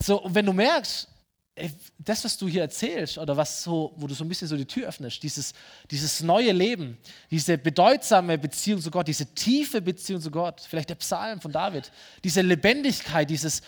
So, 0.02 0.22
und 0.22 0.36
wenn 0.36 0.46
du 0.46 0.54
merkst, 0.54 1.08
ey, 1.56 1.72
das, 1.98 2.24
was 2.24 2.38
du 2.38 2.48
hier 2.48 2.62
erzählst, 2.62 3.18
oder 3.18 3.36
was 3.38 3.64
so, 3.64 3.94
wo 3.96 4.08
du 4.08 4.14
so 4.14 4.24
ein 4.24 4.28
bisschen 4.28 4.48
so 4.48 4.58
die 4.58 4.66
Tür 4.66 4.88
öffnest, 4.88 5.24
dieses, 5.24 5.54
dieses 5.90 6.22
neue 6.22 6.52
Leben, 6.52 6.98
diese 7.32 7.58
bedeutsame 7.58 8.38
Beziehung 8.38 8.82
zu 8.82 8.92
Gott, 8.92 9.08
diese 9.08 9.34
tiefe 9.34 9.82
Beziehung 9.82 10.22
zu 10.22 10.32
Gott, 10.32 10.62
vielleicht 10.62 10.90
der 10.90 10.96
Psalm 10.96 11.40
von 11.40 11.52
David, 11.52 11.92
diese 12.24 12.42
Lebendigkeit, 12.42 13.30
dieses, 13.30 13.62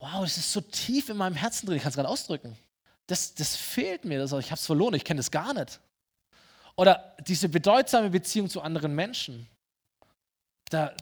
wow, 0.00 0.22
das 0.22 0.38
ist 0.38 0.52
so 0.52 0.60
tief 0.60 1.08
in 1.08 1.16
meinem 1.16 1.36
Herzen 1.36 1.66
drin, 1.66 1.76
ich 1.76 1.82
kann 1.82 1.90
es 1.90 1.96
gerade 1.96 2.08
ausdrücken. 2.08 2.56
Das, 3.06 3.34
das 3.34 3.56
fehlt 3.56 4.04
mir, 4.04 4.18
das, 4.18 4.32
ich 4.32 4.46
habe 4.46 4.58
es 4.58 4.66
verloren, 4.66 4.94
ich 4.94 5.04
kenne 5.04 5.18
das 5.18 5.30
gar 5.30 5.54
nicht. 5.54 5.80
Oder 6.76 7.14
diese 7.26 7.48
bedeutsame 7.48 8.10
Beziehung 8.10 8.48
zu 8.48 8.62
anderen 8.62 8.94
Menschen. 8.94 9.46
Da, 10.70 10.94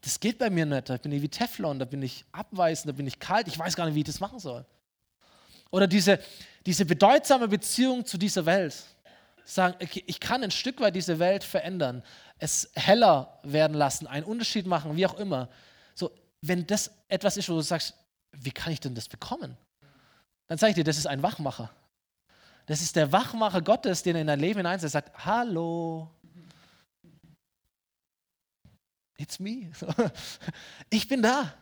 das 0.00 0.20
geht 0.20 0.38
bei 0.38 0.50
mir 0.50 0.66
nicht. 0.66 0.88
Da 0.88 0.96
bin 0.98 1.10
ich 1.12 1.22
wie 1.22 1.28
Teflon, 1.28 1.78
da 1.78 1.84
bin 1.84 2.02
ich 2.02 2.24
abweisend, 2.30 2.90
da 2.90 2.92
bin 2.92 3.06
ich 3.06 3.18
kalt. 3.18 3.48
Ich 3.48 3.58
weiß 3.58 3.74
gar 3.74 3.86
nicht, 3.86 3.94
wie 3.94 4.00
ich 4.00 4.06
das 4.06 4.20
machen 4.20 4.38
soll. 4.38 4.64
Oder 5.70 5.86
diese, 5.86 6.20
diese 6.64 6.84
bedeutsame 6.84 7.48
Beziehung 7.48 8.04
zu 8.06 8.18
dieser 8.18 8.46
Welt. 8.46 8.76
Sagen, 9.44 9.74
okay, 9.82 10.04
ich 10.06 10.20
kann 10.20 10.44
ein 10.44 10.50
Stück 10.50 10.78
weit 10.80 10.94
diese 10.94 11.18
Welt 11.18 11.42
verändern, 11.42 12.02
es 12.38 12.70
heller 12.74 13.40
werden 13.42 13.74
lassen, 13.74 14.06
einen 14.06 14.26
Unterschied 14.26 14.66
machen, 14.66 14.94
wie 14.94 15.06
auch 15.06 15.18
immer. 15.18 15.48
So, 15.94 16.10
wenn 16.40 16.66
das 16.66 16.90
etwas 17.08 17.36
ist, 17.36 17.48
wo 17.48 17.54
du 17.54 17.60
sagst, 17.60 17.94
wie 18.32 18.50
kann 18.50 18.72
ich 18.72 18.80
denn 18.80 18.94
das 18.94 19.08
bekommen? 19.08 19.56
Dann 20.46 20.58
sage 20.58 20.70
ich 20.70 20.74
dir, 20.76 20.84
das 20.84 20.98
ist 20.98 21.06
ein 21.06 21.22
Wachmacher. 21.22 21.70
Das 22.66 22.82
ist 22.82 22.96
der 22.96 23.10
Wachmacher 23.12 23.62
Gottes, 23.62 24.02
den 24.02 24.16
er 24.16 24.20
in 24.20 24.26
dein 24.26 24.40
Leben 24.40 24.58
hineinsetzt, 24.58 24.92
sagt, 24.92 25.24
hallo, 25.24 26.10
it's 29.16 29.38
me. 29.38 29.70
Ich 30.90 31.08
bin 31.08 31.22
da. 31.22 31.54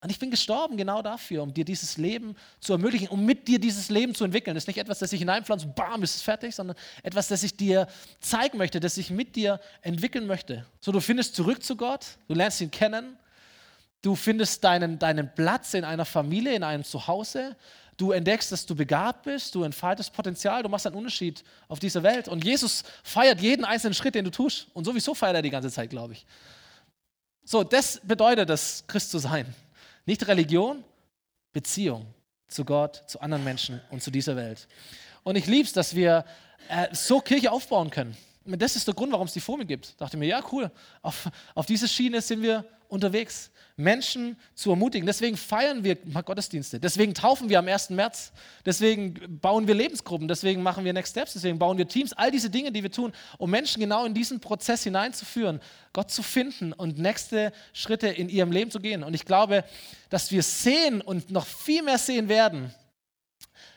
Und 0.00 0.10
ich 0.10 0.18
bin 0.18 0.30
gestorben 0.30 0.76
genau 0.76 1.00
dafür, 1.00 1.42
um 1.42 1.54
dir 1.54 1.64
dieses 1.64 1.96
Leben 1.96 2.36
zu 2.60 2.74
ermöglichen, 2.74 3.08
um 3.08 3.24
mit 3.24 3.48
dir 3.48 3.58
dieses 3.58 3.88
Leben 3.88 4.14
zu 4.14 4.24
entwickeln. 4.24 4.54
Das 4.54 4.64
ist 4.64 4.68
nicht 4.68 4.76
etwas, 4.76 4.98
das 4.98 5.10
ich 5.14 5.18
hineinpflanze 5.18 5.66
bam, 5.68 6.02
ist 6.02 6.16
es 6.16 6.20
fertig, 6.20 6.54
sondern 6.54 6.76
etwas, 7.02 7.28
das 7.28 7.42
ich 7.42 7.56
dir 7.56 7.88
zeigen 8.20 8.58
möchte, 8.58 8.80
das 8.80 8.98
ich 8.98 9.08
mit 9.08 9.34
dir 9.34 9.58
entwickeln 9.80 10.26
möchte. 10.26 10.66
So, 10.80 10.92
du 10.92 11.00
findest 11.00 11.34
zurück 11.34 11.62
zu 11.62 11.74
Gott, 11.74 12.18
du 12.28 12.34
lernst 12.34 12.60
ihn 12.60 12.70
kennen, 12.70 13.16
du 14.04 14.14
findest 14.14 14.62
deinen, 14.62 14.98
deinen 14.98 15.34
Platz 15.34 15.74
in 15.74 15.84
einer 15.84 16.04
Familie, 16.04 16.54
in 16.54 16.62
einem 16.62 16.84
Zuhause, 16.84 17.56
Du 17.96 18.10
entdeckst, 18.10 18.50
dass 18.50 18.66
du 18.66 18.74
begabt 18.74 19.22
bist, 19.22 19.54
du 19.54 19.62
entfaltest 19.62 20.12
Potenzial, 20.12 20.62
du 20.62 20.68
machst 20.68 20.86
einen 20.86 20.96
Unterschied 20.96 21.44
auf 21.68 21.78
dieser 21.78 22.02
Welt. 22.02 22.26
Und 22.26 22.44
Jesus 22.44 22.82
feiert 23.04 23.40
jeden 23.40 23.64
einzelnen 23.64 23.94
Schritt, 23.94 24.16
den 24.16 24.24
du 24.24 24.32
tust. 24.32 24.66
Und 24.74 24.84
sowieso 24.84 25.14
feiert 25.14 25.36
er 25.36 25.42
die 25.42 25.50
ganze 25.50 25.70
Zeit, 25.70 25.90
glaube 25.90 26.14
ich. 26.14 26.26
So, 27.44 27.62
das 27.62 28.00
bedeutet 28.02 28.50
es, 28.50 28.84
Christ 28.86 29.10
zu 29.10 29.18
sein. 29.18 29.54
Nicht 30.06 30.26
Religion, 30.26 30.82
Beziehung 31.52 32.06
zu 32.48 32.64
Gott, 32.64 33.04
zu 33.06 33.20
anderen 33.20 33.44
Menschen 33.44 33.80
und 33.90 34.02
zu 34.02 34.10
dieser 34.10 34.34
Welt. 34.34 34.66
Und 35.22 35.36
ich 35.36 35.46
liebe 35.46 35.66
es, 35.66 35.72
dass 35.72 35.94
wir 35.94 36.24
äh, 36.68 36.88
so 36.92 37.20
Kirche 37.20 37.52
aufbauen 37.52 37.90
können. 37.90 38.16
Das 38.44 38.76
ist 38.76 38.86
der 38.86 38.94
Grund, 38.94 39.12
warum 39.12 39.26
es 39.26 39.32
die 39.32 39.40
Formel 39.40 39.66
gibt. 39.66 39.98
Dachte 40.00 40.16
mir, 40.16 40.26
ja, 40.26 40.42
cool, 40.52 40.70
auf, 41.00 41.30
auf 41.54 41.64
diese 41.64 41.86
Schiene 41.86 42.20
sind 42.20 42.42
wir 42.42 42.64
unterwegs. 42.88 43.50
Menschen 43.76 44.36
zu 44.54 44.70
ermutigen. 44.70 45.04
Deswegen 45.04 45.36
feiern 45.36 45.82
wir 45.82 45.96
Gottesdienste. 45.96 46.78
Deswegen 46.78 47.12
taufen 47.12 47.48
wir 47.48 47.58
am 47.58 47.66
1. 47.66 47.90
März. 47.90 48.32
Deswegen 48.64 49.40
bauen 49.40 49.66
wir 49.66 49.74
Lebensgruppen. 49.74 50.28
Deswegen 50.28 50.62
machen 50.62 50.84
wir 50.84 50.92
Next 50.92 51.10
Steps. 51.10 51.32
Deswegen 51.32 51.58
bauen 51.58 51.76
wir 51.76 51.88
Teams. 51.88 52.12
All 52.12 52.30
diese 52.30 52.50
Dinge, 52.50 52.70
die 52.70 52.84
wir 52.84 52.92
tun, 52.92 53.12
um 53.38 53.50
Menschen 53.50 53.80
genau 53.80 54.04
in 54.04 54.14
diesen 54.14 54.38
Prozess 54.38 54.84
hineinzuführen, 54.84 55.60
Gott 55.92 56.10
zu 56.12 56.22
finden 56.22 56.72
und 56.72 56.98
nächste 56.98 57.52
Schritte 57.72 58.08
in 58.08 58.28
ihrem 58.28 58.52
Leben 58.52 58.70
zu 58.70 58.78
gehen. 58.78 59.02
Und 59.02 59.14
ich 59.14 59.24
glaube, 59.24 59.64
dass 60.08 60.30
wir 60.30 60.44
sehen 60.44 61.00
und 61.00 61.32
noch 61.32 61.46
viel 61.46 61.82
mehr 61.82 61.98
sehen 61.98 62.28
werden, 62.28 62.72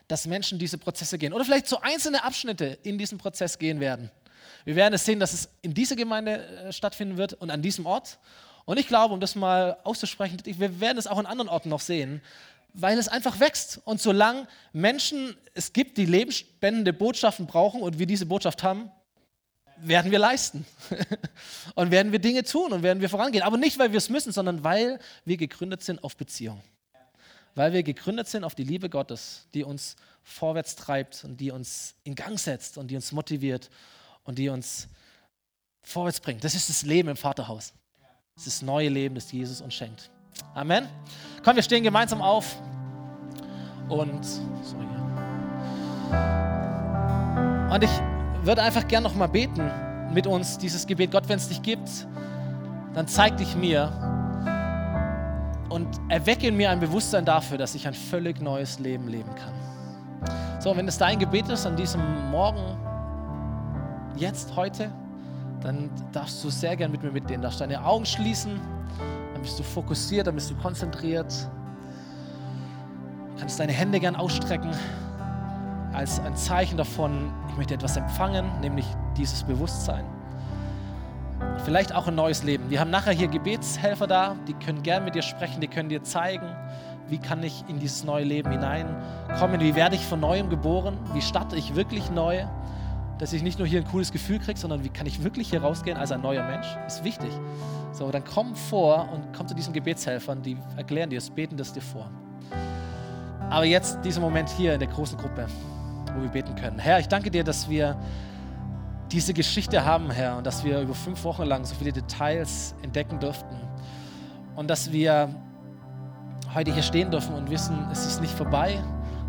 dass 0.07 0.27
Menschen 0.27 0.59
diese 0.59 0.77
Prozesse 0.77 1.17
gehen. 1.17 1.33
Oder 1.33 1.43
vielleicht 1.43 1.67
so 1.67 1.81
einzelne 1.81 2.23
Abschnitte 2.23 2.77
in 2.83 2.99
diesen 2.99 3.17
Prozess 3.17 3.57
gehen 3.57 3.79
werden. 3.79 4.11
Wir 4.63 4.75
werden 4.75 4.93
es 4.93 5.05
sehen, 5.05 5.19
dass 5.19 5.33
es 5.33 5.49
in 5.61 5.73
dieser 5.73 5.95
Gemeinde 5.95 6.45
äh, 6.45 6.73
stattfinden 6.73 7.17
wird 7.17 7.33
und 7.33 7.49
an 7.49 7.61
diesem 7.61 7.85
Ort. 7.85 8.19
Und 8.67 8.77
ich 8.77 8.87
glaube, 8.89 9.13
um 9.13 9.21
das 9.21 9.35
mal 9.35 9.77
auszusprechen, 9.85 10.41
wir 10.43 10.81
werden 10.81 10.97
es 10.97 11.07
auch 11.07 11.17
an 11.17 11.25
anderen 11.25 11.47
Orten 11.47 11.69
noch 11.69 11.79
sehen, 11.79 12.21
weil 12.73 12.97
es 12.97 13.07
einfach 13.07 13.39
wächst. 13.39 13.79
Und 13.85 14.01
solange 14.01 14.45
Menschen 14.73 15.37
es 15.53 15.71
gibt, 15.71 15.97
die 15.97 16.05
lebensspendende 16.05 16.91
Botschaften 16.91 17.47
brauchen 17.47 17.81
und 17.81 17.97
wir 17.97 18.05
diese 18.05 18.25
Botschaft 18.25 18.63
haben, 18.63 18.91
werden 19.77 20.11
wir 20.11 20.19
leisten 20.19 20.65
und 21.75 21.91
werden 21.91 22.11
wir 22.11 22.19
Dinge 22.19 22.43
tun 22.43 22.73
und 22.73 22.83
werden 22.83 22.99
wir 22.99 23.07
vorangehen. 23.07 23.45
Aber 23.45 23.55
nicht, 23.55 23.79
weil 23.79 23.93
wir 23.93 23.99
es 23.99 24.09
müssen, 24.09 24.33
sondern 24.33 24.65
weil 24.65 24.99
wir 25.23 25.37
gegründet 25.37 25.81
sind 25.81 26.03
auf 26.03 26.17
Beziehung. 26.17 26.61
Weil 27.55 27.71
wir 27.71 27.83
gegründet 27.83 28.27
sind 28.27 28.43
auf 28.43 28.53
die 28.53 28.65
Liebe 28.65 28.89
Gottes, 28.89 29.47
die 29.53 29.63
uns 29.63 29.95
vorwärts 30.23 30.75
treibt 30.75 31.23
und 31.23 31.39
die 31.39 31.51
uns 31.51 31.95
in 32.03 32.15
Gang 32.15 32.37
setzt 32.37 32.77
und 32.77 32.91
die 32.91 32.97
uns 32.97 33.13
motiviert 33.13 33.69
und 34.25 34.37
die 34.37 34.49
uns 34.49 34.89
vorwärts 35.83 36.19
bringt. 36.19 36.43
Das 36.43 36.53
ist 36.53 36.67
das 36.67 36.81
Leben 36.81 37.07
im 37.07 37.15
Vaterhaus. 37.15 37.71
Das 38.37 38.45
ist 38.45 38.61
das 38.61 38.65
neue 38.65 38.87
Leben, 38.89 39.15
das 39.15 39.31
Jesus 39.31 39.61
uns 39.61 39.73
schenkt. 39.73 40.11
Amen. 40.53 40.87
Komm, 41.43 41.55
wir 41.55 41.63
stehen 41.63 41.83
gemeinsam 41.83 42.21
auf 42.21 42.55
und 43.89 44.23
sorry. 44.61 44.85
Und 47.73 47.83
ich 47.83 47.89
würde 48.43 48.61
einfach 48.61 48.87
gern 48.87 49.03
noch 49.03 49.15
mal 49.15 49.27
beten 49.27 49.69
mit 50.13 50.27
uns 50.27 50.59
dieses 50.59 50.85
Gebet. 50.85 51.11
Gott, 51.11 51.27
wenn 51.27 51.37
es 51.37 51.49
dich 51.49 51.61
gibt, 51.63 51.89
dann 52.93 53.07
zeig 53.07 53.37
dich 53.37 53.55
mir 53.55 53.91
und 55.69 55.87
erwecke 56.09 56.47
in 56.47 56.55
mir 56.55 56.69
ein 56.69 56.79
Bewusstsein 56.79 57.25
dafür, 57.25 57.57
dass 57.57 57.73
ich 57.73 57.87
ein 57.87 57.95
völlig 57.95 58.39
neues 58.39 58.77
Leben 58.77 59.07
leben 59.07 59.33
kann. 59.33 59.53
So, 60.59 60.77
wenn 60.77 60.87
es 60.87 60.99
dein 60.99 61.17
Gebet 61.17 61.49
ist 61.49 61.65
an 61.65 61.75
diesem 61.75 62.01
Morgen, 62.29 62.77
jetzt, 64.15 64.55
heute, 64.55 64.91
dann 65.61 65.89
darfst 66.11 66.43
du 66.43 66.49
sehr 66.49 66.75
gern 66.75 66.91
mit 66.91 67.03
mir 67.03 67.11
mitgehen. 67.11 67.41
Darfst 67.41 67.61
deine 67.61 67.83
Augen 67.83 68.05
schließen, 68.05 68.59
dann 69.33 69.41
bist 69.41 69.59
du 69.59 69.63
fokussiert, 69.63 70.27
dann 70.27 70.35
bist 70.35 70.49
du 70.49 70.55
konzentriert. 70.55 71.33
Du 73.33 73.39
kannst 73.39 73.59
deine 73.59 73.73
Hände 73.73 73.99
gern 73.99 74.15
ausstrecken 74.15 74.71
als 75.97 76.19
ein 76.19 76.35
Zeichen 76.35 76.77
davon, 76.77 77.33
ich 77.49 77.57
möchte 77.57 77.73
etwas 77.73 77.97
empfangen, 77.97 78.45
nämlich 78.61 78.85
dieses 79.17 79.43
Bewusstsein. 79.43 80.05
Vielleicht 81.65 81.93
auch 81.93 82.07
ein 82.07 82.15
neues 82.15 82.43
Leben. 82.43 82.69
Wir 82.69 82.79
haben 82.79 82.91
nachher 82.91 83.13
hier 83.13 83.27
Gebetshelfer 83.27 84.05
da, 84.05 84.35
die 84.47 84.53
können 84.53 84.83
gern 84.83 85.05
mit 85.05 85.15
dir 85.15 85.23
sprechen, 85.23 85.59
die 85.59 85.67
können 85.67 85.89
dir 85.89 86.03
zeigen, 86.03 86.47
wie 87.09 87.17
kann 87.17 87.41
ich 87.41 87.63
in 87.67 87.79
dieses 87.79 88.03
neue 88.03 88.25
Leben 88.25 88.51
hineinkommen, 88.51 89.59
wie 89.59 89.75
werde 89.75 89.95
ich 89.95 90.05
von 90.05 90.19
neuem 90.19 90.49
geboren, 90.49 90.97
wie 91.13 91.21
starte 91.21 91.55
ich 91.55 91.75
wirklich 91.75 92.11
neu 92.11 92.45
dass 93.19 93.33
ich 93.33 93.41
nicht 93.41 93.57
nur 93.57 93.67
hier 93.67 93.81
ein 93.81 93.87
cooles 93.87 94.11
Gefühl 94.11 94.39
kriege, 94.39 94.59
sondern 94.59 94.83
wie 94.83 94.89
kann 94.89 95.07
ich 95.07 95.23
wirklich 95.23 95.49
hier 95.49 95.61
rausgehen 95.61 95.97
als 95.97 96.11
ein 96.11 96.21
neuer 96.21 96.45
Mensch, 96.45 96.67
ist 96.85 97.03
wichtig. 97.03 97.31
So, 97.91 98.11
dann 98.11 98.23
komm 98.23 98.55
vor 98.55 99.09
und 99.11 99.33
komm 99.35 99.47
zu 99.47 99.55
diesen 99.55 99.73
Gebetshelfern, 99.73 100.41
die 100.41 100.57
erklären 100.75 101.09
dir 101.09 101.17
es, 101.17 101.29
beten 101.29 101.57
das 101.57 101.73
dir 101.73 101.81
vor. 101.81 102.09
Aber 103.49 103.65
jetzt 103.65 103.99
dieser 104.03 104.21
Moment 104.21 104.49
hier 104.49 104.73
in 104.73 104.79
der 104.79 104.89
großen 104.89 105.17
Gruppe, 105.17 105.47
wo 106.15 106.21
wir 106.21 106.29
beten 106.29 106.55
können. 106.55 106.79
Herr, 106.79 106.99
ich 106.99 107.07
danke 107.07 107.31
dir, 107.31 107.43
dass 107.43 107.69
wir 107.69 107.97
diese 109.11 109.33
Geschichte 109.33 109.83
haben, 109.83 110.11
Herr, 110.11 110.37
und 110.37 110.45
dass 110.45 110.63
wir 110.63 110.81
über 110.81 110.93
fünf 110.93 111.23
Wochen 111.23 111.43
lang 111.43 111.63
so 111.65 111.73
viele 111.75 111.93
Details 111.93 112.75
entdecken 112.81 113.19
durften 113.19 113.55
und 114.55 114.69
dass 114.69 114.91
wir 114.91 115.29
heute 116.53 116.73
hier 116.73 116.83
stehen 116.83 117.09
dürfen 117.09 117.33
und 117.35 117.49
wissen, 117.49 117.87
es 117.91 118.05
ist 118.05 118.21
nicht 118.21 118.33
vorbei, 118.33 118.77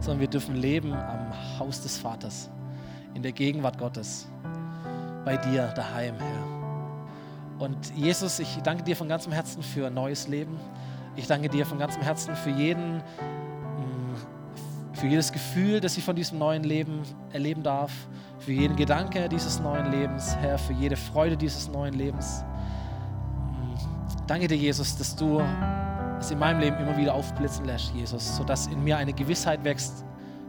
sondern 0.01 0.21
wir 0.21 0.29
dürfen 0.29 0.57
leben 0.57 0.93
am 0.93 1.33
Haus 1.59 1.81
des 1.81 1.99
Vaters, 1.99 2.51
in 3.15 3.23
der 3.23 3.33
Gegenwart 3.33 3.79
Gottes, 3.79 4.29
bei 5.25 5.37
dir 5.37 5.69
daheim, 5.75 6.15
Herr. 6.19 6.59
Und 7.59 7.95
Jesus, 7.97 8.39
ich 8.39 8.57
danke 8.63 8.85
dir 8.85 8.97
von 8.97 9.09
ganzem 9.09 9.33
Herzen 9.33 9.63
für 9.63 9.89
ein 9.89 9.95
neues 9.95 10.29
Leben. 10.29 10.57
Ich 11.17 11.27
danke 11.27 11.49
dir 11.49 11.67
von 11.67 11.79
ganzem 11.79 12.03
Herzen 12.03 12.37
für 12.37 12.51
jeden, 12.51 12.99
mm, 12.99 14.93
für 14.93 15.09
jedes 15.09 15.33
Gefühl, 15.33 15.81
das 15.81 15.97
ich 15.97 16.05
von 16.05 16.15
diesem 16.15 16.39
neuen 16.39 16.63
Leben 16.63 17.03
erleben 17.33 17.63
darf, 17.63 17.91
für 18.39 18.53
jeden 18.53 18.77
Gedanke 18.77 19.29
dieses 19.29 19.59
neuen 19.61 19.91
Lebens, 19.91 20.37
Herr, 20.37 20.59
für 20.59 20.73
jede 20.73 20.97
Freude 20.97 21.37
dieses 21.37 21.69
neuen 21.69 21.95
Lebens. 21.95 22.45
Mm, 23.53 24.27
danke 24.29 24.47
dir, 24.47 24.57
Jesus, 24.57 24.97
dass 24.97 25.17
du 25.17 25.43
es 26.21 26.31
in 26.31 26.39
meinem 26.39 26.61
Leben 26.61 26.77
immer 26.79 26.97
wieder 26.97 27.15
aufblitzen 27.15 27.65
lässt, 27.65 27.93
Jesus, 27.95 28.37
sodass 28.37 28.69
in 28.69 28.83
mir 28.85 28.97
eine 28.97 29.13
Gewissheit 29.13 29.63
wächst, 29.65 30.05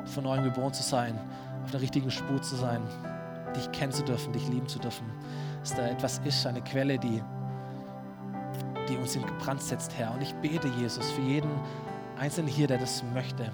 von 0.05 0.23
neuem 0.23 0.43
geboren 0.43 0.73
zu 0.73 0.83
sein, 0.83 1.19
auf 1.69 1.73
der 1.73 1.81
richtigen 1.81 2.09
Spur 2.09 2.41
zu 2.41 2.55
sein, 2.55 2.81
dich 3.55 3.71
kennen 3.71 3.91
zu 3.91 4.03
dürfen, 4.03 4.33
dich 4.33 4.47
lieben 4.47 4.67
zu 4.67 4.79
dürfen. 4.79 5.05
Dass 5.59 5.75
da 5.75 5.85
etwas 5.85 6.19
ist, 6.25 6.47
eine 6.47 6.63
Quelle, 6.63 6.97
die, 6.97 7.21
die 8.89 8.97
uns 8.97 9.15
in 9.15 9.21
Brand 9.37 9.61
setzt, 9.61 9.95
Herr. 9.95 10.11
Und 10.11 10.23
ich 10.23 10.33
bete, 10.33 10.67
Jesus, 10.79 11.11
für 11.11 11.21
jeden 11.21 11.51
Einzelnen 12.17 12.49
hier, 12.49 12.65
der 12.65 12.79
das 12.79 13.03
möchte. 13.13 13.51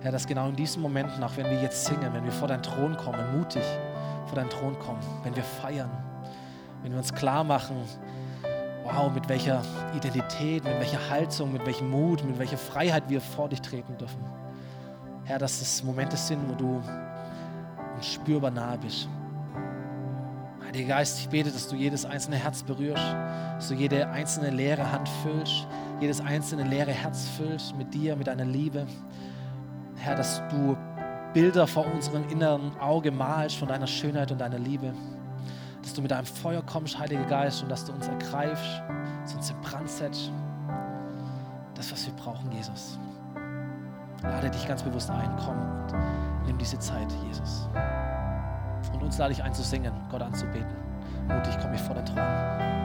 Herr, 0.00 0.10
dass 0.10 0.26
genau 0.26 0.48
in 0.48 0.56
diesen 0.56 0.82
Momenten, 0.82 1.22
auch 1.22 1.36
wenn 1.36 1.46
wir 1.46 1.62
jetzt 1.62 1.84
singen, 1.84 2.12
wenn 2.12 2.24
wir 2.24 2.32
vor 2.32 2.48
deinen 2.48 2.64
Thron 2.64 2.96
kommen, 2.96 3.38
mutig 3.38 3.62
vor 4.26 4.34
deinen 4.34 4.50
Thron 4.50 4.76
kommen, 4.80 4.98
wenn 5.22 5.36
wir 5.36 5.44
feiern, 5.44 5.90
wenn 6.82 6.90
wir 6.90 6.98
uns 6.98 7.14
klar 7.14 7.44
machen, 7.44 7.76
wow, 8.82 9.12
mit 9.14 9.28
welcher 9.28 9.62
Identität, 9.94 10.64
mit 10.64 10.76
welcher 10.80 11.08
Haltung, 11.08 11.52
mit 11.52 11.64
welchem 11.64 11.88
Mut, 11.88 12.24
mit 12.24 12.36
welcher 12.40 12.58
Freiheit 12.58 13.04
wir 13.08 13.20
vor 13.20 13.48
dich 13.48 13.60
treten 13.60 13.96
dürfen. 13.96 14.24
Herr, 15.22 15.38
dass 15.38 15.60
es 15.60 15.84
Momente 15.84 16.16
sind, 16.16 16.40
wo 16.48 16.54
du 16.56 16.82
uns 17.98 18.06
spürbar 18.06 18.50
nahe 18.50 18.78
bist. 18.78 19.08
Heiliger 20.66 20.96
Geist, 20.96 21.20
ich 21.20 21.28
bete, 21.28 21.50
dass 21.50 21.68
du 21.68 21.76
jedes 21.76 22.04
einzelne 22.04 22.36
Herz 22.36 22.62
berührst, 22.62 23.02
dass 23.56 23.68
du 23.68 23.74
jede 23.74 24.08
einzelne 24.08 24.50
leere 24.50 24.90
Hand 24.90 25.08
füllst, 25.22 25.66
jedes 26.00 26.20
einzelne 26.20 26.64
leere 26.64 26.92
Herz 26.92 27.26
füllst 27.36 27.76
mit 27.76 27.92
dir, 27.94 28.16
mit 28.16 28.26
deiner 28.26 28.44
Liebe. 28.44 28.86
Herr, 29.96 30.14
dass 30.14 30.42
du 30.50 30.76
Bilder 31.34 31.66
vor 31.66 31.86
unserem 31.92 32.28
inneren 32.28 32.76
Auge 32.80 33.10
malst 33.10 33.56
von 33.56 33.68
deiner 33.68 33.86
Schönheit 33.86 34.32
und 34.32 34.40
deiner 34.40 34.58
Liebe 34.58 34.92
dass 35.88 35.94
du 35.94 36.02
mit 36.02 36.10
deinem 36.10 36.26
Feuer 36.26 36.62
kommst, 36.62 36.98
Heiliger 36.98 37.24
Geist, 37.24 37.62
und 37.62 37.70
dass 37.70 37.86
du 37.86 37.92
uns 37.92 38.08
ergreifst, 38.08 38.82
dass 39.22 39.34
uns 39.34 39.48
in 39.48 39.60
Brand 39.62 39.88
setzt. 39.88 40.30
Das, 41.74 41.90
was 41.90 42.04
wir 42.06 42.12
brauchen, 42.14 42.52
Jesus. 42.52 42.98
Lade 44.22 44.50
dich 44.50 44.66
ganz 44.66 44.82
bewusst 44.82 45.10
ein, 45.10 45.30
komm 45.44 45.58
und 45.58 46.46
nimm 46.46 46.58
diese 46.58 46.78
Zeit, 46.78 47.10
Jesus. 47.26 47.68
Und 48.92 49.02
uns 49.02 49.18
lade 49.18 49.32
ich 49.32 49.42
ein 49.42 49.54
zu 49.54 49.62
singen, 49.62 49.92
Gott 50.10 50.22
anzubeten. 50.22 50.76
Mutig 51.28 51.58
komme 51.60 51.74
ich 51.74 51.80
vor 51.80 51.94
den 51.94 52.04
Thron. 52.04 52.77